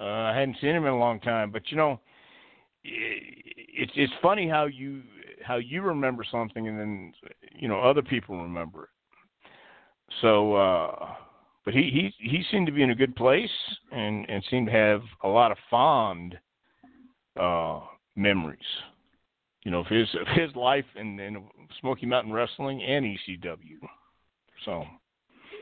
Uh, 0.00 0.04
I 0.04 0.34
hadn't 0.34 0.56
seen 0.60 0.70
him 0.70 0.86
in 0.86 0.92
a 0.92 0.98
long 0.98 1.20
time, 1.20 1.50
but 1.50 1.62
you 1.70 1.76
know, 1.76 2.00
it's 2.82 3.92
it's 3.94 4.12
funny 4.22 4.48
how 4.48 4.66
you 4.66 5.02
how 5.42 5.56
you 5.56 5.82
remember 5.82 6.24
something 6.30 6.68
and 6.68 6.78
then 6.78 7.12
you 7.54 7.68
know 7.68 7.80
other 7.80 8.02
people 8.02 8.40
remember 8.42 8.84
it. 8.84 8.88
So, 10.20 10.54
uh, 10.54 11.14
but 11.64 11.74
he 11.74 12.12
he 12.18 12.30
he 12.30 12.44
seemed 12.50 12.66
to 12.66 12.72
be 12.72 12.82
in 12.82 12.90
a 12.90 12.94
good 12.94 13.16
place 13.16 13.50
and 13.90 14.28
and 14.28 14.44
seemed 14.50 14.66
to 14.66 14.72
have 14.72 15.02
a 15.22 15.28
lot 15.28 15.50
of 15.50 15.58
fond 15.70 16.38
uh, 17.40 17.80
memories. 18.16 18.58
You 19.62 19.70
know, 19.70 19.80
of 19.80 19.86
his 19.86 20.08
of 20.14 20.26
his 20.34 20.54
life 20.54 20.84
in, 20.96 21.18
in 21.18 21.42
Smoky 21.80 22.06
Mountain 22.06 22.32
Wrestling 22.32 22.82
and 22.82 23.04
ECW. 23.04 23.78
So. 24.64 24.84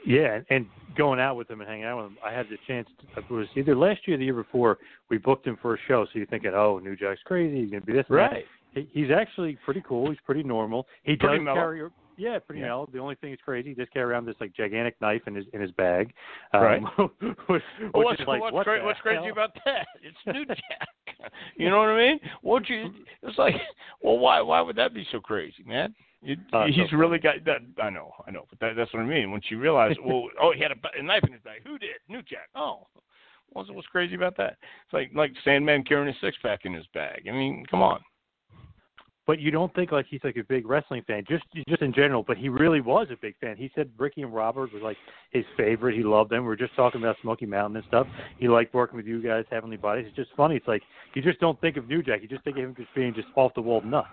Yeah, 0.05 0.41
and 0.51 0.67
going 0.99 1.21
out 1.21 1.37
with 1.37 1.49
him 1.49 1.61
and 1.61 1.71
hanging 1.71 1.85
out 1.85 1.99
with 1.99 2.07
him, 2.07 2.19
I 2.27 2.33
had 2.33 2.47
the 2.49 2.57
chance. 2.67 2.89
To, 3.15 3.21
it 3.21 3.31
was 3.31 3.47
either 3.55 3.77
last 3.77 4.01
year 4.05 4.17
or 4.17 4.19
the 4.19 4.25
year 4.25 4.35
before. 4.35 4.79
We 5.09 5.19
booked 5.19 5.47
him 5.47 5.57
for 5.63 5.75
a 5.75 5.79
show, 5.87 6.07
so 6.07 6.11
you're 6.15 6.27
thinking, 6.27 6.51
"Oh, 6.53 6.81
New 6.81 6.97
Jack's 6.97 7.21
crazy. 7.25 7.61
He's 7.61 7.71
gonna 7.71 7.83
be 7.83 7.93
this." 7.93 8.07
Right. 8.09 8.45
He, 8.73 8.89
he's 8.93 9.13
actually 9.17 9.57
pretty 9.65 9.81
cool. 9.87 10.09
He's 10.11 10.19
pretty 10.27 10.43
normal. 10.43 10.89
He 11.05 11.15
pretty 11.15 11.37
does 11.37 11.45
mellow. 11.45 11.57
carry. 11.57 11.89
Yeah, 12.17 12.39
pretty 12.39 12.61
Yeah. 12.61 12.69
mellow. 12.69 12.89
The 12.93 12.99
only 12.99 13.15
thing 13.17 13.33
is 13.33 13.39
crazy. 13.45 13.71
He 13.71 13.75
just 13.75 13.93
carry 13.93 14.11
around 14.11 14.27
this 14.27 14.37
like 14.41 14.53
gigantic 14.55 15.01
knife 15.01 15.23
in 15.27 15.35
his 15.35 15.47
in 15.53 15.61
his 15.61 15.71
bag. 15.73 16.13
Right. 16.53 16.83
Um, 16.99 17.11
which, 17.47 17.63
Well, 17.95 18.05
what's 18.05 18.21
like, 18.27 18.41
what's, 18.41 18.55
what 18.55 18.65
cra- 18.65 18.85
what's 18.85 19.01
crazy 19.01 19.23
hell? 19.25 19.33
about 19.33 19.55
that? 19.65 19.87
It's 20.03 20.17
New 20.27 20.45
Jack. 20.47 20.89
you 21.57 21.71
know 21.71 21.79
what 21.79 21.89
I 21.89 21.97
mean? 21.99 22.21
What 22.43 22.69
you? 22.69 22.91
It's 23.23 23.39
like, 23.39 23.55
well, 24.03 24.19
why? 24.19 24.41
Why 24.41 24.61
would 24.61 24.77
that 24.77 24.93
be 24.95 25.07
so 25.13 25.21
crazy, 25.21 25.63
man? 25.67 25.95
It, 26.25 26.39
it's 26.53 26.77
he's 26.77 26.91
so 26.91 26.97
really 26.97 27.19
got 27.19 27.45
that. 27.47 27.63
I 27.83 27.91
know, 27.91 28.13
I 28.27 28.31
know, 28.31 28.47
but 28.49 28.61
that, 28.61 28.77
that's 28.77 28.93
what 28.95 29.01
I 29.03 29.07
mean. 29.07 29.31
Once 29.33 29.45
you 29.49 29.59
realize, 29.59 29.97
well, 30.05 30.29
oh, 30.41 30.53
he 30.55 30.63
had 30.63 30.71
a, 30.71 30.77
a 30.99 31.03
knife 31.03 31.25
in 31.27 31.33
his 31.33 31.43
bag. 31.43 31.63
Who 31.67 31.79
did? 31.79 31.97
New 32.09 32.23
Jack. 32.23 32.49
Oh, 32.55 32.87
what's 33.51 33.71
what's 33.71 33.89
crazy 33.89 34.15
about 34.15 34.37
that? 34.37 34.57
It's 34.85 34.93
like 34.93 35.11
like 35.15 35.33
Sandman 35.45 35.83
carrying 35.85 36.15
a 36.15 36.19
six 36.21 36.37
pack 36.43 36.61
in 36.65 36.75
his 36.75 36.87
bag. 36.95 37.23
I 37.29 37.33
mean, 37.33 37.65
come 37.71 37.83
on. 37.83 38.01
But 39.27 39.39
you 39.39 39.51
don't 39.53 39.73
think 39.75 39.93
like 39.93 40.07
he's 40.09 40.21
like 40.25 40.37
a 40.37 40.43
big 40.43 40.67
wrestling 40.67 41.03
fan, 41.07 41.25
just 41.29 41.45
just 41.69 41.83
in 41.83 41.93
general. 41.93 42.25
But 42.27 42.39
he 42.39 42.49
really 42.49 42.81
was 42.81 43.07
a 43.13 43.17
big 43.17 43.37
fan. 43.41 43.57
He 43.57 43.71
said 43.75 43.91
Ricky 43.97 44.23
and 44.23 44.35
Robert 44.35 44.73
was 44.73 44.83
like 44.83 44.97
his 45.31 45.45
favorite. 45.57 45.97
He 45.97 46.03
loved 46.03 46.31
them. 46.31 46.43
We 46.43 46.49
were 46.49 46.57
just 46.57 46.75
talking 46.75 47.01
about 47.01 47.17
Smoky 47.23 47.47
Mountain 47.47 47.77
and 47.77 47.85
stuff. 47.87 48.07
He 48.39 48.49
liked 48.49 48.75
working 48.75 48.97
with 48.97 49.07
you 49.07 49.23
guys, 49.23 49.45
Heavenly 49.51 49.77
Bodies. 49.77 50.07
It's 50.09 50.17
just 50.17 50.31
funny. 50.37 50.57
It's 50.57 50.67
like 50.67 50.83
you 51.15 51.23
just 51.23 51.39
don't 51.39 51.61
think 51.61 51.77
of 51.77 51.89
New 51.89 52.03
Jack. 52.03 52.23
You 52.23 52.29
just 52.29 52.43
think 52.43 52.57
of 52.57 52.65
him 52.65 52.75
just 52.77 52.95
being 52.95 53.15
just 53.15 53.29
off 53.37 53.55
the 53.55 53.63
wall 53.63 53.81
nuts. 53.83 54.09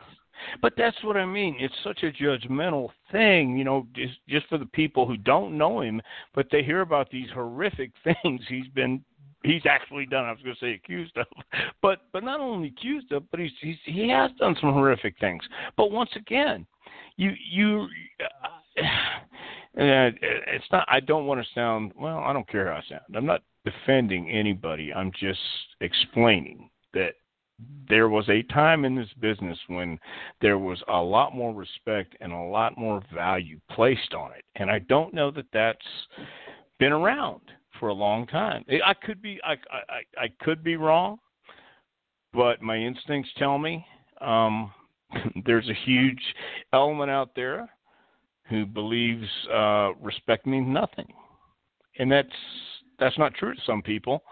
But 0.62 0.74
that's 0.78 1.02
what 1.04 1.18
I 1.18 1.26
mean. 1.26 1.58
It's 1.60 1.74
such 1.84 2.04
a 2.04 2.12
judgmental 2.12 2.90
thing, 3.12 3.58
you 3.58 3.64
know, 3.64 3.88
just 3.94 4.20
just 4.28 4.48
for 4.48 4.58
the 4.58 4.66
people 4.66 5.06
who 5.06 5.18
don't 5.18 5.58
know 5.58 5.82
him, 5.82 6.02
but 6.34 6.48
they 6.52 6.64
hear 6.64 6.82
about 6.82 7.10
these 7.10 7.30
horrific 7.34 7.92
things 8.04 8.42
he's 8.48 8.68
been 8.68 9.04
he's 9.44 9.66
actually 9.66 10.06
done. 10.06 10.26
I 10.26 10.32
was 10.32 10.42
going 10.44 10.56
to 10.56 10.62
say 10.62 10.74
accused 10.74 11.18
of, 11.18 11.26
but 11.82 12.00
but 12.12 12.24
not 12.24 12.40
only 12.40 12.70
accused 12.70 13.12
of, 13.12 13.30
but 13.32 13.40
he's, 13.40 13.52
he's 13.62 13.78
he 13.86 14.10
has 14.10 14.32
done 14.40 14.56
some 14.60 14.74
horrific 14.74 15.16
things. 15.20 15.44
But 15.78 15.92
once 15.92 16.12
again, 16.16 16.66
you 17.18 17.32
you. 17.52 17.88
Uh, 18.78 18.82
uh, 18.82 20.12
it's 20.22 20.66
not. 20.72 20.88
I 20.90 21.00
don't 21.00 21.26
want 21.26 21.42
to 21.42 21.48
sound. 21.54 21.94
Well, 22.00 22.20
I 22.20 22.34
don't 22.34 22.48
care 22.48 22.68
how 22.68 22.78
I 22.78 22.84
sound. 22.90 23.02
I'm 23.16 23.26
not 23.26 23.42
defending 23.66 24.30
anybody. 24.30 24.94
I'm 24.94 25.12
just 25.20 25.40
explaining 25.82 26.70
that 26.94 27.14
there 27.90 28.08
was 28.08 28.28
a 28.30 28.42
time 28.44 28.86
in 28.86 28.96
this 28.96 29.10
business 29.20 29.58
when 29.68 30.00
there 30.42 30.58
was 30.58 30.82
a 30.88 30.98
lot 30.98 31.36
more 31.36 31.54
respect 31.54 32.16
and 32.22 32.32
a 32.32 32.38
lot 32.38 32.78
more 32.78 33.04
value 33.14 33.60
placed 33.70 34.14
on 34.14 34.32
it, 34.32 34.46
and 34.56 34.72
I 34.72 34.80
don't 34.80 35.14
know 35.14 35.30
that 35.32 35.46
that's 35.52 35.78
been 36.80 36.94
around 36.94 37.42
for 37.80 37.90
a 37.90 37.94
long 37.94 38.28
time. 38.28 38.66
I 38.86 38.94
could 38.94 39.22
be 39.22 39.40
I 39.44 39.54
I, 39.54 40.24
I 40.24 40.28
could 40.42 40.64
be 40.64 40.76
wrong, 40.76 41.18
but 42.34 42.62
my 42.62 42.78
instincts 42.78 43.32
tell 43.38 43.58
me 43.58 43.86
um, 44.22 44.72
there's 45.46 45.70
a 45.70 45.86
huge 45.86 46.22
element 46.74 47.10
out 47.10 47.32
there 47.36 47.70
who 48.50 48.66
believes 48.66 49.28
uh, 49.54 49.94
respect 50.02 50.46
means 50.46 50.68
nothing, 50.68 51.08
and 52.00 52.12
that's 52.12 52.28
that's 53.00 53.18
not 53.18 53.34
true 53.36 53.54
to 53.54 53.62
some 53.66 53.82
people, 53.82 54.24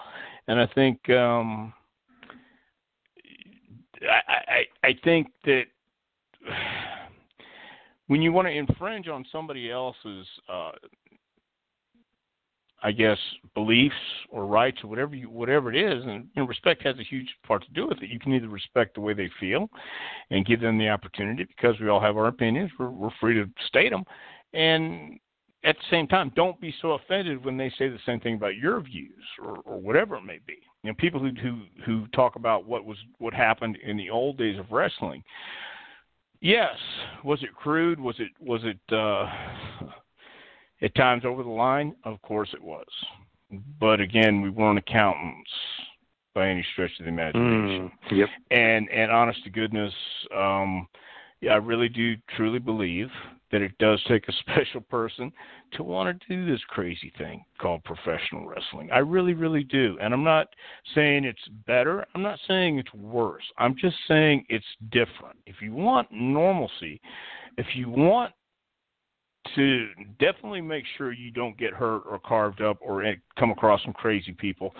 and 0.47 0.59
I 0.59 0.67
think. 0.67 1.09
Um, 1.09 1.73
I, 4.01 4.65
I 4.83 4.87
I 4.87 4.95
think 5.03 5.27
that 5.45 5.63
when 8.07 8.21
you 8.21 8.31
want 8.31 8.47
to 8.47 8.51
infringe 8.51 9.07
on 9.07 9.25
somebody 9.31 9.71
else's, 9.71 10.27
uh, 10.51 10.71
I 12.83 12.91
guess, 12.91 13.17
beliefs 13.55 13.95
or 14.29 14.45
rights 14.45 14.77
or 14.83 14.87
whatever 14.87 15.15
you 15.15 15.29
whatever 15.29 15.73
it 15.73 15.77
is, 15.77 16.03
and 16.03 16.27
you 16.35 16.41
know, 16.41 16.47
respect 16.47 16.83
has 16.83 16.97
a 16.99 17.03
huge 17.03 17.27
part 17.45 17.63
to 17.65 17.71
do 17.73 17.87
with 17.87 18.01
it. 18.03 18.09
You 18.09 18.19
can 18.19 18.33
either 18.33 18.49
respect 18.49 18.95
the 18.95 19.01
way 19.01 19.13
they 19.13 19.29
feel 19.39 19.67
and 20.29 20.45
give 20.45 20.61
them 20.61 20.77
the 20.77 20.89
opportunity 20.89 21.43
because 21.43 21.79
we 21.79 21.89
all 21.89 21.99
have 21.99 22.17
our 22.17 22.27
opinions. 22.27 22.71
We're 22.77 22.89
we're 22.89 23.09
free 23.19 23.33
to 23.33 23.49
state 23.67 23.89
them, 23.89 24.03
and 24.53 25.19
at 25.63 25.75
the 25.75 25.83
same 25.89 26.07
time, 26.07 26.31
don't 26.35 26.59
be 26.61 26.73
so 26.81 26.91
offended 26.91 27.43
when 27.43 27.57
they 27.57 27.69
say 27.77 27.89
the 27.89 27.97
same 28.05 28.19
thing 28.19 28.35
about 28.35 28.55
your 28.55 28.79
views 28.79 29.23
or, 29.43 29.57
or 29.65 29.79
whatever 29.79 30.15
it 30.15 30.23
may 30.23 30.39
be. 30.45 30.57
You 30.83 30.91
know, 30.91 30.95
people 30.99 31.19
who, 31.19 31.31
who 31.41 31.61
who 31.83 32.07
talk 32.09 32.35
about 32.35 32.67
what 32.67 32.85
was 32.85 32.97
what 33.17 33.33
happened 33.33 33.77
in 33.83 33.97
the 33.97 34.09
old 34.09 34.37
days 34.37 34.59
of 34.59 34.71
wrestling. 34.71 35.23
Yes, 36.41 36.75
was 37.23 37.41
it 37.41 37.55
crude? 37.55 37.99
Was 37.99 38.15
it 38.19 38.29
was 38.39 38.61
it 38.63 38.79
uh, 38.93 39.89
at 40.81 40.95
times 40.95 41.25
over 41.25 41.43
the 41.43 41.49
line? 41.49 41.95
Of 42.03 42.21
course 42.21 42.49
it 42.53 42.61
was. 42.61 42.85
But 43.79 43.99
again, 43.99 44.41
we 44.41 44.49
weren't 44.49 44.79
accountants 44.79 45.49
by 46.33 46.49
any 46.49 46.65
stretch 46.73 46.91
of 46.99 47.05
the 47.05 47.11
imagination 47.11 47.91
Yep. 48.11 48.29
and 48.51 48.89
and 48.91 49.11
honest 49.11 49.43
to 49.45 49.49
goodness, 49.49 49.93
um, 50.35 50.87
yeah, 51.41 51.53
I 51.53 51.57
really 51.57 51.89
do 51.89 52.15
truly 52.35 52.59
believe 52.59 53.09
that 53.51 53.61
it 53.61 53.77
does 53.79 54.03
take 54.07 54.27
a 54.27 54.33
special 54.39 54.81
person 54.81 55.31
to 55.73 55.83
want 55.83 56.19
to 56.19 56.27
do 56.27 56.45
this 56.45 56.61
crazy 56.67 57.11
thing 57.17 57.43
called 57.59 57.83
professional 57.83 58.47
wrestling. 58.47 58.89
I 58.91 58.99
really, 58.99 59.33
really 59.33 59.63
do. 59.63 59.97
And 60.01 60.13
I'm 60.13 60.23
not 60.23 60.47
saying 60.95 61.23
it's 61.23 61.47
better. 61.65 62.05
I'm 62.13 62.21
not 62.21 62.39
saying 62.47 62.79
it's 62.79 62.93
worse. 62.93 63.43
I'm 63.57 63.75
just 63.79 63.95
saying 64.07 64.45
it's 64.49 64.65
different. 64.91 65.37
If 65.45 65.55
you 65.61 65.73
want 65.73 66.07
normalcy, 66.11 67.01
if 67.57 67.67
you 67.75 67.89
want 67.89 68.33
to 69.55 69.89
definitely 70.19 70.61
make 70.61 70.83
sure 70.97 71.11
you 71.11 71.31
don't 71.31 71.57
get 71.57 71.73
hurt 71.73 72.03
or 72.09 72.19
carved 72.19 72.61
up 72.61 72.77
or 72.81 73.03
come 73.37 73.51
across 73.51 73.81
some 73.83 73.93
crazy 73.93 74.33
people, 74.33 74.73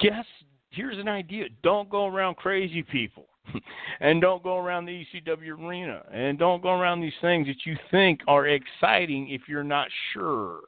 guess 0.00 0.24
here's 0.70 0.98
an 0.98 1.08
idea. 1.08 1.46
Don't 1.62 1.88
go 1.88 2.06
around 2.06 2.36
crazy 2.36 2.82
people. 2.82 3.26
and 4.00 4.20
don't 4.20 4.42
go 4.42 4.58
around 4.58 4.86
the 4.86 5.04
ECW 5.14 5.58
arena. 5.58 6.02
And 6.12 6.38
don't 6.38 6.62
go 6.62 6.70
around 6.70 7.00
these 7.00 7.12
things 7.20 7.46
that 7.46 7.64
you 7.64 7.76
think 7.90 8.20
are 8.26 8.48
exciting 8.48 9.30
if 9.30 9.42
you're 9.48 9.64
not 9.64 9.88
sure. 10.12 10.60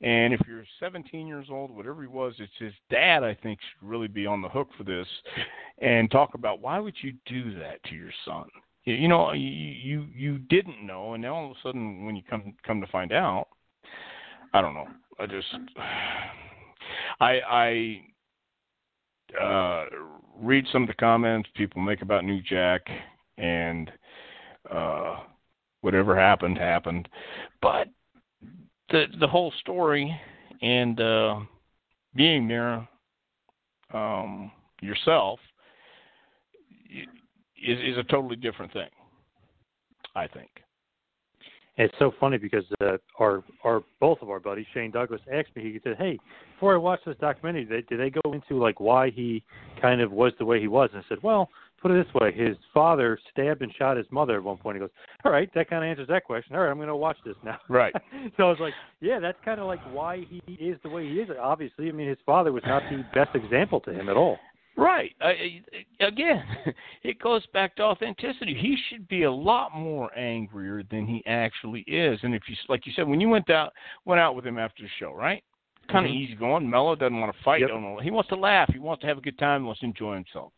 And 0.00 0.34
if 0.34 0.40
you're 0.46 0.64
17 0.80 1.26
years 1.26 1.46
old, 1.50 1.70
whatever 1.70 2.02
he 2.02 2.08
was, 2.08 2.34
it's 2.38 2.52
his 2.58 2.72
dad, 2.90 3.22
I 3.22 3.34
think, 3.34 3.58
should 3.60 3.88
really 3.88 4.08
be 4.08 4.26
on 4.26 4.42
the 4.42 4.48
hook 4.48 4.68
for 4.76 4.84
this 4.84 5.06
and 5.78 6.10
talk 6.10 6.34
about 6.34 6.60
why 6.60 6.78
would 6.78 6.94
you 7.00 7.12
do 7.26 7.58
that 7.58 7.82
to 7.84 7.94
your 7.94 8.10
son? 8.24 8.44
You 8.84 9.08
know, 9.08 9.32
you 9.32 9.48
you, 9.48 10.06
you 10.14 10.38
didn't 10.38 10.86
know, 10.86 11.14
and 11.14 11.22
now 11.22 11.34
all 11.34 11.44
of 11.46 11.52
a 11.52 11.60
sudden, 11.62 12.04
when 12.04 12.16
you 12.16 12.22
come 12.28 12.54
come 12.66 12.80
to 12.82 12.86
find 12.88 13.12
out, 13.12 13.48
I 14.52 14.60
don't 14.60 14.74
know. 14.74 14.86
I 15.18 15.26
just, 15.26 15.46
I 17.20 17.40
I 17.48 19.42
uh, 19.42 19.84
read 20.38 20.66
some 20.70 20.82
of 20.82 20.88
the 20.88 20.94
comments 20.94 21.48
people 21.56 21.80
make 21.80 22.02
about 22.02 22.24
New 22.24 22.42
Jack, 22.42 22.82
and 23.38 23.90
uh, 24.70 25.20
whatever 25.80 26.14
happened 26.14 26.58
happened. 26.58 27.08
But 27.62 27.88
the 28.90 29.06
the 29.18 29.28
whole 29.28 29.52
story 29.60 30.14
and 30.60 31.00
uh, 31.00 31.40
being 32.14 32.48
there 32.48 32.86
um, 33.94 34.52
yourself 34.82 35.40
is 37.64 37.78
is 37.78 37.98
a 37.98 38.04
totally 38.04 38.36
different 38.36 38.72
thing. 38.72 38.88
I 40.14 40.26
think. 40.28 40.50
It's 41.76 41.94
so 41.98 42.12
funny 42.20 42.38
because 42.38 42.64
uh, 42.80 42.98
our 43.18 43.42
our 43.64 43.82
both 43.98 44.18
of 44.22 44.30
our 44.30 44.38
buddies, 44.38 44.66
Shane 44.72 44.92
Douglas, 44.92 45.20
asked 45.32 45.56
me. 45.56 45.72
He 45.72 45.80
said, 45.82 45.96
"Hey, 45.98 46.18
before 46.54 46.74
I 46.74 46.76
watched 46.76 47.04
this 47.04 47.16
documentary, 47.20 47.64
did, 47.64 47.88
did 47.88 47.98
they 47.98 48.10
go 48.10 48.32
into 48.32 48.62
like 48.62 48.78
why 48.78 49.10
he 49.10 49.42
kind 49.82 50.00
of 50.00 50.12
was 50.12 50.32
the 50.38 50.44
way 50.44 50.60
he 50.60 50.68
was?" 50.68 50.90
And 50.92 51.02
I 51.02 51.08
said, 51.08 51.18
"Well, 51.24 51.50
put 51.82 51.90
it 51.90 52.04
this 52.04 52.14
way: 52.14 52.32
his 52.32 52.56
father 52.72 53.18
stabbed 53.32 53.62
and 53.62 53.74
shot 53.74 53.96
his 53.96 54.06
mother 54.12 54.36
at 54.36 54.44
one 54.44 54.56
point." 54.56 54.76
He 54.76 54.80
goes, 54.80 54.90
"All 55.24 55.32
right, 55.32 55.52
that 55.54 55.68
kind 55.68 55.82
of 55.82 55.90
answers 55.90 56.06
that 56.08 56.24
question. 56.24 56.54
All 56.54 56.62
right, 56.62 56.70
I'm 56.70 56.76
going 56.76 56.86
to 56.86 56.94
watch 56.94 57.16
this 57.26 57.34
now." 57.42 57.58
Right. 57.68 57.92
so 58.36 58.44
I 58.44 58.50
was 58.50 58.60
like, 58.60 58.74
"Yeah, 59.00 59.18
that's 59.18 59.38
kind 59.44 59.58
of 59.58 59.66
like 59.66 59.80
why 59.92 60.24
he 60.30 60.52
is 60.54 60.78
the 60.84 60.90
way 60.90 61.08
he 61.08 61.14
is. 61.14 61.28
Obviously, 61.42 61.88
I 61.88 61.92
mean, 61.92 62.08
his 62.08 62.18
father 62.24 62.52
was 62.52 62.62
not 62.66 62.84
the 62.88 63.04
best 63.12 63.34
example 63.34 63.80
to 63.80 63.92
him 63.92 64.08
at 64.08 64.16
all." 64.16 64.38
Right. 64.76 65.12
I, 65.20 65.62
again, 66.00 66.42
it 67.02 67.18
goes 67.20 67.44
back 67.52 67.76
to 67.76 67.82
authenticity. 67.82 68.54
He 68.54 68.76
should 68.88 69.06
be 69.08 69.22
a 69.22 69.32
lot 69.32 69.76
more 69.76 70.16
angrier 70.18 70.82
than 70.90 71.06
he 71.06 71.22
actually 71.26 71.82
is. 71.82 72.18
And 72.22 72.34
if 72.34 72.42
you, 72.48 72.56
like 72.68 72.86
you 72.86 72.92
said, 72.96 73.06
when 73.06 73.20
you 73.20 73.28
went 73.28 73.50
out 73.50 73.72
went 74.04 74.20
out 74.20 74.34
with 74.34 74.46
him 74.46 74.58
after 74.58 74.82
the 74.82 74.88
show, 74.98 75.12
right? 75.12 75.42
Kind 75.86 76.06
of 76.06 76.12
Mhm. 76.12 76.16
easy 76.16 76.34
going. 76.34 76.68
Mellow 76.68 76.96
doesn't 76.96 77.20
want 77.20 77.36
to 77.36 77.42
fight. 77.42 77.60
Yep. 77.60 77.68
Don't 77.68 77.82
know. 77.82 77.98
He 77.98 78.10
wants 78.10 78.30
to 78.30 78.36
laugh. 78.36 78.72
He 78.72 78.78
wants 78.78 79.02
to 79.02 79.06
have 79.06 79.18
a 79.18 79.20
good 79.20 79.38
time. 79.38 79.60
He 79.60 79.66
wants 79.66 79.80
to 79.80 79.86
enjoy 79.86 80.14
himself. 80.14 80.52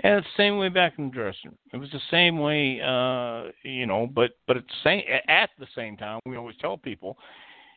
And 0.00 0.16
it's 0.16 0.26
the 0.28 0.42
same 0.42 0.56
way 0.56 0.70
back 0.70 0.94
in 0.98 1.08
the 1.08 1.14
dressing 1.14 1.50
room. 1.50 1.58
It 1.72 1.76
was 1.76 1.90
the 1.90 2.00
same 2.10 2.38
way, 2.38 2.80
uh, 2.80 3.52
you 3.62 3.86
know. 3.86 4.06
But 4.06 4.32
but 4.46 4.56
at 4.56 4.66
the 4.66 4.74
same 4.82 5.04
at 5.28 5.50
the 5.58 5.66
same 5.74 5.96
time, 5.98 6.18
we 6.24 6.36
always 6.36 6.56
tell 6.56 6.78
people 6.78 7.18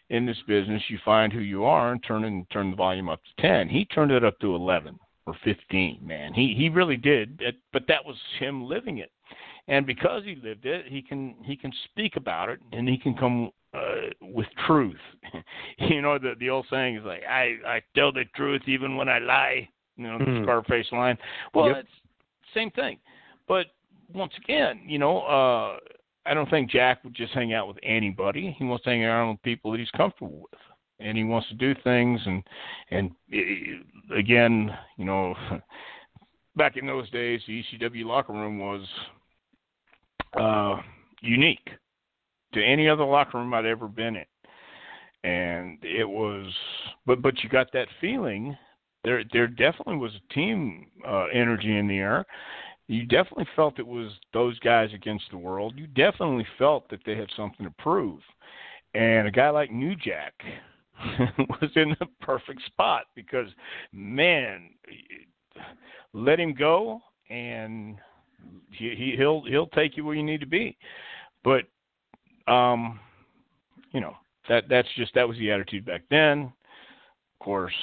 in 0.09 0.25
this 0.25 0.41
business, 0.43 0.81
you 0.89 0.97
find 1.03 1.33
who 1.33 1.39
you 1.39 1.65
are 1.65 1.91
and 1.91 2.01
turn 2.03 2.23
and 2.23 2.49
turn 2.49 2.71
the 2.71 2.77
volume 2.77 3.09
up 3.09 3.21
to 3.23 3.41
ten. 3.41 3.67
He 3.67 3.85
turned 3.85 4.11
it 4.11 4.23
up 4.23 4.39
to 4.39 4.55
eleven 4.55 4.97
or 5.25 5.35
fifteen. 5.43 5.99
Man, 6.05 6.33
he 6.33 6.53
he 6.57 6.69
really 6.69 6.97
did. 6.97 7.41
But 7.71 7.83
that 7.87 8.03
was 8.05 8.17
him 8.39 8.63
living 8.65 8.97
it, 8.99 9.11
and 9.67 9.85
because 9.85 10.23
he 10.23 10.35
lived 10.35 10.65
it, 10.65 10.85
he 10.87 11.01
can 11.01 11.35
he 11.43 11.55
can 11.55 11.71
speak 11.85 12.15
about 12.15 12.49
it 12.49 12.59
and 12.71 12.87
he 12.87 12.97
can 12.97 13.15
come 13.15 13.51
uh, 13.73 14.09
with 14.21 14.47
truth. 14.67 14.99
you 15.77 16.01
know 16.01 16.17
the 16.19 16.33
the 16.39 16.49
old 16.49 16.65
saying 16.69 16.97
is 16.97 17.03
like 17.05 17.23
I 17.29 17.55
I 17.65 17.81
tell 17.95 18.11
the 18.11 18.25
truth 18.35 18.61
even 18.67 18.95
when 18.95 19.09
I 19.09 19.19
lie. 19.19 19.69
You 19.95 20.07
know 20.07 20.17
the 20.17 20.25
Mhm. 20.25 20.43
Scarface 20.43 20.91
line. 20.91 21.17
Well, 21.53 21.67
Yep. 21.67 21.77
it's 21.77 21.91
same 22.53 22.71
thing. 22.71 22.97
But 23.47 23.67
once 24.13 24.33
again, 24.37 24.81
you 24.85 24.97
know, 24.99 25.21
uh 25.21 25.79
I 26.25 26.33
don't 26.33 26.49
think 26.49 26.69
Jack 26.71 27.03
would 27.03 27.13
just 27.13 27.33
hang 27.33 27.53
out 27.53 27.67
with 27.67 27.77
anybody. 27.83 28.51
He 28.57 28.63
wants 28.63 28.85
to 28.85 28.91
hang 28.91 29.03
out 29.03 29.31
with 29.31 29.41
people 29.43 29.71
that 29.71 29.79
he's 29.79 29.91
comfortable 29.91 30.39
with, 30.51 30.61
and 31.03 31.17
he 31.17 31.23
wants 31.23 31.47
to 31.49 31.55
do 31.55 31.73
things. 31.83 32.19
And 32.25 32.43
and 32.91 33.11
again, 34.15 34.71
you 34.97 35.05
know, 35.05 35.35
back 36.55 36.77
in 36.77 36.87
those 36.87 37.09
days, 37.11 37.41
the 37.47 37.63
ECW 37.63 38.05
locker 38.05 38.33
room 38.33 38.59
was 38.59 38.87
uh, 40.39 40.81
unique 41.21 41.69
to 42.53 42.63
any 42.63 42.87
other 42.87 43.05
locker 43.05 43.37
room 43.37 43.53
I'd 43.53 43.65
ever 43.65 43.87
been 43.87 44.15
in, 44.17 45.29
and 45.29 45.77
it 45.83 46.07
was. 46.07 46.51
But 47.05 47.21
but 47.21 47.43
you 47.43 47.49
got 47.49 47.71
that 47.73 47.87
feeling. 47.99 48.57
There 49.03 49.23
there 49.33 49.47
definitely 49.47 49.97
was 49.97 50.13
a 50.13 50.33
team 50.33 50.87
uh, 51.07 51.25
energy 51.33 51.77
in 51.77 51.87
the 51.87 51.97
air 51.97 52.25
you 52.87 53.05
definitely 53.05 53.47
felt 53.55 53.79
it 53.79 53.87
was 53.87 54.11
those 54.33 54.59
guys 54.59 54.89
against 54.93 55.25
the 55.31 55.37
world. 55.37 55.73
You 55.77 55.87
definitely 55.87 56.45
felt 56.57 56.89
that 56.89 56.99
they 57.05 57.15
had 57.15 57.29
something 57.35 57.65
to 57.65 57.73
prove. 57.79 58.19
And 58.93 59.27
a 59.27 59.31
guy 59.31 59.49
like 59.49 59.71
New 59.71 59.95
Jack 59.95 60.33
was 61.61 61.71
in 61.75 61.95
the 61.99 62.07
perfect 62.21 62.63
spot 62.65 63.05
because, 63.15 63.47
man, 63.91 64.69
let 66.13 66.39
him 66.39 66.53
go 66.53 67.01
and 67.29 67.97
he, 68.71 68.93
he 68.95 69.15
he'll 69.17 69.43
he'll 69.43 69.67
take 69.67 69.97
you 69.97 70.05
where 70.05 70.15
you 70.15 70.23
need 70.23 70.39
to 70.39 70.47
be. 70.47 70.77
But 71.43 71.63
um, 72.51 72.99
you 73.91 74.01
know 74.01 74.15
that 74.49 74.65
that's 74.69 74.87
just 74.95 75.13
that 75.15 75.27
was 75.27 75.37
the 75.37 75.51
attitude 75.51 75.85
back 75.85 76.03
then. 76.09 76.51
Of 77.39 77.45
course, 77.45 77.73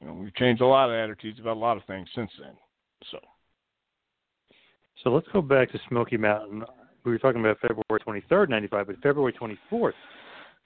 you 0.00 0.06
know, 0.06 0.14
we've 0.14 0.34
changed 0.34 0.62
a 0.62 0.66
lot 0.66 0.90
of 0.90 0.94
attitudes 0.94 1.38
about 1.40 1.56
a 1.56 1.60
lot 1.60 1.76
of 1.76 1.84
things 1.84 2.08
since 2.14 2.30
then. 2.40 2.54
So. 3.10 3.18
So 5.02 5.08
let's 5.08 5.26
go 5.32 5.40
back 5.40 5.72
to 5.72 5.80
Smoky 5.88 6.18
Mountain. 6.18 6.62
We 7.04 7.12
were 7.12 7.18
talking 7.18 7.40
about 7.40 7.58
February 7.60 8.22
23rd, 8.30 8.50
95, 8.50 8.86
but 8.86 8.96
February 8.96 9.32
24th, 9.32 9.92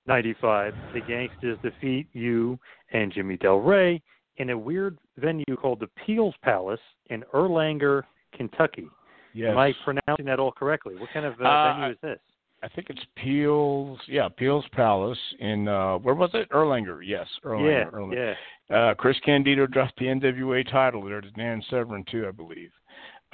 95, 0.06 0.74
the 0.92 1.00
Gangstas 1.00 1.60
defeat 1.62 2.06
you 2.12 2.58
and 2.92 3.12
Jimmy 3.12 3.36
Del 3.36 3.56
Rey 3.58 4.02
in 4.36 4.50
a 4.50 4.58
weird 4.58 4.98
venue 5.18 5.44
called 5.60 5.80
the 5.80 5.88
Peels 6.04 6.34
Palace 6.42 6.80
in 7.10 7.22
Erlanger, 7.32 8.02
Kentucky. 8.36 8.88
Yes. 9.32 9.50
Am 9.52 9.58
I 9.58 9.72
pronouncing 9.84 10.26
that 10.26 10.38
all 10.38 10.52
correctly? 10.52 10.94
What 10.96 11.10
kind 11.12 11.26
of 11.26 11.34
uh, 11.40 11.44
Uh, 11.44 11.74
venue 11.74 11.90
is 11.92 11.98
this? 12.02 12.18
I 12.62 12.68
think 12.68 12.88
it's 12.88 13.04
Peel's. 13.16 13.98
Yeah, 14.08 14.28
Peel's 14.28 14.64
Palace 14.72 15.18
in 15.38 15.68
uh 15.68 15.98
where 15.98 16.14
was 16.14 16.30
it? 16.34 16.48
Erlanger. 16.50 17.00
Yes, 17.04 17.26
Erlanger. 17.44 17.70
yeah, 17.84 17.90
Erlanger. 17.98 18.36
yeah. 18.70 18.76
Uh, 18.76 18.94
Chris 18.94 19.18
Candido 19.24 19.66
dropped 19.66 19.98
the 19.98 20.06
NWA 20.06 20.68
title 20.70 21.04
there 21.04 21.20
to 21.20 21.30
Dan 21.32 21.62
Severn 21.68 22.04
too, 22.10 22.26
I 22.26 22.30
believe. 22.30 22.70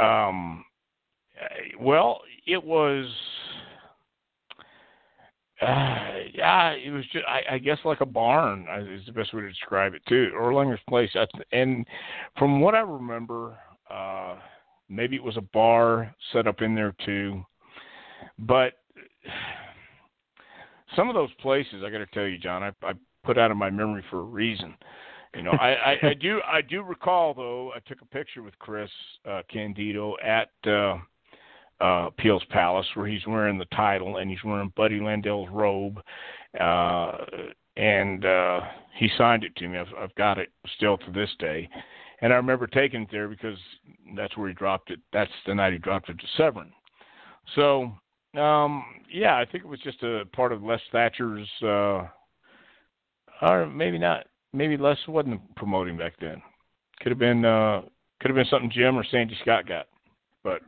Um, 0.00 0.64
uh, 1.40 1.46
well, 1.80 2.22
it 2.46 2.62
was. 2.62 3.06
Uh, 5.60 5.66
yeah, 6.34 6.70
it 6.70 6.90
was 6.90 7.04
just, 7.12 7.24
I, 7.26 7.54
I 7.54 7.58
guess, 7.58 7.78
like 7.84 8.00
a 8.00 8.06
barn 8.06 8.66
uh, 8.70 8.80
is 8.80 9.04
the 9.06 9.12
best 9.12 9.34
way 9.34 9.42
to 9.42 9.48
describe 9.48 9.94
it 9.94 10.02
too. 10.08 10.30
Erlanger's 10.34 10.80
place, 10.88 11.10
I 11.14 11.26
and 11.52 11.86
from 12.38 12.60
what 12.60 12.74
I 12.74 12.80
remember, 12.80 13.58
uh, 13.90 14.36
maybe 14.88 15.16
it 15.16 15.22
was 15.22 15.36
a 15.36 15.42
bar 15.42 16.14
set 16.32 16.46
up 16.46 16.62
in 16.62 16.74
there 16.74 16.94
too. 17.04 17.44
But 18.38 18.74
some 20.96 21.08
of 21.08 21.14
those 21.14 21.32
places, 21.40 21.82
I 21.84 21.90
got 21.90 21.98
to 21.98 22.06
tell 22.06 22.26
you, 22.26 22.38
John, 22.38 22.62
I, 22.62 22.72
I 22.82 22.92
put 23.24 23.38
out 23.38 23.50
of 23.50 23.56
my 23.56 23.70
memory 23.70 24.04
for 24.10 24.20
a 24.20 24.24
reason. 24.24 24.74
You 25.34 25.42
know, 25.42 25.52
I, 25.52 25.74
I, 25.74 25.96
I 26.08 26.14
do 26.14 26.40
I 26.44 26.60
do 26.60 26.82
recall 26.82 27.34
though 27.34 27.70
I 27.72 27.78
took 27.88 28.02
a 28.02 28.06
picture 28.06 28.42
with 28.42 28.58
Chris 28.58 28.90
uh, 29.28 29.42
Candido 29.48 30.16
at 30.24 30.50
uh, 30.68 30.96
uh, 31.80 32.10
Peel's 32.18 32.44
Palace 32.50 32.86
where 32.94 33.06
he's 33.06 33.26
wearing 33.26 33.58
the 33.58 33.64
title 33.66 34.18
and 34.18 34.30
he's 34.30 34.42
wearing 34.44 34.72
Buddy 34.76 35.00
Landel's 35.00 35.48
robe, 35.50 36.00
uh, 36.60 37.12
and 37.76 38.24
uh, 38.24 38.60
he 38.98 39.08
signed 39.16 39.44
it 39.44 39.54
to 39.56 39.68
me. 39.68 39.78
I've, 39.78 39.94
I've 39.98 40.14
got 40.14 40.38
it 40.38 40.50
still 40.76 40.98
to 40.98 41.10
this 41.12 41.30
day, 41.38 41.68
and 42.20 42.32
I 42.32 42.36
remember 42.36 42.66
taking 42.66 43.02
it 43.02 43.08
there 43.10 43.28
because 43.28 43.58
that's 44.16 44.36
where 44.36 44.48
he 44.48 44.54
dropped 44.54 44.90
it. 44.90 45.00
That's 45.12 45.30
the 45.46 45.54
night 45.54 45.72
he 45.72 45.78
dropped 45.78 46.08
it 46.08 46.18
to 46.18 46.26
Severn. 46.36 46.72
So 47.54 47.92
um, 48.38 48.84
yeah, 49.12 49.36
I 49.36 49.44
think 49.44 49.64
it 49.64 49.68
was 49.68 49.80
just 49.80 50.02
a 50.02 50.24
part 50.32 50.52
of 50.52 50.62
Les 50.62 50.80
Thatcher's, 50.92 51.48
uh, 51.62 52.06
or 53.42 53.66
maybe 53.66 53.98
not. 53.98 54.26
Maybe 54.52 54.76
Les 54.76 54.98
wasn't 55.08 55.40
promoting 55.56 55.96
back 55.96 56.14
then. 56.20 56.40
Could 57.00 57.10
have 57.10 57.18
been, 57.18 57.44
uh, 57.44 57.82
could 58.20 58.30
have 58.30 58.36
been 58.36 58.46
something 58.50 58.70
Jim 58.70 58.96
or 58.96 59.04
Sandy 59.04 59.36
Scott 59.42 59.66
got, 59.66 59.86
but 60.44 60.60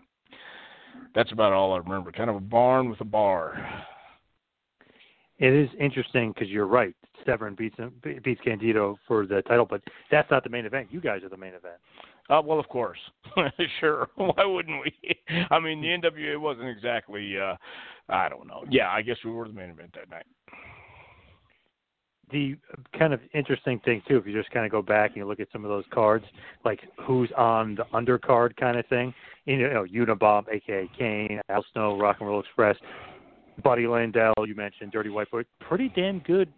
that's 1.14 1.32
about 1.32 1.52
all 1.52 1.74
I 1.74 1.78
remember. 1.78 2.12
Kind 2.12 2.30
of 2.30 2.36
a 2.36 2.40
barn 2.40 2.88
with 2.90 3.00
a 3.00 3.04
bar. 3.04 3.84
It 5.38 5.52
is 5.52 5.68
interesting 5.80 6.32
because 6.32 6.48
you're 6.48 6.66
right. 6.66 6.94
Severn 7.26 7.54
beats 7.54 7.76
beats 8.24 8.40
Candido 8.42 8.98
for 9.06 9.26
the 9.26 9.42
title, 9.42 9.66
but 9.68 9.82
that's 10.10 10.30
not 10.30 10.44
the 10.44 10.50
main 10.50 10.66
event. 10.66 10.88
You 10.90 11.00
guys 11.00 11.22
are 11.22 11.28
the 11.28 11.36
main 11.36 11.54
event. 11.54 11.76
Uh, 12.30 12.40
well, 12.44 12.58
of 12.58 12.68
course, 12.68 12.98
sure. 13.80 14.08
Why 14.16 14.44
wouldn't 14.44 14.82
we? 14.82 15.16
I 15.50 15.58
mean, 15.58 15.80
the 15.80 15.88
NWA 15.88 16.40
wasn't 16.40 16.68
exactly. 16.68 17.38
uh 17.38 17.56
I 18.08 18.28
don't 18.28 18.46
know. 18.46 18.64
Yeah, 18.68 18.90
I 18.90 19.02
guess 19.02 19.16
we 19.24 19.30
were 19.30 19.46
the 19.46 19.54
main 19.54 19.70
event 19.70 19.94
that 19.94 20.10
night. 20.10 20.26
The 22.30 22.56
kind 22.98 23.12
of 23.12 23.20
interesting 23.34 23.78
thing 23.80 24.02
too, 24.08 24.16
if 24.16 24.26
you 24.26 24.32
just 24.32 24.50
kind 24.52 24.64
of 24.64 24.72
go 24.72 24.80
back 24.80 25.10
and 25.10 25.16
you 25.18 25.26
look 25.26 25.40
at 25.40 25.48
some 25.52 25.64
of 25.64 25.70
those 25.70 25.84
cards, 25.92 26.24
like 26.64 26.80
who's 27.06 27.30
on 27.36 27.74
the 27.74 27.84
undercard 27.92 28.56
kind 28.56 28.78
of 28.78 28.86
thing. 28.86 29.12
You 29.44 29.68
know, 29.68 29.84
Unabomb, 29.84 30.44
aka 30.50 30.88
Kane, 30.98 31.40
Al 31.48 31.64
Snow, 31.72 31.98
Rock 31.98 32.18
and 32.20 32.28
Roll 32.28 32.40
Express, 32.40 32.76
Buddy 33.62 33.84
Landel, 33.84 34.32
you 34.46 34.54
mentioned, 34.54 34.92
Dirty 34.92 35.10
White 35.10 35.30
Boy. 35.30 35.42
Pretty 35.60 35.90
damn 35.94 36.20
good 36.20 36.52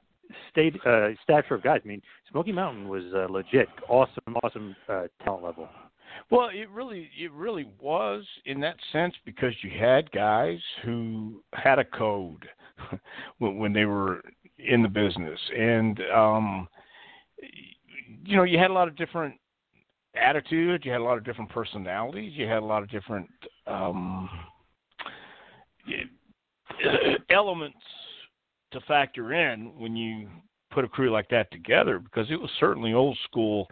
state 0.50 0.74
uh, 0.86 1.08
stature 1.22 1.54
of 1.54 1.62
guys. 1.62 1.80
I 1.84 1.88
mean, 1.88 2.02
Smoky 2.30 2.52
Mountain 2.52 2.88
was 2.88 3.04
uh, 3.14 3.26
legit, 3.30 3.68
awesome, 3.88 4.36
awesome 4.42 4.76
uh, 4.88 5.04
talent 5.22 5.44
level. 5.44 5.68
Well, 6.30 6.48
it 6.52 6.70
really, 6.70 7.10
it 7.18 7.32
really 7.32 7.66
was 7.80 8.24
in 8.46 8.60
that 8.60 8.76
sense 8.92 9.14
because 9.24 9.52
you 9.62 9.70
had 9.78 10.10
guys 10.12 10.58
who 10.84 11.42
had 11.52 11.78
a 11.78 11.84
code 11.84 12.46
when 13.38 13.58
when 13.58 13.72
they 13.72 13.84
were 13.84 14.22
in 14.66 14.82
the 14.82 14.88
business, 14.88 15.38
and 15.56 16.00
um, 16.14 16.68
you 18.24 18.36
know, 18.36 18.44
you 18.44 18.58
had 18.58 18.70
a 18.70 18.74
lot 18.74 18.88
of 18.88 18.96
different 18.96 19.34
attitudes, 20.16 20.84
you 20.84 20.92
had 20.92 21.00
a 21.00 21.04
lot 21.04 21.18
of 21.18 21.24
different 21.24 21.50
personalities, 21.50 22.32
you 22.34 22.46
had 22.46 22.62
a 22.62 22.66
lot 22.66 22.82
of 22.82 22.90
different 22.90 23.28
um, 23.66 24.28
elements 27.30 27.78
to 28.72 28.80
factor 28.82 29.32
in 29.32 29.78
when 29.78 29.96
you 29.96 30.28
put 30.70 30.84
a 30.84 30.88
crew 30.88 31.10
like 31.10 31.28
that 31.28 31.50
together 31.52 31.98
because 31.98 32.26
it 32.30 32.40
was 32.40 32.50
certainly 32.58 32.92
old 32.92 33.16
school 33.24 33.68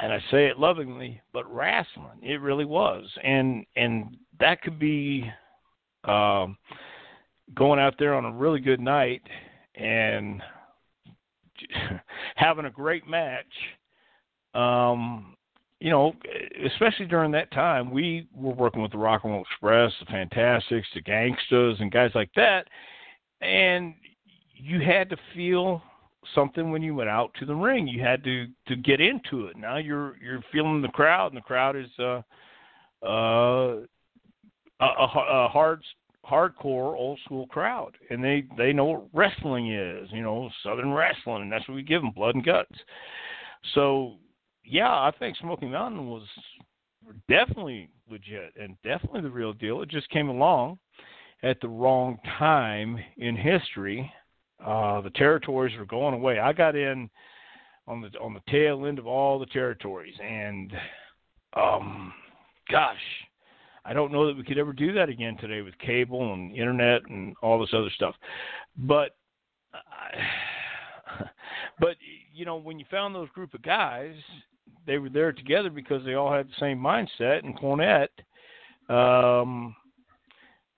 and 0.00 0.12
I 0.12 0.18
say 0.30 0.46
it 0.46 0.58
lovingly, 0.58 1.20
but 1.32 1.52
wrestling. 1.52 2.20
It 2.22 2.40
really 2.40 2.64
was, 2.64 3.04
and 3.24 3.64
and 3.76 4.16
that 4.38 4.62
could 4.62 4.78
be 4.78 5.30
um, 6.04 6.56
going 7.54 7.80
out 7.80 7.94
there 7.98 8.14
on 8.14 8.24
a 8.24 8.32
really 8.32 8.60
good 8.60 8.80
night 8.80 9.22
and 9.78 10.42
having 12.36 12.66
a 12.66 12.70
great 12.70 13.06
match. 13.08 13.46
Um, 14.54 15.34
you 15.80 15.90
know, 15.90 16.12
especially 16.66 17.06
during 17.06 17.30
that 17.32 17.52
time, 17.52 17.90
we 17.90 18.26
were 18.34 18.54
working 18.54 18.82
with 18.82 18.90
the 18.90 18.98
Rock 18.98 19.22
and 19.22 19.32
Roll 19.32 19.42
Express, 19.42 19.92
the 20.00 20.06
Fantastics, 20.06 20.88
the 20.94 21.02
Gangstas, 21.02 21.80
and 21.80 21.92
guys 21.92 22.10
like 22.14 22.30
that, 22.34 22.66
and 23.40 23.94
you 24.54 24.80
had 24.80 25.08
to 25.10 25.16
feel 25.34 25.80
something 26.34 26.72
when 26.72 26.82
you 26.82 26.94
went 26.96 27.08
out 27.08 27.30
to 27.38 27.46
the 27.46 27.54
ring. 27.54 27.86
You 27.86 28.02
had 28.02 28.24
to 28.24 28.46
to 28.66 28.74
get 28.74 29.00
into 29.00 29.46
it. 29.46 29.56
Now 29.56 29.76
you're 29.76 30.16
you're 30.20 30.42
feeling 30.50 30.82
the 30.82 30.88
crowd, 30.88 31.32
and 31.32 31.36
the 31.36 31.42
crowd 31.42 31.76
is 31.76 31.90
uh, 32.00 32.22
uh, 33.06 33.76
a, 34.80 34.84
a, 34.84 35.44
a 35.44 35.48
hard 35.48 35.80
hardcore 36.28 36.94
old 36.94 37.18
school 37.24 37.46
crowd, 37.46 37.92
and 38.10 38.22
they 38.22 38.44
they 38.56 38.72
know 38.72 38.84
what 38.84 39.08
wrestling 39.12 39.72
is. 39.72 40.08
You 40.12 40.22
know, 40.22 40.50
Southern 40.62 40.92
wrestling, 40.92 41.42
and 41.42 41.52
that's 41.52 41.66
what 41.68 41.74
we 41.74 41.82
give 41.82 42.02
them, 42.02 42.12
blood 42.14 42.34
and 42.34 42.44
guts. 42.44 42.74
So, 43.74 44.14
yeah, 44.64 44.90
I 44.90 45.12
think 45.18 45.36
Smoky 45.36 45.66
Mountain 45.66 46.08
was 46.08 46.22
definitely 47.28 47.88
legit 48.10 48.52
and 48.60 48.76
definitely 48.84 49.22
the 49.22 49.30
real 49.30 49.52
deal. 49.52 49.82
It 49.82 49.88
just 49.88 50.08
came 50.10 50.28
along 50.28 50.78
at 51.42 51.60
the 51.60 51.68
wrong 51.68 52.18
time 52.38 52.98
in 53.16 53.36
history. 53.36 54.12
Uh, 54.64 55.00
the 55.00 55.10
territories 55.10 55.76
were 55.78 55.86
going 55.86 56.14
away. 56.14 56.38
I 56.38 56.52
got 56.52 56.76
in 56.76 57.08
on 57.86 58.00
the 58.02 58.18
on 58.18 58.34
the 58.34 58.42
tail 58.50 58.86
end 58.86 58.98
of 58.98 59.06
all 59.06 59.38
the 59.38 59.46
territories, 59.46 60.14
and 60.22 60.72
um, 61.54 62.12
gosh, 62.70 62.96
I 63.88 63.94
don't 63.94 64.12
know 64.12 64.26
that 64.26 64.36
we 64.36 64.44
could 64.44 64.58
ever 64.58 64.74
do 64.74 64.92
that 64.92 65.08
again 65.08 65.38
today 65.38 65.62
with 65.62 65.78
cable 65.78 66.34
and 66.34 66.54
internet 66.54 67.00
and 67.08 67.34
all 67.42 67.58
this 67.58 67.72
other 67.72 67.88
stuff. 67.94 68.14
But, 68.76 69.16
I, 69.72 71.24
but 71.80 71.96
you 72.34 72.44
know, 72.44 72.56
when 72.56 72.78
you 72.78 72.84
found 72.90 73.14
those 73.14 73.30
group 73.30 73.54
of 73.54 73.62
guys, 73.62 74.14
they 74.86 74.98
were 74.98 75.08
there 75.08 75.32
together 75.32 75.70
because 75.70 76.04
they 76.04 76.14
all 76.14 76.30
had 76.30 76.48
the 76.48 76.60
same 76.60 76.78
mindset. 76.78 77.44
And 77.44 77.58
Cornette 77.58 78.08
um, 78.90 79.74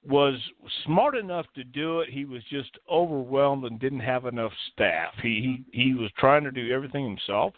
was 0.04 0.38
smart 0.84 1.16
enough 1.16 1.46
to 1.56 1.64
do 1.64 2.00
it. 2.00 2.10
He 2.10 2.24
was 2.24 2.42
just 2.48 2.70
overwhelmed 2.88 3.64
and 3.64 3.80
didn't 3.80 4.00
have 4.00 4.26
enough 4.26 4.52
staff. 4.72 5.14
He 5.20 5.64
he, 5.72 5.86
he 5.86 5.94
was 5.94 6.12
trying 6.16 6.44
to 6.44 6.52
do 6.52 6.70
everything 6.70 7.04
himself, 7.04 7.54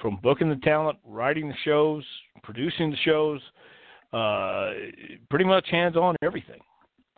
from 0.00 0.20
booking 0.22 0.48
the 0.48 0.56
talent, 0.56 0.98
writing 1.04 1.48
the 1.48 1.56
shows, 1.64 2.04
producing 2.44 2.92
the 2.92 2.96
shows 2.98 3.40
uh, 4.16 4.70
pretty 5.28 5.44
much 5.44 5.68
hands 5.70 5.96
on 5.96 6.16
everything. 6.22 6.60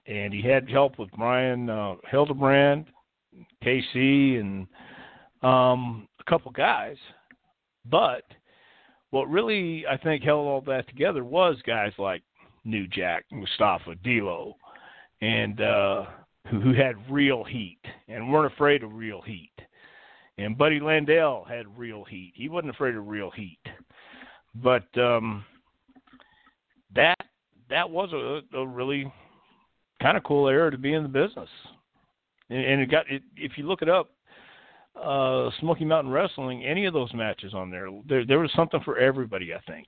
And 0.07 0.33
he 0.33 0.43
had 0.43 0.69
help 0.69 0.99
with 0.99 1.11
Brian 1.13 1.69
uh, 1.69 1.95
Hildebrand, 2.11 2.87
KC, 3.65 4.41
and 4.41 4.67
um, 5.43 6.09
a 6.19 6.31
couple 6.31 6.51
guys. 6.51 6.97
But 7.85 8.23
what 9.11 9.29
really 9.29 9.85
I 9.87 9.97
think 9.97 10.25
held 10.25 10.47
all 10.47 10.61
that 10.63 10.89
together 10.89 11.25
was 11.25 11.57
guys 11.67 11.93
like 11.99 12.23
New 12.65 12.87
Jack, 12.89 13.25
Mustafa, 13.31 13.95
D'Lo, 14.03 14.55
and 15.21 15.61
uh, 15.61 16.05
who, 16.51 16.61
who 16.61 16.75
had 16.75 16.95
real 17.11 17.45
heat 17.45 17.81
and 18.09 18.33
weren't 18.33 18.53
afraid 18.53 18.83
of 18.83 18.95
real 18.95 19.23
heat. 19.23 19.53
And 20.39 20.57
Buddy 20.57 20.81
Landel 20.81 21.49
had 21.49 21.67
real 21.79 22.05
heat. 22.05 22.33
He 22.35 22.49
wasn't 22.49 22.75
afraid 22.75 22.95
of 22.95 23.07
real 23.07 23.31
heat. 23.31 23.59
But 24.55 24.87
um, 24.97 25.45
that 26.95 27.19
that 27.71 27.89
was 27.89 28.13
a, 28.13 28.57
a 28.57 28.67
really 28.67 29.13
kind 30.01 30.17
of 30.17 30.25
cool 30.25 30.49
era 30.49 30.71
to 30.71 30.79
be 30.79 30.95
in 30.95 31.03
the 31.03 31.09
business. 31.09 31.49
And, 32.51 32.65
and 32.65 32.81
it 32.81 32.91
got 32.91 33.11
it, 33.11 33.23
if 33.37 33.53
you 33.57 33.67
look 33.67 33.83
it 33.83 33.89
up, 33.89 34.11
uh, 34.97 35.51
Smoky 35.61 35.85
Mountain 35.85 36.13
Wrestling, 36.13 36.65
any 36.65 36.87
of 36.87 36.95
those 36.95 37.13
matches 37.15 37.55
on 37.55 37.71
there, 37.71 37.89
there, 38.09 38.25
there 38.25 38.39
was 38.39 38.51
something 38.57 38.81
for 38.85 38.99
everybody, 38.99 39.55
I 39.55 39.61
think. 39.71 39.87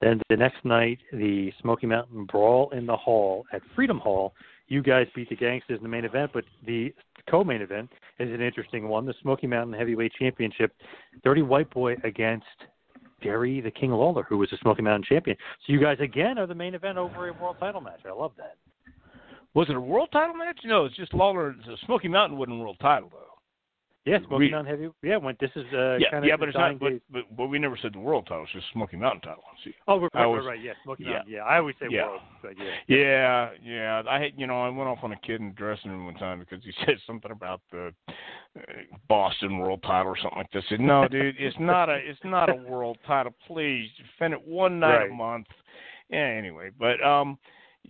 Then 0.00 0.20
the 0.28 0.36
next 0.36 0.64
night, 0.64 0.98
the 1.12 1.52
Smoky 1.62 1.86
Mountain 1.86 2.26
Brawl 2.26 2.70
in 2.70 2.86
the 2.86 2.96
Hall 2.96 3.44
at 3.52 3.62
Freedom 3.74 3.98
Hall. 3.98 4.34
You 4.68 4.82
guys 4.82 5.06
beat 5.14 5.28
the 5.28 5.36
Gangstas 5.36 5.76
in 5.76 5.82
the 5.82 5.88
main 5.88 6.04
event, 6.04 6.30
but 6.34 6.44
the 6.66 6.92
co-main 7.30 7.62
event 7.62 7.90
is 8.18 8.30
an 8.30 8.40
interesting 8.40 8.88
one: 8.88 9.06
the 9.06 9.14
Smoky 9.22 9.46
Mountain 9.46 9.78
Heavyweight 9.78 10.12
Championship. 10.18 10.74
Dirty 11.22 11.42
White 11.42 11.70
Boy 11.70 11.96
against 12.02 12.44
Jerry 13.24 13.60
the 13.60 13.70
King 13.70 13.90
of 13.90 13.98
Lawler, 13.98 14.22
who 14.28 14.38
was 14.38 14.52
a 14.52 14.58
Smoky 14.58 14.82
Mountain 14.82 15.06
champion. 15.08 15.36
So 15.66 15.72
you 15.72 15.80
guys 15.80 15.96
again 16.00 16.38
are 16.38 16.46
the 16.46 16.54
main 16.54 16.74
event 16.74 16.98
over 16.98 17.28
a 17.28 17.32
world 17.32 17.56
title 17.58 17.80
match. 17.80 18.00
I 18.06 18.12
love 18.12 18.32
that. 18.36 18.56
Was 19.54 19.68
it 19.68 19.76
a 19.76 19.80
world 19.80 20.10
title 20.12 20.34
match? 20.34 20.58
No, 20.64 20.84
it's 20.84 20.96
just 20.96 21.14
Lawler. 21.14 21.56
Smoky 21.86 22.08
Mountain 22.08 22.38
wasn't 22.38 22.56
a 22.56 22.60
world 22.60 22.76
title 22.80 23.08
though. 23.10 23.34
Yeah, 24.04 24.18
Smoky 24.26 24.36
we, 24.36 24.50
Mountain 24.50 24.70
Heavy. 24.70 24.92
Yeah, 25.02 25.16
when 25.16 25.34
this 25.40 25.50
is 25.56 25.64
uh, 25.72 25.96
yeah, 25.96 26.10
kind 26.10 26.24
of 26.24 26.28
yeah, 26.28 26.36
but 26.38 26.50
it's 26.50 26.58
not. 26.58 26.78
But, 26.78 26.92
but, 27.10 27.22
but 27.34 27.46
we 27.46 27.58
never 27.58 27.78
said 27.80 27.94
the 27.94 28.00
world 28.00 28.26
title. 28.26 28.44
It's 28.44 28.52
just 28.52 28.66
Smoky 28.74 28.98
Mountain 28.98 29.22
title. 29.22 29.42
See, 29.64 29.72
oh, 29.88 29.98
right, 29.98 30.10
right, 30.12 30.26
right, 30.26 30.44
right. 30.44 30.62
Yeah, 30.62 30.72
Smoky 30.84 31.04
yeah. 31.04 31.10
Mountain. 31.10 31.32
Yeah, 31.32 31.40
I 31.40 31.56
always 31.56 31.74
say 31.80 31.86
yeah. 31.88 32.06
world. 32.08 32.20
But 32.42 32.52
yeah. 32.58 32.96
Yeah, 32.98 33.50
yeah. 33.64 34.02
I 34.06 34.20
had, 34.20 34.32
you 34.36 34.46
know, 34.46 34.60
I 34.60 34.68
went 34.68 34.90
off 34.90 34.98
on 35.02 35.12
a 35.12 35.20
kid 35.20 35.40
in 35.40 35.48
the 35.48 35.54
dressing 35.54 35.90
room 35.90 36.04
one 36.04 36.14
time 36.16 36.38
because 36.38 36.62
he 36.62 36.72
said 36.84 36.96
something 37.06 37.30
about 37.30 37.62
the 37.72 37.94
Boston 39.08 39.58
world 39.58 39.82
title 39.82 40.12
or 40.12 40.16
something 40.16 40.38
like 40.38 40.50
this. 40.52 40.64
Said, 40.68 40.80
no, 40.80 41.08
dude, 41.08 41.34
it's 41.38 41.56
not 41.58 41.88
a, 41.88 41.94
it's 41.94 42.20
not 42.24 42.48
a 42.48 42.54
world 42.54 42.98
title. 43.06 43.34
Please 43.46 43.88
defend 43.96 44.34
it 44.34 44.46
one 44.46 44.78
night 44.78 44.98
right. 44.98 45.10
a 45.10 45.14
month. 45.14 45.46
Yeah. 46.10 46.18
Anyway, 46.18 46.70
but 46.78 47.02
um. 47.04 47.38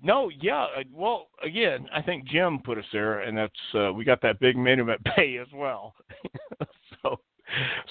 No, 0.02 0.28
yeah. 0.40 0.64
Uh, 0.76 0.82
well, 0.92 1.28
again, 1.44 1.86
I 1.94 2.02
think 2.02 2.26
Jim 2.26 2.58
put 2.64 2.78
us 2.78 2.84
there, 2.92 3.20
and 3.20 3.38
that's 3.38 3.52
uh, 3.74 3.92
we 3.92 4.04
got 4.04 4.20
that 4.22 4.40
big 4.40 4.56
main 4.56 4.80
event 4.80 5.00
pay 5.16 5.38
as 5.38 5.46
well. 5.54 5.94
so, 7.02 7.20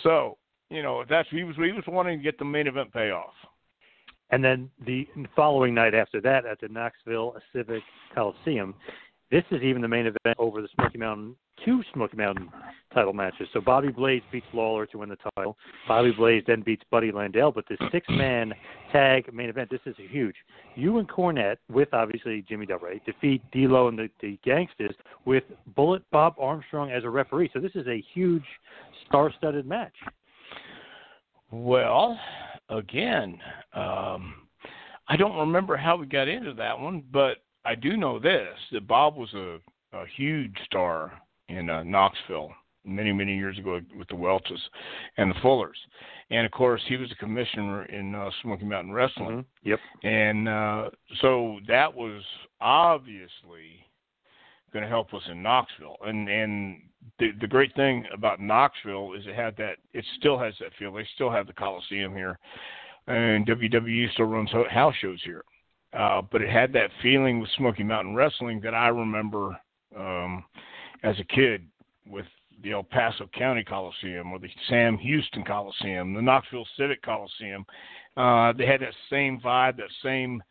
so 0.03 0.37
you 0.69 0.83
know, 0.83 1.05
that's 1.09 1.29
he 1.29 1.45
was 1.45 1.55
he 1.55 1.71
was 1.71 1.85
wanting 1.87 2.19
to 2.19 2.23
get 2.23 2.37
the 2.37 2.43
main 2.43 2.67
event 2.67 2.91
payoff. 2.91 3.31
And 4.31 4.43
then 4.43 4.69
the 4.85 5.07
following 5.33 5.73
night 5.73 5.93
after 5.93 6.19
that, 6.21 6.45
at 6.45 6.59
the 6.59 6.67
Knoxville 6.67 7.37
Civic 7.55 7.83
Coliseum, 8.13 8.75
this 9.31 9.43
is 9.51 9.61
even 9.61 9.81
the 9.81 9.87
main 9.87 10.07
event 10.07 10.37
over 10.39 10.61
the 10.61 10.67
Smoky 10.75 10.97
Mountain 10.97 11.37
two 11.63 11.83
Smoky 11.93 12.17
Mountain 12.17 12.49
title 12.93 13.13
matches. 13.13 13.47
So 13.53 13.61
Bobby 13.61 13.89
Blaze 13.89 14.21
beats 14.31 14.45
Lawler 14.53 14.85
to 14.87 14.97
win 14.99 15.09
the 15.09 15.17
title. 15.35 15.57
Bobby 15.87 16.11
Blaze 16.11 16.43
then 16.47 16.61
beats 16.61 16.83
Buddy 16.91 17.11
Landel. 17.11 17.53
But 17.53 17.65
the 17.67 17.77
six 17.91 18.07
man 18.09 18.53
tag 18.91 19.31
main 19.33 19.49
event, 19.49 19.69
this 19.69 19.81
is 19.85 19.95
huge. 20.09 20.35
You 20.75 20.99
and 20.99 21.09
Cornette, 21.09 21.57
with 21.69 21.93
obviously 21.93 22.43
Jimmy 22.47 22.65
Del 22.65 22.79
Rey, 22.79 23.01
defeat 23.05 23.41
D'Lo 23.51 23.87
and 23.87 23.97
the, 23.97 24.09
the 24.21 24.39
Gangstas 24.45 24.93
with 25.25 25.43
Bullet 25.75 26.03
Bob 26.11 26.35
Armstrong 26.39 26.91
as 26.91 27.03
a 27.03 27.09
referee. 27.09 27.49
So 27.53 27.59
this 27.59 27.75
is 27.75 27.87
a 27.87 28.03
huge 28.13 28.45
star 29.07 29.31
studded 29.37 29.65
match. 29.65 29.93
Well, 31.51 32.19
again, 32.69 33.37
um, 33.73 34.35
I 35.07 35.17
don't 35.17 35.37
remember 35.37 35.77
how 35.77 35.97
we 35.97 36.05
got 36.05 36.27
into 36.27 36.53
that 36.55 36.79
one, 36.79 37.03
but 37.11 37.37
I 37.65 37.75
do 37.75 37.97
know 37.97 38.19
this 38.19 38.57
that 38.71 38.87
Bob 38.87 39.15
was 39.15 39.33
a, 39.33 39.59
a 39.93 40.05
huge 40.15 40.55
star 40.65 41.13
in 41.49 41.69
uh, 41.69 41.83
Knoxville 41.83 42.51
many 42.85 43.11
many 43.11 43.35
years 43.35 43.57
ago 43.57 43.79
with 43.97 44.07
the 44.09 44.15
Welches 44.15 44.59
and 45.17 45.31
the 45.31 45.39
Fullers, 45.41 45.77
and 46.29 46.45
of 46.45 46.51
course 46.51 46.81
he 46.87 46.97
was 46.97 47.11
a 47.11 47.15
commissioner 47.15 47.85
in 47.85 48.15
uh, 48.15 48.29
Smoky 48.41 48.65
Mountain 48.65 48.93
Wrestling. 48.93 49.45
Mm-hmm. 49.63 49.69
Yep. 49.69 49.79
And 50.03 50.49
uh, 50.49 50.89
so 51.21 51.59
that 51.67 51.93
was 51.93 52.23
obviously 52.61 53.85
going 54.73 54.83
to 54.83 54.89
help 54.89 55.13
us 55.13 55.21
in 55.29 55.41
Knoxville. 55.41 55.97
And 56.01 56.27
and 56.27 56.81
the 57.19 57.31
the 57.39 57.47
great 57.47 57.73
thing 57.75 58.05
about 58.13 58.41
Knoxville 58.41 59.13
is 59.13 59.25
it 59.27 59.35
had 59.35 59.55
that 59.57 59.77
it 59.93 60.03
still 60.17 60.37
has 60.39 60.53
that 60.59 60.71
feel. 60.79 60.93
They 60.93 61.07
still 61.15 61.31
have 61.31 61.47
the 61.47 61.53
Coliseum 61.53 62.13
here, 62.13 62.39
and 63.07 63.47
WWE 63.47 64.11
still 64.13 64.25
runs 64.25 64.51
house 64.69 64.95
shows 64.99 65.21
here. 65.23 65.43
Uh, 65.93 66.23
but 66.31 66.41
it 66.41 66.49
had 66.49 66.73
that 66.73 66.89
feeling 67.03 67.39
with 67.39 67.49
Smoky 67.55 67.83
Mountain 67.83 68.15
Wrestling 68.15 68.59
that 68.61 68.73
I 68.73 68.87
remember 68.87 69.55
um, 69.95 70.43
as 71.03 71.15
a 71.19 71.35
kid 71.35 71.67
with 72.07 72.25
the 72.63 72.71
El 72.71 72.83
Paso 72.83 73.29
County 73.37 73.63
Coliseum 73.63 74.31
or 74.31 74.39
the 74.39 74.49
Sam 74.69 74.97
Houston 74.97 75.43
Coliseum, 75.43 76.13
the 76.13 76.21
Knoxville 76.21 76.67
Civic 76.77 77.01
Coliseum. 77.01 77.65
Uh, 78.15 78.53
they 78.53 78.65
had 78.65 78.81
that 78.81 78.93
same 79.09 79.39
vibe, 79.39 79.77
that 79.77 79.89
same 80.01 80.41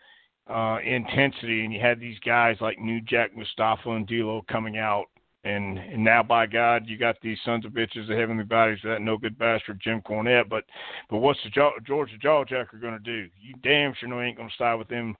uh, 0.49 0.79
intensity, 0.85 1.65
and 1.65 1.73
you 1.73 1.81
had 1.81 1.99
these 1.99 2.19
guys 2.21 2.57
like 2.61 2.79
New 2.79 3.01
Jack 3.01 3.37
Mustafa 3.37 3.91
and 3.91 4.07
D'Lo 4.07 4.45
coming 4.49 4.79
out 4.79 5.07
and, 5.45 5.77
and 5.79 6.05
now, 6.05 6.23
by 6.23 6.47
God, 6.47 6.85
you 6.87 6.97
got 6.97 7.17
these 7.21 7.39
sons 7.45 7.65
of 7.65 7.73
bitches, 7.73 8.07
the 8.07 8.15
heavenly 8.15 8.45
bodies, 8.45 8.79
that 8.85 9.03
no 9.03 9.17
good 9.17 9.37
bastard 9.37 9.81
Jim 9.83 10.01
Cornette. 10.01 10.49
But 10.49 10.65
but 11.11 11.19
what's 11.19 11.41
the 11.43 11.51
jaw, 11.51 11.73
George 11.85 12.11
the 12.13 12.19
Jawjacker 12.19 12.81
going 12.81 12.95
to 12.95 13.01
do? 13.01 13.29
You 13.41 13.55
damn 13.63 13.93
sure 13.95 14.09
know 14.09 14.21
ain't 14.21 14.37
going 14.37 14.49
to 14.49 14.55
side 14.57 14.75
with 14.75 14.87
them 14.87 15.17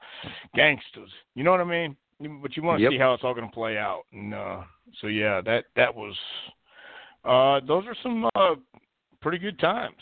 gangsters. 0.55 1.11
You 1.34 1.43
know 1.43 1.51
what 1.51 1.61
I 1.61 1.64
mean? 1.64 1.97
But 2.40 2.57
you 2.57 2.62
want 2.62 2.78
to 2.78 2.84
yep. 2.84 2.93
see 2.93 2.99
how 2.99 3.14
it's 3.14 3.24
all 3.24 3.34
going 3.34 3.49
to 3.49 3.55
play 3.55 3.76
out. 3.76 4.05
And 4.12 4.32
uh, 4.32 4.62
so 5.01 5.09
yeah, 5.09 5.40
that 5.40 5.64
that 5.74 5.93
was 5.93 6.16
uh, 7.24 7.60
those 7.66 7.84
are 7.86 7.96
some 8.02 8.28
uh, 8.34 8.54
pretty 9.20 9.38
good 9.38 9.58
times. 9.58 9.96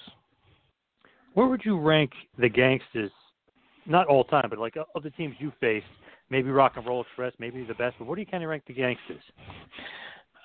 Where 1.34 1.46
would 1.46 1.62
you 1.64 1.78
rank 1.78 2.10
the 2.38 2.48
gangsters? 2.48 3.12
Not 3.86 4.06
all 4.06 4.24
time, 4.24 4.48
but 4.50 4.58
like 4.58 4.76
of 4.76 5.02
the 5.02 5.10
teams 5.10 5.34
you 5.38 5.52
faced, 5.60 5.86
maybe 6.28 6.50
Rock 6.50 6.72
and 6.76 6.86
Roll 6.86 7.02
Express, 7.02 7.32
maybe 7.38 7.64
the 7.64 7.74
best. 7.74 7.96
But 7.98 8.06
where 8.06 8.16
do 8.16 8.22
you 8.22 8.26
kind 8.26 8.42
of 8.42 8.50
rank 8.50 8.64
the 8.66 8.74
gangsters? 8.74 9.22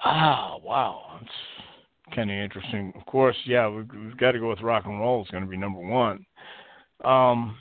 Ah, 0.03 0.57
wow. 0.63 1.19
It's 1.21 2.15
kind 2.15 2.29
of 2.29 2.37
interesting. 2.37 2.93
Of 2.95 3.05
course, 3.05 3.35
yeah, 3.45 3.67
we've, 3.67 3.89
we've 3.91 4.17
got 4.17 4.33
to 4.33 4.39
go 4.39 4.49
with 4.49 4.61
rock 4.61 4.83
and 4.85 4.99
roll. 4.99 5.21
It's 5.21 5.31
going 5.31 5.43
to 5.43 5.49
be 5.49 5.57
number 5.57 5.79
one. 5.79 6.25
Um, 7.03 7.57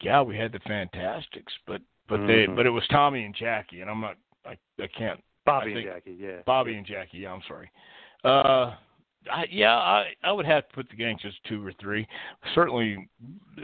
yeah, 0.00 0.22
we 0.22 0.36
had 0.36 0.52
the 0.52 0.60
Fantastics, 0.60 1.52
but 1.66 1.80
but 2.08 2.20
mm-hmm. 2.20 2.26
they 2.26 2.46
but 2.46 2.66
it 2.66 2.70
was 2.70 2.82
Tommy 2.90 3.24
and 3.24 3.34
Jackie, 3.34 3.80
and 3.80 3.90
I'm 3.90 4.00
not 4.00 4.16
I 4.44 4.56
I 4.80 4.88
can't 4.96 5.20
Bobby 5.44 5.72
and 5.72 5.84
Jackie, 5.84 6.16
yeah. 6.18 6.38
Bobby 6.46 6.74
and 6.74 6.86
Jackie. 6.86 7.18
Yeah, 7.18 7.32
I'm 7.32 7.42
sorry. 7.48 7.70
Uh, 8.24 8.74
I, 9.30 9.46
yeah, 9.50 9.74
I 9.74 10.06
I 10.22 10.32
would 10.32 10.46
have 10.46 10.68
to 10.68 10.74
put 10.74 10.88
the 10.88 10.96
Gangstas 10.96 11.32
two 11.48 11.64
or 11.64 11.72
three. 11.80 12.06
Certainly, 12.54 13.08
uh, 13.58 13.62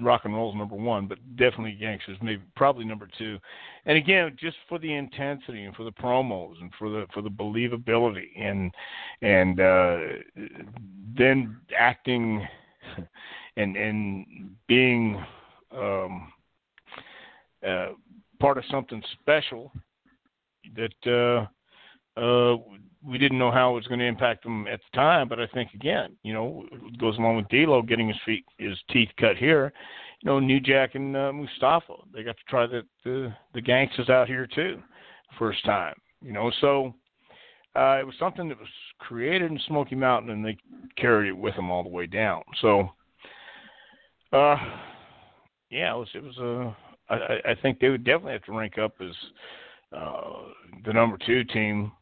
Rock 0.00 0.22
and 0.24 0.34
Roll's 0.34 0.56
number 0.56 0.76
one, 0.76 1.06
but 1.06 1.18
definitely 1.36 1.78
Gangstas, 1.80 2.20
maybe 2.22 2.42
probably 2.56 2.84
number 2.84 3.08
two. 3.18 3.38
And 3.86 3.96
again, 3.96 4.36
just 4.38 4.56
for 4.68 4.78
the 4.78 4.92
intensity 4.92 5.64
and 5.64 5.74
for 5.74 5.84
the 5.84 5.92
promos 5.92 6.60
and 6.60 6.72
for 6.78 6.90
the 6.90 7.06
for 7.12 7.22
the 7.22 7.30
believability 7.30 8.28
and 8.36 8.72
and 9.22 9.60
uh, 9.60 9.98
then 11.16 11.56
acting 11.78 12.46
and 13.56 13.76
and 13.76 14.56
being 14.66 15.22
um, 15.72 16.32
uh, 17.66 17.88
part 18.38 18.58
of 18.58 18.64
something 18.70 19.02
special 19.20 19.72
that 20.76 21.46
uh, 22.16 22.20
uh, 22.20 22.56
we 23.04 23.18
didn't 23.18 23.38
know 23.38 23.50
how 23.50 23.70
it 23.72 23.74
was 23.74 23.86
going 23.86 24.00
to 24.00 24.06
impact 24.06 24.44
them 24.44 24.66
at 24.66 24.80
the 24.80 24.96
time. 24.96 25.28
But 25.28 25.40
I 25.40 25.46
think 25.48 25.70
again, 25.74 26.16
you 26.22 26.32
know, 26.32 26.66
it 26.72 26.98
goes 26.98 27.16
along 27.18 27.36
with 27.36 27.48
D'Lo 27.48 27.82
getting 27.82 28.08
his 28.08 28.16
feet, 28.26 28.44
his 28.58 28.78
teeth 28.90 29.08
cut 29.18 29.36
here. 29.36 29.72
You 30.20 30.30
know, 30.30 30.38
New 30.38 30.60
Jack 30.60 30.94
and 30.96 31.16
uh, 31.16 31.32
Mustafa, 31.32 31.94
they 32.12 32.22
got 32.22 32.36
to 32.36 32.44
try 32.48 32.66
the, 32.66 32.82
the 33.04 33.34
the 33.54 33.60
gangsters 33.60 34.10
out 34.10 34.26
here 34.28 34.46
too, 34.54 34.78
first 35.38 35.64
time. 35.64 35.94
You 36.22 36.32
know, 36.32 36.50
so 36.60 36.94
uh, 37.74 37.98
it 38.00 38.06
was 38.06 38.14
something 38.18 38.48
that 38.48 38.58
was 38.58 38.68
created 38.98 39.50
in 39.50 39.58
Smoky 39.66 39.94
Mountain, 39.94 40.30
and 40.30 40.44
they 40.44 40.58
carried 40.96 41.28
it 41.30 41.36
with 41.36 41.56
them 41.56 41.70
all 41.70 41.82
the 41.82 41.88
way 41.88 42.04
down. 42.06 42.42
So, 42.60 42.90
uh, 44.32 44.56
yeah, 45.70 45.94
it 45.94 45.98
was 45.98 46.08
it 46.14 46.22
was 46.22 46.36
a. 46.38 46.76
I, 47.08 47.14
I- 47.14 47.50
I 47.52 47.54
think 47.62 47.78
they 47.80 47.88
would 47.88 48.04
definitely 48.04 48.32
have 48.32 48.44
to 48.44 48.52
rank 48.52 48.76
up 48.78 48.94
as 49.00 49.14
uh, 49.96 50.22
the 50.84 50.92
number 50.92 51.18
two 51.26 51.44
team. 51.44 51.92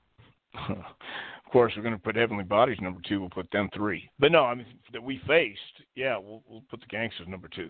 of 0.69 1.53
course, 1.53 1.73
we're 1.77 1.83
going 1.83 1.95
to 1.95 2.01
put 2.01 2.17
Heavenly 2.17 2.45
Bodies 2.45 2.79
number 2.81 3.01
two. 3.09 3.21
We'll 3.21 3.31
put 3.31 3.51
them 3.51 3.69
three. 3.75 4.09
But 4.19 4.33
no, 4.33 4.45
I 4.45 4.55
mean 4.55 4.67
that 4.93 5.03
we 5.03 5.21
faced. 5.27 5.61
Yeah, 5.95 6.19
we'll 6.19 6.43
we'll 6.49 6.65
put 6.71 6.81
the 6.81 6.97
Gangstas 6.97 7.29
number 7.29 7.49
two. 7.49 7.69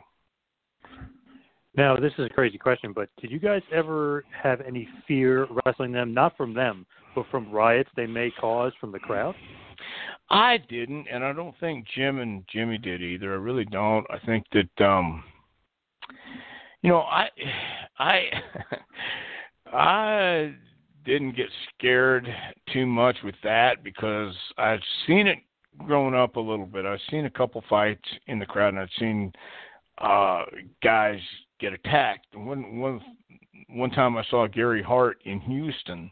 Now, 1.76 1.96
this 1.96 2.12
is 2.18 2.26
a 2.26 2.34
crazy 2.34 2.58
question, 2.58 2.92
but 2.92 3.08
did 3.20 3.30
you 3.30 3.38
guys 3.38 3.62
ever 3.72 4.24
have 4.42 4.60
any 4.62 4.88
fear 5.06 5.46
wrestling 5.64 5.92
them, 5.92 6.12
not 6.12 6.36
from 6.36 6.52
them, 6.52 6.84
but 7.14 7.26
from 7.30 7.52
riots 7.52 7.90
they 7.94 8.06
may 8.06 8.32
cause 8.32 8.72
from 8.80 8.90
the 8.90 8.98
crowd? 8.98 9.34
I 10.30 10.58
didn't, 10.68 11.06
and 11.10 11.24
I 11.24 11.32
don't 11.32 11.54
think 11.60 11.86
Jim 11.94 12.18
and 12.18 12.42
Jimmy 12.52 12.78
did 12.78 13.00
either. 13.00 13.32
I 13.32 13.36
really 13.36 13.64
don't. 13.66 14.04
I 14.10 14.18
think 14.26 14.44
that 14.52 14.84
um 14.84 15.22
you 16.82 16.90
know, 16.90 17.00
I 17.00 17.28
I 17.98 18.22
I 19.72 20.54
didn't 21.04 21.36
get 21.36 21.48
scared 21.74 22.28
too 22.72 22.86
much 22.86 23.16
with 23.24 23.34
that 23.42 23.82
because 23.82 24.34
I've 24.56 24.80
seen 25.06 25.26
it 25.26 25.38
growing 25.78 26.14
up 26.14 26.36
a 26.36 26.40
little 26.40 26.66
bit. 26.66 26.84
I've 26.84 27.00
seen 27.10 27.26
a 27.26 27.30
couple 27.30 27.62
fights 27.68 28.08
in 28.26 28.38
the 28.38 28.46
crowd 28.46 28.70
and 28.70 28.78
I've 28.78 28.88
seen 28.98 29.32
uh 29.98 30.44
guys 30.82 31.18
get 31.60 31.72
attacked. 31.72 32.26
One 32.34 32.78
one 32.78 33.00
one 33.68 33.90
time 33.90 34.16
I 34.16 34.24
saw 34.30 34.46
Gary 34.46 34.82
Hart 34.82 35.18
in 35.24 35.40
Houston 35.40 36.10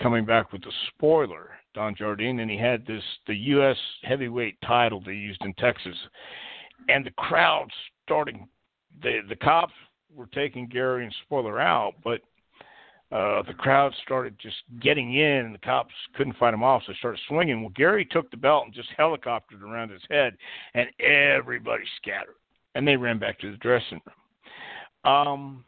coming 0.00 0.24
back 0.24 0.52
with 0.52 0.62
the 0.62 0.72
spoiler, 0.88 1.50
Don 1.74 1.94
Jardine, 1.94 2.40
and 2.40 2.50
he 2.50 2.58
had 2.58 2.86
this 2.86 3.02
the 3.26 3.34
U.S. 3.34 3.76
heavyweight 4.02 4.60
title 4.62 5.02
they 5.04 5.12
used 5.12 5.42
in 5.44 5.54
Texas, 5.54 5.96
and 6.88 7.04
the 7.04 7.10
crowd 7.12 7.68
starting 8.04 8.48
the 9.02 9.20
the 9.28 9.36
cops 9.36 9.72
were 10.14 10.26
taking 10.26 10.66
Gary 10.66 11.04
and 11.04 11.14
spoiler 11.24 11.60
out, 11.60 11.94
but 12.02 12.20
uh, 13.14 13.42
the 13.42 13.54
crowd 13.54 13.94
started 14.02 14.34
just 14.42 14.56
getting 14.80 15.14
in, 15.14 15.46
and 15.46 15.54
the 15.54 15.58
cops 15.58 15.94
couldn't 16.16 16.36
fight 16.36 16.52
him 16.52 16.64
off, 16.64 16.82
so 16.84 16.92
they 16.92 16.98
started 16.98 17.20
swinging. 17.28 17.62
Well, 17.62 17.72
Gary 17.76 18.04
took 18.04 18.28
the 18.32 18.36
belt 18.36 18.64
and 18.64 18.74
just 18.74 18.88
helicoptered 18.98 19.62
around 19.62 19.90
his 19.90 20.02
head, 20.10 20.36
and 20.74 20.88
everybody 20.98 21.84
scattered, 22.02 22.34
and 22.74 22.86
they 22.86 22.96
ran 22.96 23.20
back 23.20 23.38
to 23.38 23.52
the 23.52 23.56
dressing 23.58 24.00
room. 24.04 25.12
Um, 25.12 25.64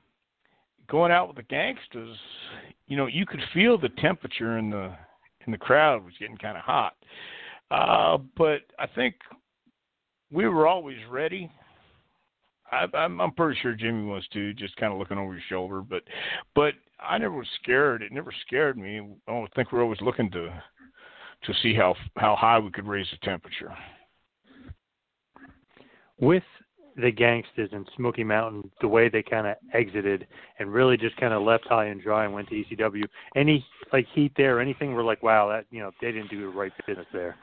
going 0.89 1.13
out 1.13 1.29
with 1.29 1.37
the 1.37 1.45
gangsters, 1.45 2.17
you 2.89 2.97
know, 2.97 3.07
you 3.07 3.25
could 3.25 3.43
feel 3.55 3.79
the 3.79 3.91
temperature 3.91 4.59
in 4.59 4.69
the 4.69 4.93
in 5.47 5.53
the 5.53 5.59
crowd 5.59 6.05
was 6.05 6.15
getting 6.19 6.37
kind 6.37 6.57
of 6.57 6.65
hot. 6.65 6.95
Uh, 7.71 8.19
but 8.37 8.63
I 8.81 8.89
think 8.93 9.15
we 10.33 10.49
were 10.49 10.67
always 10.67 10.99
ready. 11.09 11.49
I, 12.73 12.87
I'm, 12.97 13.21
I'm 13.21 13.33
pretty 13.33 13.59
sure 13.61 13.75
Jimmy 13.75 14.05
was 14.07 14.27
too, 14.33 14.53
just 14.55 14.77
kind 14.77 14.93
of 14.93 14.99
looking 14.99 15.19
over 15.19 15.35
his 15.35 15.43
shoulder. 15.49 15.83
But, 15.83 16.03
but 16.55 16.75
I 17.01 17.19
never 17.19 17.37
was 17.37 17.49
scared. 17.63 18.03
It 18.03 18.13
never 18.13 18.33
scared 18.47 18.77
me. 18.77 19.01
I 19.29 19.33
don't 19.33 19.55
think 19.55 19.73
we're 19.73 19.83
always 19.83 20.01
looking 20.01 20.31
to 20.33 20.63
to 21.45 21.55
see 21.63 21.75
how 21.75 21.95
how 22.17 22.35
high 22.35 22.59
we 22.59 22.71
could 22.71 22.87
raise 22.87 23.07
the 23.11 23.19
temperature. 23.19 23.73
With 26.19 26.43
the 26.97 27.11
gangsters 27.11 27.69
in 27.73 27.85
Smoky 27.95 28.25
Mountain, 28.25 28.71
the 28.81 28.89
way 28.89 29.09
they 29.09 29.23
kind 29.23 29.47
of 29.47 29.57
exited 29.75 30.27
and 30.59 30.73
really 30.73 30.97
just 30.97 31.17
kind 31.19 31.35
of 31.35 31.43
left 31.43 31.67
high 31.67 31.87
and 31.87 32.03
dry 32.03 32.25
and 32.25 32.33
went 32.33 32.49
to 32.49 32.55
ECW. 32.55 33.05
Any 33.37 33.65
like 33.93 34.07
heat 34.15 34.33
there, 34.37 34.61
anything? 34.61 34.95
We're 34.95 35.05
like, 35.05 35.23
wow, 35.23 35.49
that 35.49 35.67
you 35.71 35.81
know 35.81 35.91
they 36.01 36.13
didn't 36.13 36.31
do 36.31 36.41
the 36.41 36.49
right 36.49 36.73
business 36.87 37.07
there. 37.13 37.37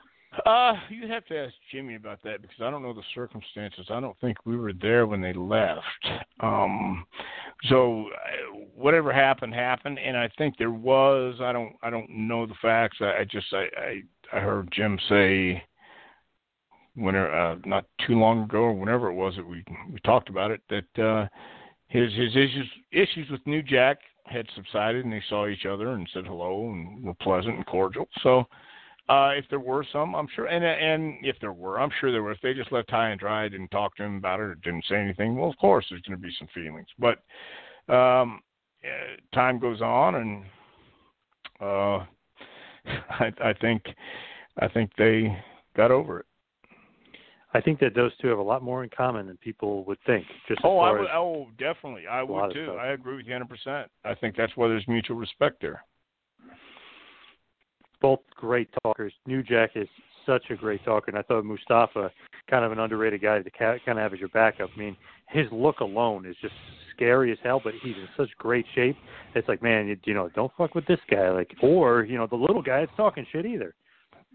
Uh, 0.46 0.74
you'd 0.90 1.10
have 1.10 1.26
to 1.26 1.38
ask 1.38 1.54
Jimmy 1.72 1.96
about 1.96 2.22
that 2.24 2.42
because 2.42 2.58
I 2.62 2.70
don't 2.70 2.82
know 2.82 2.94
the 2.94 3.04
circumstances. 3.14 3.88
I 3.90 4.00
don't 4.00 4.20
think 4.20 4.38
we 4.46 4.58
were 4.58 4.74
there 4.74 5.06
when 5.06 5.22
they 5.22 5.34
left. 5.34 5.82
Um, 6.40 7.06
so 7.70 8.08
uh, 8.08 8.58
whatever 8.76 9.14
happened 9.14 9.54
happened, 9.54 10.00
and 10.00 10.18
I 10.18 10.30
think 10.38 10.58
there 10.58 10.72
was. 10.72 11.36
I 11.42 11.52
don't. 11.52 11.74
I 11.82 11.90
don't 11.90 12.10
know 12.10 12.46
the 12.46 12.56
facts. 12.62 12.98
I, 13.02 13.20
I 13.20 13.24
just. 13.30 13.48
I, 13.54 13.68
I. 13.78 14.02
I 14.32 14.40
heard 14.40 14.72
Jim 14.72 14.98
say 15.10 15.64
when 16.96 17.16
uh, 17.16 17.56
not 17.66 17.86
too 18.06 18.14
long 18.14 18.44
ago 18.44 18.60
or 18.60 18.74
whenever 18.74 19.10
it 19.10 19.16
was 19.16 19.36
that 19.36 19.48
we 19.48 19.64
we 19.92 20.00
talked 20.00 20.30
about 20.30 20.52
it 20.52 20.62
that 20.70 21.04
uh, 21.04 21.28
his 21.88 22.12
his 22.14 22.32
issues 22.32 22.70
issues 22.92 23.30
with 23.30 23.46
New 23.46 23.62
Jack 23.62 24.00
had 24.26 24.48
subsided 24.56 25.04
and 25.04 25.14
they 25.14 25.24
saw 25.30 25.48
each 25.48 25.66
other 25.66 25.90
and 25.90 26.10
said 26.14 26.26
hello 26.26 26.70
and 26.72 27.04
were 27.04 27.14
pleasant 27.16 27.56
and 27.56 27.66
cordial. 27.66 28.08
So 28.22 28.46
uh, 29.10 29.32
if 29.36 29.46
there 29.50 29.60
were 29.60 29.86
some, 29.92 30.16
I'm 30.16 30.28
sure, 30.34 30.46
and 30.46 30.64
and 30.64 31.18
if 31.24 31.36
there 31.42 31.52
were, 31.52 31.80
I'm 31.80 31.92
sure 32.00 32.12
there 32.12 32.24
were. 32.24 32.32
If 32.32 32.42
they 32.42 32.54
just 32.54 32.72
left 32.72 32.90
high 32.90 33.10
and 33.10 33.20
dry, 33.20 33.50
didn't 33.50 33.70
talk 33.70 33.96
to 33.98 34.04
him 34.04 34.16
about 34.16 34.40
it, 34.40 34.44
or 34.44 34.56
didn't 34.56 34.86
say 34.88 34.96
anything, 34.96 35.36
well, 35.36 35.50
of 35.50 35.58
course, 35.58 35.86
there's 35.90 36.02
going 36.04 36.18
to 36.18 36.26
be 36.26 36.34
some 36.40 36.48
feelings. 36.54 36.88
But 36.98 37.20
um, 37.94 38.40
uh, 38.84 39.36
time 39.36 39.60
goes 39.60 39.82
on, 39.82 40.16
and 40.16 40.44
uh, 41.60 42.06
I, 43.10 43.34
I 43.44 43.54
think 43.60 43.84
I 44.60 44.70
think 44.70 44.92
they 44.98 45.38
got 45.76 45.92
over 45.92 46.22
it. 46.22 46.26
I 47.54 47.62
think 47.62 47.80
that 47.82 47.94
those 47.94 48.12
two 48.20 48.30
have 48.30 48.40
a 48.40 48.44
lot 48.44 48.64
more 48.64 48.84
in 48.84 48.90
common 48.90 49.28
than 49.28 49.38
people 49.38 49.84
would 49.84 50.00
think. 50.06 50.26
Just 50.48 50.62
Oh, 50.64 50.80
I 50.80 50.92
would. 50.92 51.08
Oh, 51.14 51.48
definitely, 51.60 52.08
I 52.08 52.24
would 52.24 52.54
too. 52.54 52.78
I 52.80 52.94
agree 52.94 53.18
with 53.18 53.26
you 53.26 53.34
100. 53.34 53.50
percent 53.50 53.92
I 54.06 54.16
think 54.16 54.38
that's 54.38 54.54
why 54.56 54.70
there's 54.70 54.88
mutual 54.88 55.18
respect 55.18 55.62
there. 55.62 55.84
Both 58.04 58.20
great 58.36 58.70
talkers. 58.84 59.14
New 59.26 59.42
Jack 59.42 59.72
is 59.76 59.88
such 60.26 60.44
a 60.52 60.56
great 60.56 60.84
talker, 60.86 61.10
and 61.10 61.18
I 61.18 61.24
thought 61.24 61.46
Mustafa, 61.46 62.12
kind 62.50 62.66
of 62.66 62.72
an 62.72 62.80
underrated 62.80 63.22
guy 63.22 63.42
to 63.42 63.50
kind 63.50 63.80
of 63.88 63.98
have 63.98 64.14
as 64.14 64.20
your 64.20 64.30
backup. 64.30 64.70
I 64.76 64.80
mean, 64.80 64.98
his 65.30 65.48
look 65.52 65.80
alone 65.80 66.26
is 66.26 66.36
just 66.42 66.54
scary 66.96 67.32
as 67.32 67.38
hell, 67.42 67.62
but 67.64 67.74
he's 67.82 67.96
in 67.96 68.08
such 68.16 68.30
great 68.38 68.66
shape. 68.76 68.98
It's 69.34 69.48
like, 69.48 69.64
man, 69.64 69.88
you, 69.88 69.98
you 70.04 70.14
know, 70.14 70.30
don't 70.36 70.52
fuck 70.58 70.76
with 70.76 70.86
this 70.86 71.00
guy, 71.10 71.32
like, 71.32 71.52
or 71.62 72.04
you 72.04 72.18
know, 72.18 72.28
the 72.28 72.36
little 72.36 72.62
guy 72.62 72.82
that's 72.82 72.96
talking 72.96 73.26
shit 73.32 73.46
either. 73.46 73.74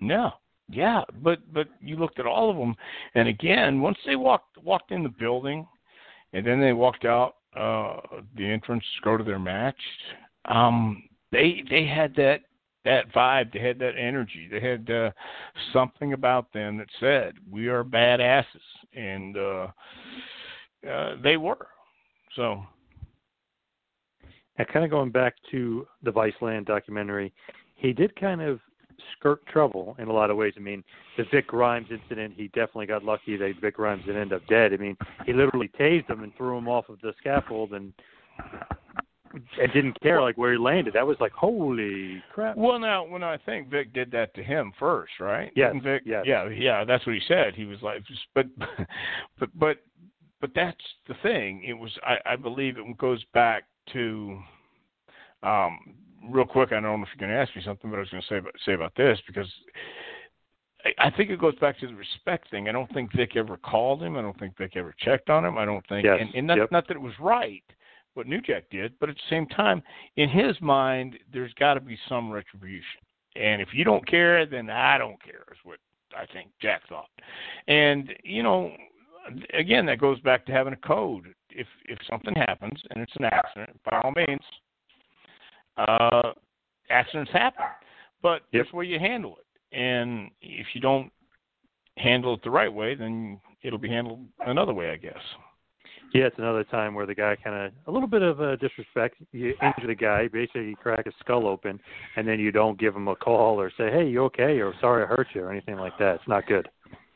No. 0.01 0.33
Yeah, 0.71 1.03
but 1.23 1.39
but 1.53 1.69
you 1.81 1.97
looked 1.97 2.19
at 2.19 2.27
all 2.27 2.51
of 2.51 2.57
them, 2.57 2.75
and 3.15 3.27
again, 3.27 3.81
once 3.81 3.97
they 4.05 4.17
walked 4.17 4.59
walked 4.63 4.91
in 4.91 5.03
the 5.03 5.09
building, 5.09 5.67
and 6.35 6.47
then 6.47 6.61
they 6.61 6.75
walked 6.75 7.07
out 7.07 7.37
uh 7.57 8.01
the 8.37 8.45
entrance 8.45 8.85
to 8.97 9.03
go 9.03 9.17
to 9.17 9.25
their 9.25 9.39
match, 9.39 9.81
um, 10.45 11.05
they 11.33 11.65
they 11.71 11.87
had 11.87 12.15
that 12.17 12.41
that 12.85 13.13
vibe, 13.13 13.53
they 13.53 13.59
had 13.61 13.79
that 13.81 13.97
energy, 13.99 14.49
they 14.51 14.61
had 14.61 14.91
uh, 14.91 15.11
something 15.73 16.13
about 16.13 16.53
them 16.53 16.79
that 16.79 16.89
said 17.01 17.35
we 17.51 17.69
are 17.69 17.85
badasses, 17.85 18.45
and 18.95 19.37
uh, 19.37 19.67
uh, 20.89 21.17
they 21.23 21.37
were. 21.37 21.67
So 22.37 22.63
And 24.59 24.69
kind 24.69 24.85
of 24.85 24.91
going 24.91 25.11
back 25.11 25.35
to 25.51 25.87
the 26.03 26.13
Viceland 26.13 26.67
documentary, 26.67 27.33
he 27.77 27.93
did 27.93 28.15
kind 28.17 28.41
of 28.41 28.61
skirt 29.17 29.45
trouble 29.47 29.97
in 29.99 30.09
a 30.09 30.13
lot 30.13 30.31
of 30.31 30.37
ways. 30.37 30.53
I 30.57 30.61
mean, 30.61 30.83
the 31.17 31.25
Vic 31.33 31.47
Grimes 31.47 31.87
incident, 31.91 32.35
he 32.37 32.49
definitely 32.49 32.87
got 32.87 33.05
lucky 33.05 33.37
that 33.37 33.55
Vic 33.61 33.77
Grimes 33.77 34.05
didn't 34.05 34.21
end 34.21 34.33
up 34.33 34.47
dead. 34.49 34.73
I 34.73 34.77
mean, 34.77 34.97
he 35.25 35.33
literally 35.33 35.71
tased 35.79 36.11
him 36.11 36.25
and 36.25 36.35
threw 36.37 36.59
him 36.59 36.69
off 36.69 36.89
of 36.89 37.01
the 37.01 37.13
scaffold 37.19 37.73
and 37.73 37.93
and 39.33 39.73
didn't 39.73 40.01
care 40.01 40.21
like 40.21 40.37
where 40.37 40.53
he 40.53 40.59
landed. 40.59 40.95
That 40.95 41.07
was 41.07 41.17
like 41.21 41.33
holy 41.33 42.23
crap. 42.33 42.57
Well, 42.57 42.79
now 42.79 43.07
when 43.07 43.23
I 43.23 43.37
think 43.39 43.71
Vic 43.71 43.93
did 43.93 44.11
that 44.13 44.35
to 44.35 44.43
him 44.43 44.73
first, 44.79 45.13
right? 45.21 45.51
Yeah, 45.55 45.73
Vic, 45.83 46.03
yes. 46.05 46.25
yeah, 46.27 46.49
yeah. 46.49 46.85
That's 46.85 47.07
what 47.07 47.15
he 47.15 47.23
said. 47.27 47.55
He 47.55 47.65
was 47.65 47.79
like, 47.83 48.03
but, 48.35 48.47
but, 49.39 49.51
but, 49.59 49.77
but 50.41 50.51
that's 50.55 50.77
the 51.07 51.15
thing. 51.23 51.65
It 51.67 51.75
was. 51.75 51.91
I, 52.03 52.33
I 52.33 52.37
believe 52.37 52.79
it 52.79 52.99
goes 52.99 53.25
back 53.35 53.65
to 53.93 54.39
um 55.43 55.79
real 56.31 56.45
quick, 56.45 56.73
I 56.73 56.81
don't 56.81 56.83
know 56.83 57.03
if 57.03 57.09
you're 57.15 57.29
going 57.29 57.31
to 57.31 57.41
ask 57.41 57.55
me 57.55 57.63
something, 57.65 57.91
but 57.91 57.97
I 57.97 58.01
was 58.01 58.11
going 58.11 58.23
to 58.23 58.29
say 58.29 58.39
about, 58.39 58.55
say 58.65 58.75
about 58.75 58.93
this 58.97 59.19
because 59.27 59.47
I, 60.99 61.11
think 61.11 61.31
it 61.31 61.41
goes 61.41 61.55
back 61.57 61.79
to 61.81 61.87
the 61.87 61.95
respect 61.95 62.51
thing. 62.51 62.69
I 62.69 62.73
don't 62.73 62.93
think 62.93 63.15
Vic 63.15 63.37
ever 63.37 63.57
called 63.57 64.03
him. 64.03 64.17
I 64.17 64.23
don't 64.23 64.39
think 64.39 64.57
Vic 64.57 64.73
ever 64.77 64.95
checked 64.99 65.31
on 65.31 65.45
him. 65.45 65.59
I 65.59 65.65
don't 65.65 65.87
think, 65.89 66.05
yes. 66.05 66.19
and, 66.21 66.35
and 66.35 66.47
not, 66.47 66.59
yep. 66.59 66.73
not 66.73 66.89
that 66.89 66.97
it 66.97 67.01
was 67.01 67.15
right 67.21 67.65
what 68.19 68.27
New 68.27 68.41
Jack 68.41 68.65
did, 68.71 68.93
but 68.99 69.09
at 69.09 69.15
the 69.15 69.31
same 69.31 69.47
time, 69.47 69.81
in 70.17 70.29
his 70.29 70.61
mind, 70.61 71.17
there's 71.33 71.55
got 71.55 71.75
to 71.75 71.81
be 71.81 71.97
some 72.09 72.31
retribution. 72.31 73.01
And 73.37 73.63
if 73.63 73.69
you 73.73 73.85
don't 73.85 74.07
care, 74.07 74.45
then 74.45 74.69
I 74.69 74.99
don't 74.99 75.23
care. 75.23 75.45
Is 75.53 75.59
what 75.63 75.79
I 76.15 76.27
think 76.33 76.51
Jack 76.61 76.83
thought. 76.89 77.09
And 77.69 78.13
you 78.25 78.43
know, 78.43 78.73
again, 79.55 79.87
that 79.87 80.01
goes 80.01 80.19
back 80.21 80.45
to 80.47 80.53
having 80.53 80.73
a 80.73 80.77
code. 80.77 81.29
If 81.51 81.69
if 81.85 81.99
something 82.11 82.35
happens 82.35 82.81
and 82.91 83.01
it's 83.01 83.15
an 83.19 83.27
accident, 83.27 83.79
by 83.89 84.01
all 84.03 84.13
means, 84.17 84.41
uh, 85.77 86.33
accidents 86.91 87.31
happen. 87.33 87.67
But 88.21 88.43
yep. 88.53 88.65
that's 88.65 88.75
where 88.75 88.85
you 88.85 88.99
handle 88.99 89.37
it. 89.39 89.79
And 89.79 90.31
if 90.43 90.67
you 90.75 90.81
don't 90.81 91.13
handle 91.97 92.35
it 92.35 92.43
the 92.43 92.51
right 92.51 92.73
way, 92.73 92.97
then 92.97 93.41
it'll 93.63 93.79
be 93.79 93.89
handled 93.89 94.27
another 94.41 94.75
way, 94.75 94.91
I 94.91 94.97
guess. 94.97 95.23
Yeah, 96.15 96.25
it's 96.25 96.39
another 96.39 96.65
time 96.65 96.95
where 96.95 97.05
the 97.05 97.15
guy 97.15 97.37
kind 97.43 97.67
of 97.67 97.73
a 97.87 97.91
little 97.91 98.09
bit 98.09 98.23
of 98.23 98.41
a 98.41 98.57
disrespect. 98.57 99.17
You 99.33 99.55
injure 99.63 99.89
the 99.89 99.95
guy, 99.95 100.29
basically 100.29 100.69
you 100.69 100.77
crack 100.77 101.05
his 101.05 101.13
skull 101.21 101.47
open, 101.47 101.79
and 102.17 102.27
then 102.27 102.41
you 102.41 102.51
don't 102.51 102.81
give 102.81 102.97
him 102.97 103.09
a 103.09 103.17
call 103.17 103.61
or 103.61 103.71
say, 103.77 103.91
"Hey, 103.91 104.09
you 104.09 104.25
okay?" 104.25 104.61
or 104.61 104.73
"Sorry, 104.81 105.05
I 105.05 105.07
hurt 105.07 105.27
you" 105.35 105.43
or 105.43 105.51
anything 105.51 105.77
like 105.77 105.99
that. 105.99 106.15
It's 106.17 106.29
not 106.29 106.47
good. 106.47 106.67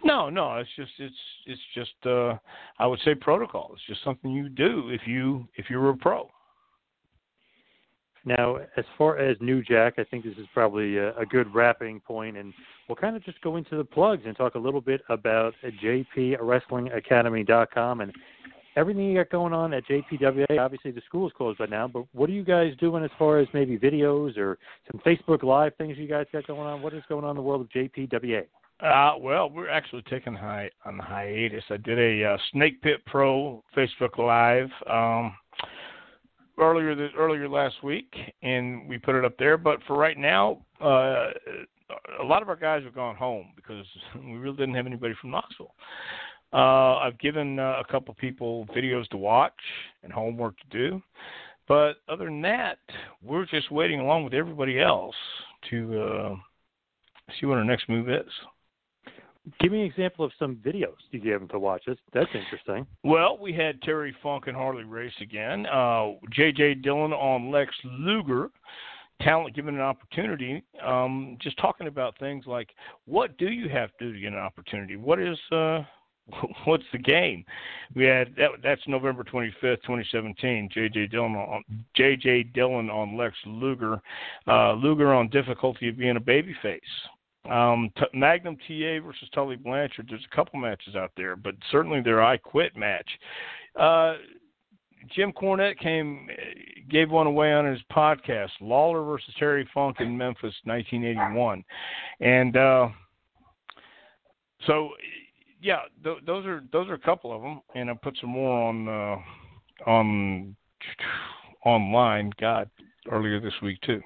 No, 0.05 0.29
no, 0.29 0.57
it's 0.57 0.69
just 0.77 0.91
it's 0.99 1.17
it's 1.47 1.61
just 1.75 1.95
uh 2.07 2.37
I 2.79 2.87
would 2.87 3.01
say 3.05 3.15
protocol. 3.15 3.71
It's 3.75 3.87
just 3.87 4.05
something 4.05 4.31
you 4.31 4.51
do 4.51 4.91
if 4.91 5.07
you 5.07 5.49
if 5.57 5.71
you're 5.71 5.89
a 5.91 5.97
pro. 5.97 6.29
Now, 8.25 8.59
as 8.77 8.85
far 8.97 9.19
as 9.19 9.37
New 9.41 9.65
Jack, 9.65 9.95
I 9.99 10.05
think 10.05 10.25
this 10.25 10.39
is 10.39 10.47
probably 10.55 10.97
a, 10.97 11.13
a 11.17 11.27
good 11.27 11.53
wrapping 11.53 11.99
point, 11.99 12.37
and 12.37 12.55
we'll 12.89 12.95
kind 12.95 13.17
of 13.17 13.25
just 13.25 13.41
go 13.41 13.57
into 13.57 13.77
the 13.77 13.83
plugs 13.85 14.23
and 14.27 14.37
talk 14.37 14.55
a 14.55 14.61
little 14.61 14.81
bit 14.81 15.01
about 15.09 15.55
JPWrestlingAcademy.com 15.83 18.01
and 18.01 18.13
everything 18.77 19.05
you 19.05 19.17
got 19.17 19.31
going 19.31 19.53
on 19.53 19.73
at 19.75 19.85
JPWA. 19.87 20.59
Obviously, 20.59 20.91
the 20.91 21.03
school 21.07 21.27
is 21.27 21.33
closed 21.37 21.59
by 21.59 21.67
now, 21.67 21.89
but 21.89 22.05
what 22.13 22.29
are 22.31 22.33
you 22.33 22.45
guys 22.45 22.73
doing 22.79 23.05
as 23.05 23.11
far 23.19 23.39
as 23.39 23.49
maybe 23.53 23.79
videos 23.79 24.37
or 24.37 24.59
some 24.91 25.01
Facebook 25.05 25.43
Live 25.43 25.75
things 25.77 25.99
you 25.99 26.09
guys 26.09 26.27
got 26.33 26.47
going 26.47 26.61
on? 26.61 26.83
What 26.83 26.95
is 26.95 27.03
going 27.09 27.25
on 27.25 27.31
in 27.31 27.37
the 27.37 27.43
world 27.43 27.63
of 27.63 27.69
JPWA? 27.71 28.45
Uh, 28.81 29.17
well, 29.19 29.49
we're 29.49 29.69
actually 29.69 30.03
taking 30.11 30.35
hi- 30.35 30.71
on 30.85 30.99
hiatus. 30.99 31.63
I 31.71 31.77
did 31.77 31.99
a 31.99 32.33
uh, 32.33 32.37
Snake 32.51 32.83
Pit 32.83 33.01
Pro 33.07 33.63
Facebook 33.77 34.19
Live. 34.19 34.71
Um, 34.91 35.37
earlier 36.59 36.95
this, 36.95 37.11
earlier 37.17 37.49
last 37.49 37.83
week, 37.83 38.13
and 38.43 38.89
we 38.89 38.99
put 38.99 39.15
it 39.15 39.25
up 39.25 39.37
there. 39.39 39.57
But 39.57 39.79
for 39.87 39.97
right 39.97 40.19
now, 40.19 40.65
uh, 40.81 41.31
a 42.21 42.25
lot 42.25 42.43
of 42.43 42.49
our 42.49 42.57
guys 42.57 42.83
have 42.85 42.95
gone 42.95 43.17
home 43.17 43.49
because 43.57 43.87
we 44.17 44.33
really 44.33 44.57
didn't 44.57 44.75
have 44.75 44.87
anybody 44.87 45.15
from 45.21 45.31
Knoxville. 45.31 45.75
Uh, 46.53 46.97
I've 46.97 47.19
given 47.19 47.59
uh, 47.59 47.81
a 47.81 47.91
couple 47.91 48.15
people 48.15 48.67
videos 48.77 49.09
to 49.09 49.17
watch 49.17 49.53
and 50.03 50.13
homework 50.13 50.55
to 50.59 50.79
do, 50.79 51.03
but 51.67 51.95
other 52.09 52.27
than 52.27 52.43
that, 52.43 52.79
we're 53.23 53.47
just 53.47 53.71
waiting 53.71 54.01
along 54.01 54.25
with 54.25 54.35
everybody 54.35 54.81
else 54.81 55.15
to 55.71 56.03
uh, 56.03 56.35
see 57.39 57.47
what 57.47 57.59
our 57.59 57.65
next 57.65 57.89
move 57.89 58.11
is. 58.11 58.31
Give 59.59 59.73
me 59.73 59.81
an 59.81 59.87
example 59.87 60.25
of 60.25 60.33
some 60.39 60.57
videos 60.57 60.95
you 61.11 61.19
gave 61.19 61.41
them 61.41 61.49
to 61.49 61.59
watch. 61.59 61.83
That's, 61.87 61.99
that's 62.13 62.31
interesting. 62.35 62.87
Well, 63.03 63.39
we 63.41 63.53
had 63.53 63.83
Terry 63.83 64.15
Funk 64.23 64.47
and 64.47 64.57
Harley 64.57 64.85
Race 64.85 65.13
again. 65.21 65.67
Uh, 65.67 66.13
J.J. 66.31 66.75
Dillon 66.75 67.13
on 67.13 67.51
Lex 67.51 67.75
Luger. 67.85 68.51
Talent 69.21 69.55
given 69.55 69.75
an 69.75 69.81
opportunity. 69.81 70.63
Um, 70.85 71.37
just 71.41 71.59
talking 71.59 71.87
about 71.87 72.19
things 72.19 72.45
like 72.47 72.69
what 73.05 73.37
do 73.37 73.49
you 73.49 73.69
have 73.69 73.91
to 73.99 74.07
do 74.07 74.13
to 74.13 74.21
get 74.21 74.33
an 74.33 74.39
opportunity? 74.39 74.97
What 74.97 75.21
is 75.21 75.39
uh, 75.51 75.83
what's 76.65 76.85
the 76.93 76.99
game? 76.99 77.45
We 77.95 78.05
had 78.05 78.35
that, 78.37 78.51
that's 78.63 78.83
November 78.87 79.25
25th, 79.25 79.83
2017. 79.83 80.71
JJ 80.75 81.11
Dillon 81.11 81.35
on 81.35 81.63
JJ 81.99 82.53
Dillon 82.53 82.91
on 82.91 83.17
Lex 83.17 83.35
Luger. 83.47 84.01
Uh, 84.47 84.75
Luger 84.75 85.13
on 85.13 85.29
difficulty 85.29 85.89
of 85.89 85.99
being 85.99 86.17
a 86.17 86.21
babyface. 86.21 86.81
Um, 87.51 87.91
T- 87.99 88.05
Magnum 88.15 88.57
TA 88.57 89.05
versus 89.05 89.29
Tully 89.35 89.57
Blanchard. 89.57 90.07
There's 90.09 90.25
a 90.31 90.37
couple 90.37 90.61
matches 90.61 90.95
out 90.95 91.11
there, 91.17 91.35
but 91.35 91.55
certainly 91.73 92.01
their 92.01 92.23
I 92.23 92.37
Quit 92.37 92.77
match. 92.77 93.09
Uh, 93.79 94.15
Jim 95.15 95.33
Cornette 95.33 95.79
came, 95.79 96.29
gave 96.89 97.11
one 97.11 97.27
away 97.27 97.53
on 97.53 97.67
his 97.67 97.81
podcast, 97.91 98.51
Lawler 98.61 99.03
versus 99.03 99.35
Terry 99.39 99.69
Funk 99.75 99.97
in 99.99 100.17
Memphis, 100.17 100.55
1981, 100.65 101.65
and 102.21 102.57
uh, 102.57 102.89
so 104.67 104.91
yeah, 105.63 105.81
th- 106.05 106.19
those 106.27 106.45
are 106.47 106.63
those 106.73 106.89
are 106.89 106.95
a 106.95 106.99
couple 106.99 107.35
of 107.35 107.41
them, 107.41 107.61
and 107.75 107.91
I 107.91 107.95
put 107.95 108.17
some 108.21 108.31
more 108.31 108.69
on 108.69 108.89
uh, 108.89 109.91
on 109.91 110.57
online. 111.65 112.33
God, 112.41 112.69
earlier 113.11 113.41
this 113.41 113.55
week 113.63 113.81
too 113.83 114.03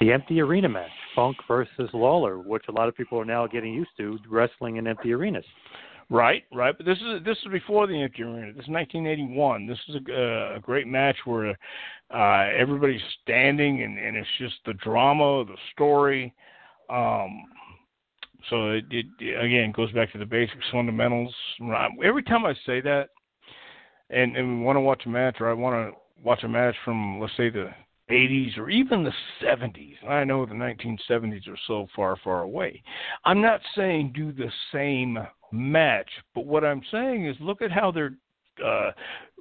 the 0.00 0.12
empty 0.12 0.40
arena 0.40 0.68
match, 0.68 0.90
Funk 1.14 1.36
versus 1.48 1.88
Lawler, 1.92 2.38
which 2.38 2.64
a 2.68 2.72
lot 2.72 2.88
of 2.88 2.96
people 2.96 3.18
are 3.18 3.24
now 3.24 3.46
getting 3.46 3.72
used 3.72 3.90
to 3.98 4.18
wrestling 4.28 4.76
in 4.76 4.86
empty 4.86 5.12
arenas. 5.12 5.44
Right, 6.08 6.44
right. 6.52 6.76
But 6.76 6.86
this 6.86 6.98
is 6.98 7.24
this 7.24 7.36
is 7.38 7.50
before 7.50 7.86
the 7.86 8.00
empty 8.00 8.22
arena. 8.22 8.52
This 8.52 8.64
is 8.64 8.70
1981. 8.70 9.66
This 9.66 9.78
is 9.88 9.96
a, 10.08 10.56
a 10.56 10.60
great 10.60 10.86
match 10.86 11.16
where 11.24 11.58
uh, 12.14 12.48
everybody's 12.56 13.00
standing 13.22 13.82
and, 13.82 13.98
and 13.98 14.16
it's 14.16 14.28
just 14.38 14.54
the 14.66 14.74
drama, 14.74 15.44
the 15.44 15.56
story. 15.72 16.32
Um, 16.88 17.42
so 18.50 18.70
it, 18.70 18.84
it 18.90 19.06
again 19.44 19.72
goes 19.72 19.92
back 19.92 20.12
to 20.12 20.18
the 20.18 20.26
basics, 20.26 20.64
fundamentals. 20.72 21.34
Every 22.04 22.22
time 22.22 22.44
I 22.44 22.54
say 22.66 22.80
that, 22.82 23.08
and 24.10 24.36
and 24.36 24.58
we 24.58 24.64
want 24.64 24.76
to 24.76 24.80
watch 24.80 25.02
a 25.06 25.08
match, 25.08 25.36
or 25.40 25.50
I 25.50 25.52
want 25.52 25.92
to 25.92 26.00
watch 26.22 26.42
a 26.44 26.48
match 26.48 26.74
from 26.84 27.20
let's 27.20 27.36
say 27.36 27.50
the 27.50 27.70
80s 28.10 28.56
or 28.56 28.70
even 28.70 29.02
the 29.02 29.12
70s. 29.42 29.96
I 30.08 30.24
know 30.24 30.46
the 30.46 30.54
1970s 30.54 31.48
are 31.48 31.58
so 31.66 31.88
far, 31.94 32.16
far 32.22 32.42
away. 32.42 32.82
I'm 33.24 33.40
not 33.40 33.60
saying 33.74 34.12
do 34.14 34.32
the 34.32 34.50
same 34.72 35.18
match, 35.50 36.08
but 36.34 36.46
what 36.46 36.64
I'm 36.64 36.82
saying 36.92 37.26
is 37.26 37.36
look 37.40 37.62
at 37.62 37.72
how 37.72 37.90
they're 37.90 38.14
uh, 38.64 38.90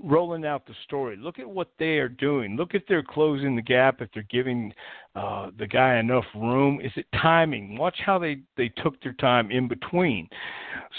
rolling 0.01 0.45
out 0.45 0.65
the 0.65 0.73
story. 0.83 1.17
Look 1.17 1.39
at 1.39 1.49
what 1.49 1.71
they 1.79 1.97
are 1.97 2.09
doing. 2.09 2.55
Look 2.55 2.73
if 2.73 2.83
they're 2.87 3.03
closing 3.03 3.55
the 3.55 3.61
gap, 3.61 4.01
if 4.01 4.09
they're 4.13 4.23
giving 4.29 4.73
uh, 5.15 5.51
the 5.57 5.67
guy 5.67 5.97
enough 5.97 6.25
room. 6.35 6.79
Is 6.81 6.91
it 6.95 7.05
timing? 7.21 7.77
Watch 7.77 7.97
how 8.05 8.19
they, 8.19 8.39
they 8.57 8.69
took 8.83 9.01
their 9.01 9.13
time 9.13 9.51
in 9.51 9.67
between. 9.67 10.27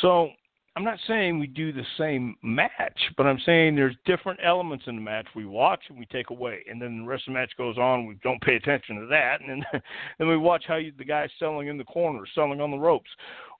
So 0.00 0.30
I'm 0.76 0.84
not 0.84 0.98
saying 1.08 1.38
we 1.38 1.46
do 1.46 1.72
the 1.72 1.86
same 1.96 2.36
match, 2.42 3.00
but 3.16 3.26
I'm 3.26 3.38
saying 3.46 3.76
there's 3.76 3.96
different 4.04 4.40
elements 4.44 4.84
in 4.86 4.96
the 4.96 5.00
match 5.00 5.26
we 5.34 5.46
watch 5.46 5.80
and 5.88 5.98
we 5.98 6.04
take 6.06 6.28
away, 6.28 6.64
and 6.70 6.80
then 6.80 7.00
the 7.00 7.06
rest 7.06 7.24
of 7.26 7.32
the 7.32 7.38
match 7.40 7.52
goes 7.56 7.78
on. 7.78 8.04
We 8.04 8.18
don't 8.22 8.42
pay 8.42 8.56
attention 8.56 9.00
to 9.00 9.06
that, 9.06 9.40
and 9.40 9.64
then, 9.72 9.82
then 10.18 10.28
we 10.28 10.36
watch 10.36 10.64
how 10.68 10.76
you, 10.76 10.92
the 10.98 11.04
guy's 11.04 11.30
selling 11.38 11.68
in 11.68 11.78
the 11.78 11.84
corner, 11.84 12.24
selling 12.34 12.60
on 12.60 12.70
the 12.70 12.76
ropes, 12.76 13.08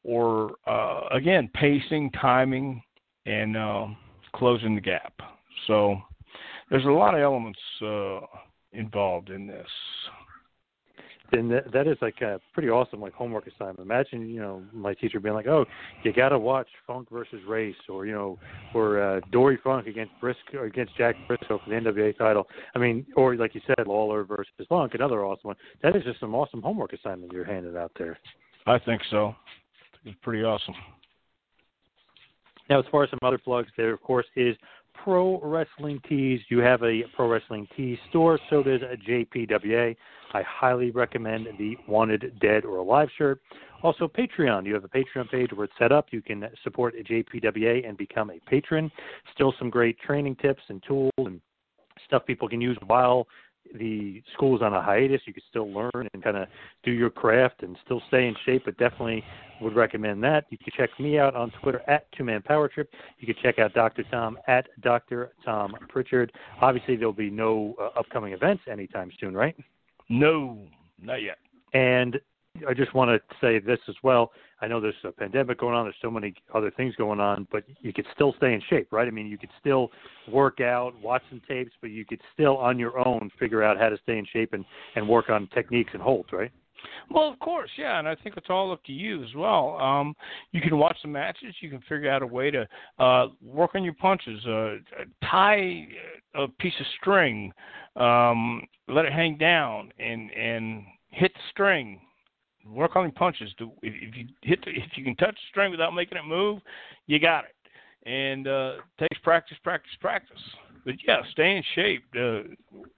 or 0.05 0.57
uh, 0.67 1.09
again 1.11 1.49
pacing, 1.55 2.11
timing, 2.21 2.83
and 3.25 3.57
uh, 3.57 3.87
closing 4.37 4.75
the 4.75 4.81
gap. 4.81 5.15
So 5.67 5.97
there's 6.71 6.85
a 6.85 6.89
lot 6.89 7.15
of 7.15 7.21
elements 7.21 7.59
uh, 7.83 8.21
involved 8.73 9.31
in 9.31 9.47
this 9.47 9.67
And 11.33 11.51
that, 11.51 11.73
that 11.73 11.87
is 11.89 11.97
like 12.01 12.21
a 12.21 12.41
pretty 12.53 12.69
awesome 12.69 13.01
like 13.01 13.13
homework 13.13 13.47
assignment. 13.47 13.81
Imagine 13.81 14.29
you 14.29 14.41
know 14.41 14.63
my 14.73 14.95
teacher 14.95 15.19
being 15.19 15.35
like, 15.35 15.49
"Oh, 15.49 15.65
you 16.05 16.13
got 16.13 16.29
to 16.29 16.39
watch 16.39 16.69
Funk 16.87 17.09
versus 17.11 17.41
Race," 17.49 17.75
or 17.89 18.07
you 18.07 18.13
know, 18.13 18.39
or 18.75 19.01
uh, 19.03 19.21
Dory 19.33 19.59
Funk 19.65 19.87
against 19.87 20.13
Briscoe 20.21 20.65
against 20.65 20.97
Jack 20.97 21.17
Briscoe 21.27 21.59
for 21.59 21.71
the 21.71 21.77
NWA 21.77 22.17
title. 22.17 22.47
I 22.75 22.79
mean, 22.79 23.05
or 23.17 23.35
like 23.37 23.55
you 23.55 23.61
said, 23.67 23.87
Lawler 23.87 24.23
versus 24.25 24.53
Funk, 24.69 24.95
another 24.95 25.25
awesome 25.25 25.49
one. 25.49 25.57
That 25.83 25.97
is 25.97 26.05
just 26.05 26.21
some 26.21 26.35
awesome 26.35 26.63
homework 26.63 26.93
assignment 26.93 27.33
you're 27.33 27.45
handing 27.45 27.77
out 27.77 27.93
there. 27.99 28.19
I 28.67 28.79
think 28.79 29.03
so. 29.11 29.35
It's 30.05 30.17
pretty 30.23 30.45
awesome. 30.45 30.75
Now, 32.69 32.81
as 32.81 32.85
far 32.91 33.05
as 33.05 33.11
some 33.11 33.19
other 33.23 33.39
plugs, 33.39 33.71
there 33.77 33.93
of 33.93 34.03
course 34.03 34.27
is 34.35 34.57
Pro 35.03 35.41
Wrestling 35.41 36.01
Tees. 36.09 36.41
You 36.49 36.59
have 36.59 36.83
a 36.83 37.03
Pro 37.15 37.29
Wrestling 37.29 37.69
Tees 37.77 37.99
store, 38.11 38.39
so 38.51 38.63
does 38.63 38.81
a 38.83 38.97
JPWA. 39.09 39.95
I 40.33 40.43
highly 40.43 40.91
recommend 40.91 41.47
the 41.59 41.77
Wanted 41.87 42.39
Dead 42.41 42.65
or 42.65 42.79
Alive 42.79 43.09
shirt. 43.17 43.41
Also, 43.83 44.09
Patreon. 44.09 44.67
You 44.67 44.75
have 44.75 44.85
a 44.85 44.89
Patreon 44.89 45.31
page 45.31 45.51
where 45.55 45.65
it's 45.65 45.75
set 45.79 45.93
up. 45.93 46.09
You 46.11 46.23
can 46.23 46.49
support 46.65 46.95
a 46.99 47.05
JPWA 47.05 47.89
and 47.89 47.97
become 47.97 48.31
a 48.31 48.41
patron. 48.49 48.91
Still 49.35 49.55
some 49.59 49.71
great 49.71 49.99
training 50.01 50.37
tips 50.37 50.63
and 50.69 50.83
tools 50.87 51.13
and 51.19 51.41
stuff 52.07 52.27
people 52.27 52.49
can 52.49 52.61
use 52.61 52.77
while 52.87 53.27
the 53.75 54.23
school's 54.35 54.63
on 54.63 54.73
a 54.73 54.83
hiatus, 54.83 55.21
you 55.27 55.33
could 55.33 55.43
still 55.49 55.71
learn 55.73 56.09
and 56.13 56.23
kind 56.23 56.37
of 56.37 56.49
do 56.83 56.91
your 56.91 57.11
craft 57.11 57.63
and 57.63 57.77
still 57.85 58.03
stay 58.09 58.27
in 58.27 58.35
shape. 58.45 58.63
But 58.65 58.77
definitely 58.79 59.25
would 59.61 59.75
recommend 59.75 60.23
that. 60.25 60.45
You 60.51 60.59
can 60.59 60.73
check 60.77 60.91
me 61.01 61.19
out 61.19 61.35
on 61.35 61.51
Twitter 61.63 61.83
at 61.89 62.11
Two 62.13 62.25
Man 62.25 62.43
Power 62.43 62.69
Trip. 62.69 62.91
You 63.19 63.27
can 63.27 63.37
check 63.43 63.59
out 63.59 63.73
Dr. 63.75 64.05
Tom 64.11 64.39
at 64.49 64.69
Dr. 64.81 65.33
Tom 65.45 65.75
Prichard. 65.89 66.33
Obviously, 66.61 66.97
there'll 66.97 67.13
be 67.13 67.31
no 67.31 67.75
uh, 67.81 67.99
upcoming 67.99 68.33
events 68.33 68.65
anytime 68.71 69.11
soon, 69.21 69.35
right? 69.35 69.57
No, 70.09 70.59
not 71.01 71.23
yet. 71.23 71.39
And 71.73 72.19
I 72.69 72.75
just 72.75 72.95
want 72.95 73.11
to 73.11 73.37
say 73.41 73.59
this 73.59 73.79
as 73.89 73.95
well. 74.03 74.33
I 74.61 74.69
know 74.69 74.81
there's 74.81 74.95
a 75.05 75.13
pandemic 75.13 75.61
going 75.61 75.75
on. 75.75 75.85
There's 75.85 75.97
so 76.01 76.11
many 76.11 76.35
other 76.55 76.71
things 76.71 76.95
going 76.97 77.21
on, 77.21 77.47
but 77.53 77.65
you 77.81 77.93
could 77.93 78.07
still 78.15 78.35
stay 78.39 78.55
in 78.55 78.63
shape, 78.71 78.89
right? 78.91 79.07
I 79.07 79.11
mean, 79.11 79.27
you 79.27 79.37
could 79.37 79.51
still 79.61 79.91
work 80.31 80.61
out, 80.61 80.93
watch 81.03 81.23
some 81.29 81.43
tapes, 81.47 81.73
but 81.81 81.91
you 81.91 82.05
could 82.05 82.21
still 82.33 82.57
on 82.57 82.79
your 82.79 82.99
own 83.07 83.31
figure 83.39 83.63
out 83.63 83.79
how 83.79 83.89
to 83.89 83.99
stay 84.03 84.19
in 84.19 84.27
shape 84.33 84.53
and 84.53 84.65
and 84.95 85.07
work 85.09 85.29
on 85.29 85.49
techniques 85.55 85.91
and 85.93 86.03
holds, 86.03 86.33
right? 86.33 86.51
Well, 87.11 87.29
of 87.29 87.39
course, 87.39 87.71
yeah, 87.77 87.99
and 87.99 88.09
I 88.09 88.15
think 88.15 88.37
it's 88.37 88.49
all 88.51 88.73
up 88.73 88.83
to 88.85 88.93
you 88.93 89.23
as 89.23 89.35
well. 89.35 89.79
Um, 89.79 90.15
you 90.53 90.61
can 90.61 90.79
watch 90.79 90.97
the 91.03 91.09
matches. 91.09 91.55
You 91.61 91.71
can 91.71 91.81
figure 91.89 92.11
out 92.11 92.23
a 92.23 92.27
way 92.27 92.51
to 92.51 92.67
uh, 92.99 93.29
work 93.43 93.75
on 93.75 93.85
your 93.85 93.95
punches. 93.95 94.45
Uh, 94.47 94.77
tie 95.25 95.87
a 96.35 96.49
piece 96.49 96.75
of 96.81 96.87
string, 97.01 97.53
um, 97.97 98.63
let 98.89 99.05
it 99.05 99.13
hang 99.13 99.37
down, 99.37 99.93
and 99.99 100.31
and 100.31 100.85
hit 101.11 101.33
the 101.35 101.41
string 101.51 102.01
on 102.75 102.89
calling 102.89 103.13
punches. 103.13 103.55
If, 103.59 103.69
if 103.83 104.17
you 104.17 104.27
hit 104.43 104.65
the, 104.65 104.71
if 104.71 104.97
you 104.97 105.05
can 105.05 105.17
touch 105.17 105.35
the 105.35 105.49
string 105.51 105.71
without 105.71 105.95
making 105.95 106.19
it 106.19 106.25
move, 106.25 106.61
you 107.07 107.19
got 107.19 107.45
it. 107.45 107.53
And 108.09 108.47
uh, 108.47 108.73
takes 108.99 109.19
practice, 109.23 109.57
practice, 109.63 109.93
practice. 110.01 110.41
But 110.85 110.95
yeah, 111.07 111.17
stay 111.33 111.57
in 111.57 111.63
shape. 111.75 112.05
Uh, 112.15 112.55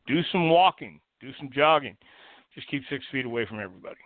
do 0.06 0.20
some 0.30 0.50
walking. 0.50 1.00
Do 1.20 1.30
some 1.38 1.50
jogging. 1.54 1.96
Just 2.54 2.68
keep 2.70 2.82
six 2.90 3.04
feet 3.10 3.24
away 3.24 3.46
from 3.46 3.60
everybody. 3.60 3.96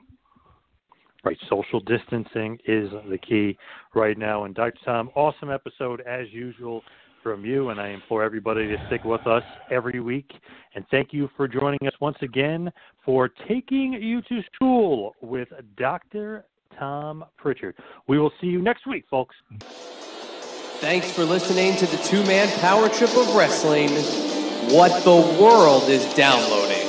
Right, 1.24 1.38
social 1.48 1.80
distancing 1.80 2.58
is 2.66 2.90
the 3.08 3.18
key 3.18 3.56
right 3.94 4.18
now. 4.18 4.44
And 4.44 4.54
Dr. 4.54 4.78
Tom, 4.84 5.10
awesome 5.14 5.50
episode 5.50 6.00
as 6.00 6.26
usual 6.32 6.82
from 7.22 7.44
you, 7.44 7.70
and 7.70 7.80
I 7.80 7.88
implore 7.88 8.22
everybody 8.22 8.66
to 8.68 8.76
stick 8.86 9.04
with 9.04 9.26
us 9.26 9.42
every 9.70 10.00
week. 10.00 10.30
And 10.74 10.84
thank 10.90 11.12
you 11.12 11.28
for 11.36 11.46
joining 11.46 11.80
us 11.86 11.92
once 12.00 12.16
again 12.22 12.72
for 13.04 13.28
Taking 13.48 13.94
You 13.94 14.22
to 14.22 14.40
School 14.54 15.14
with 15.20 15.48
Dr. 15.76 16.44
Tom 16.78 17.24
Prichard. 17.36 17.76
We 18.06 18.18
will 18.18 18.32
see 18.40 18.48
you 18.48 18.60
next 18.62 18.86
week, 18.86 19.04
folks. 19.10 19.36
Thanks 20.80 21.10
for 21.12 21.24
listening 21.24 21.76
to 21.76 21.86
the 21.86 22.02
two 22.02 22.24
man 22.24 22.48
power 22.60 22.88
trip 22.88 23.16
of 23.16 23.34
wrestling. 23.34 23.90
What 24.74 25.04
the 25.04 25.38
world 25.40 25.88
is 25.88 26.12
downloading. 26.14 26.81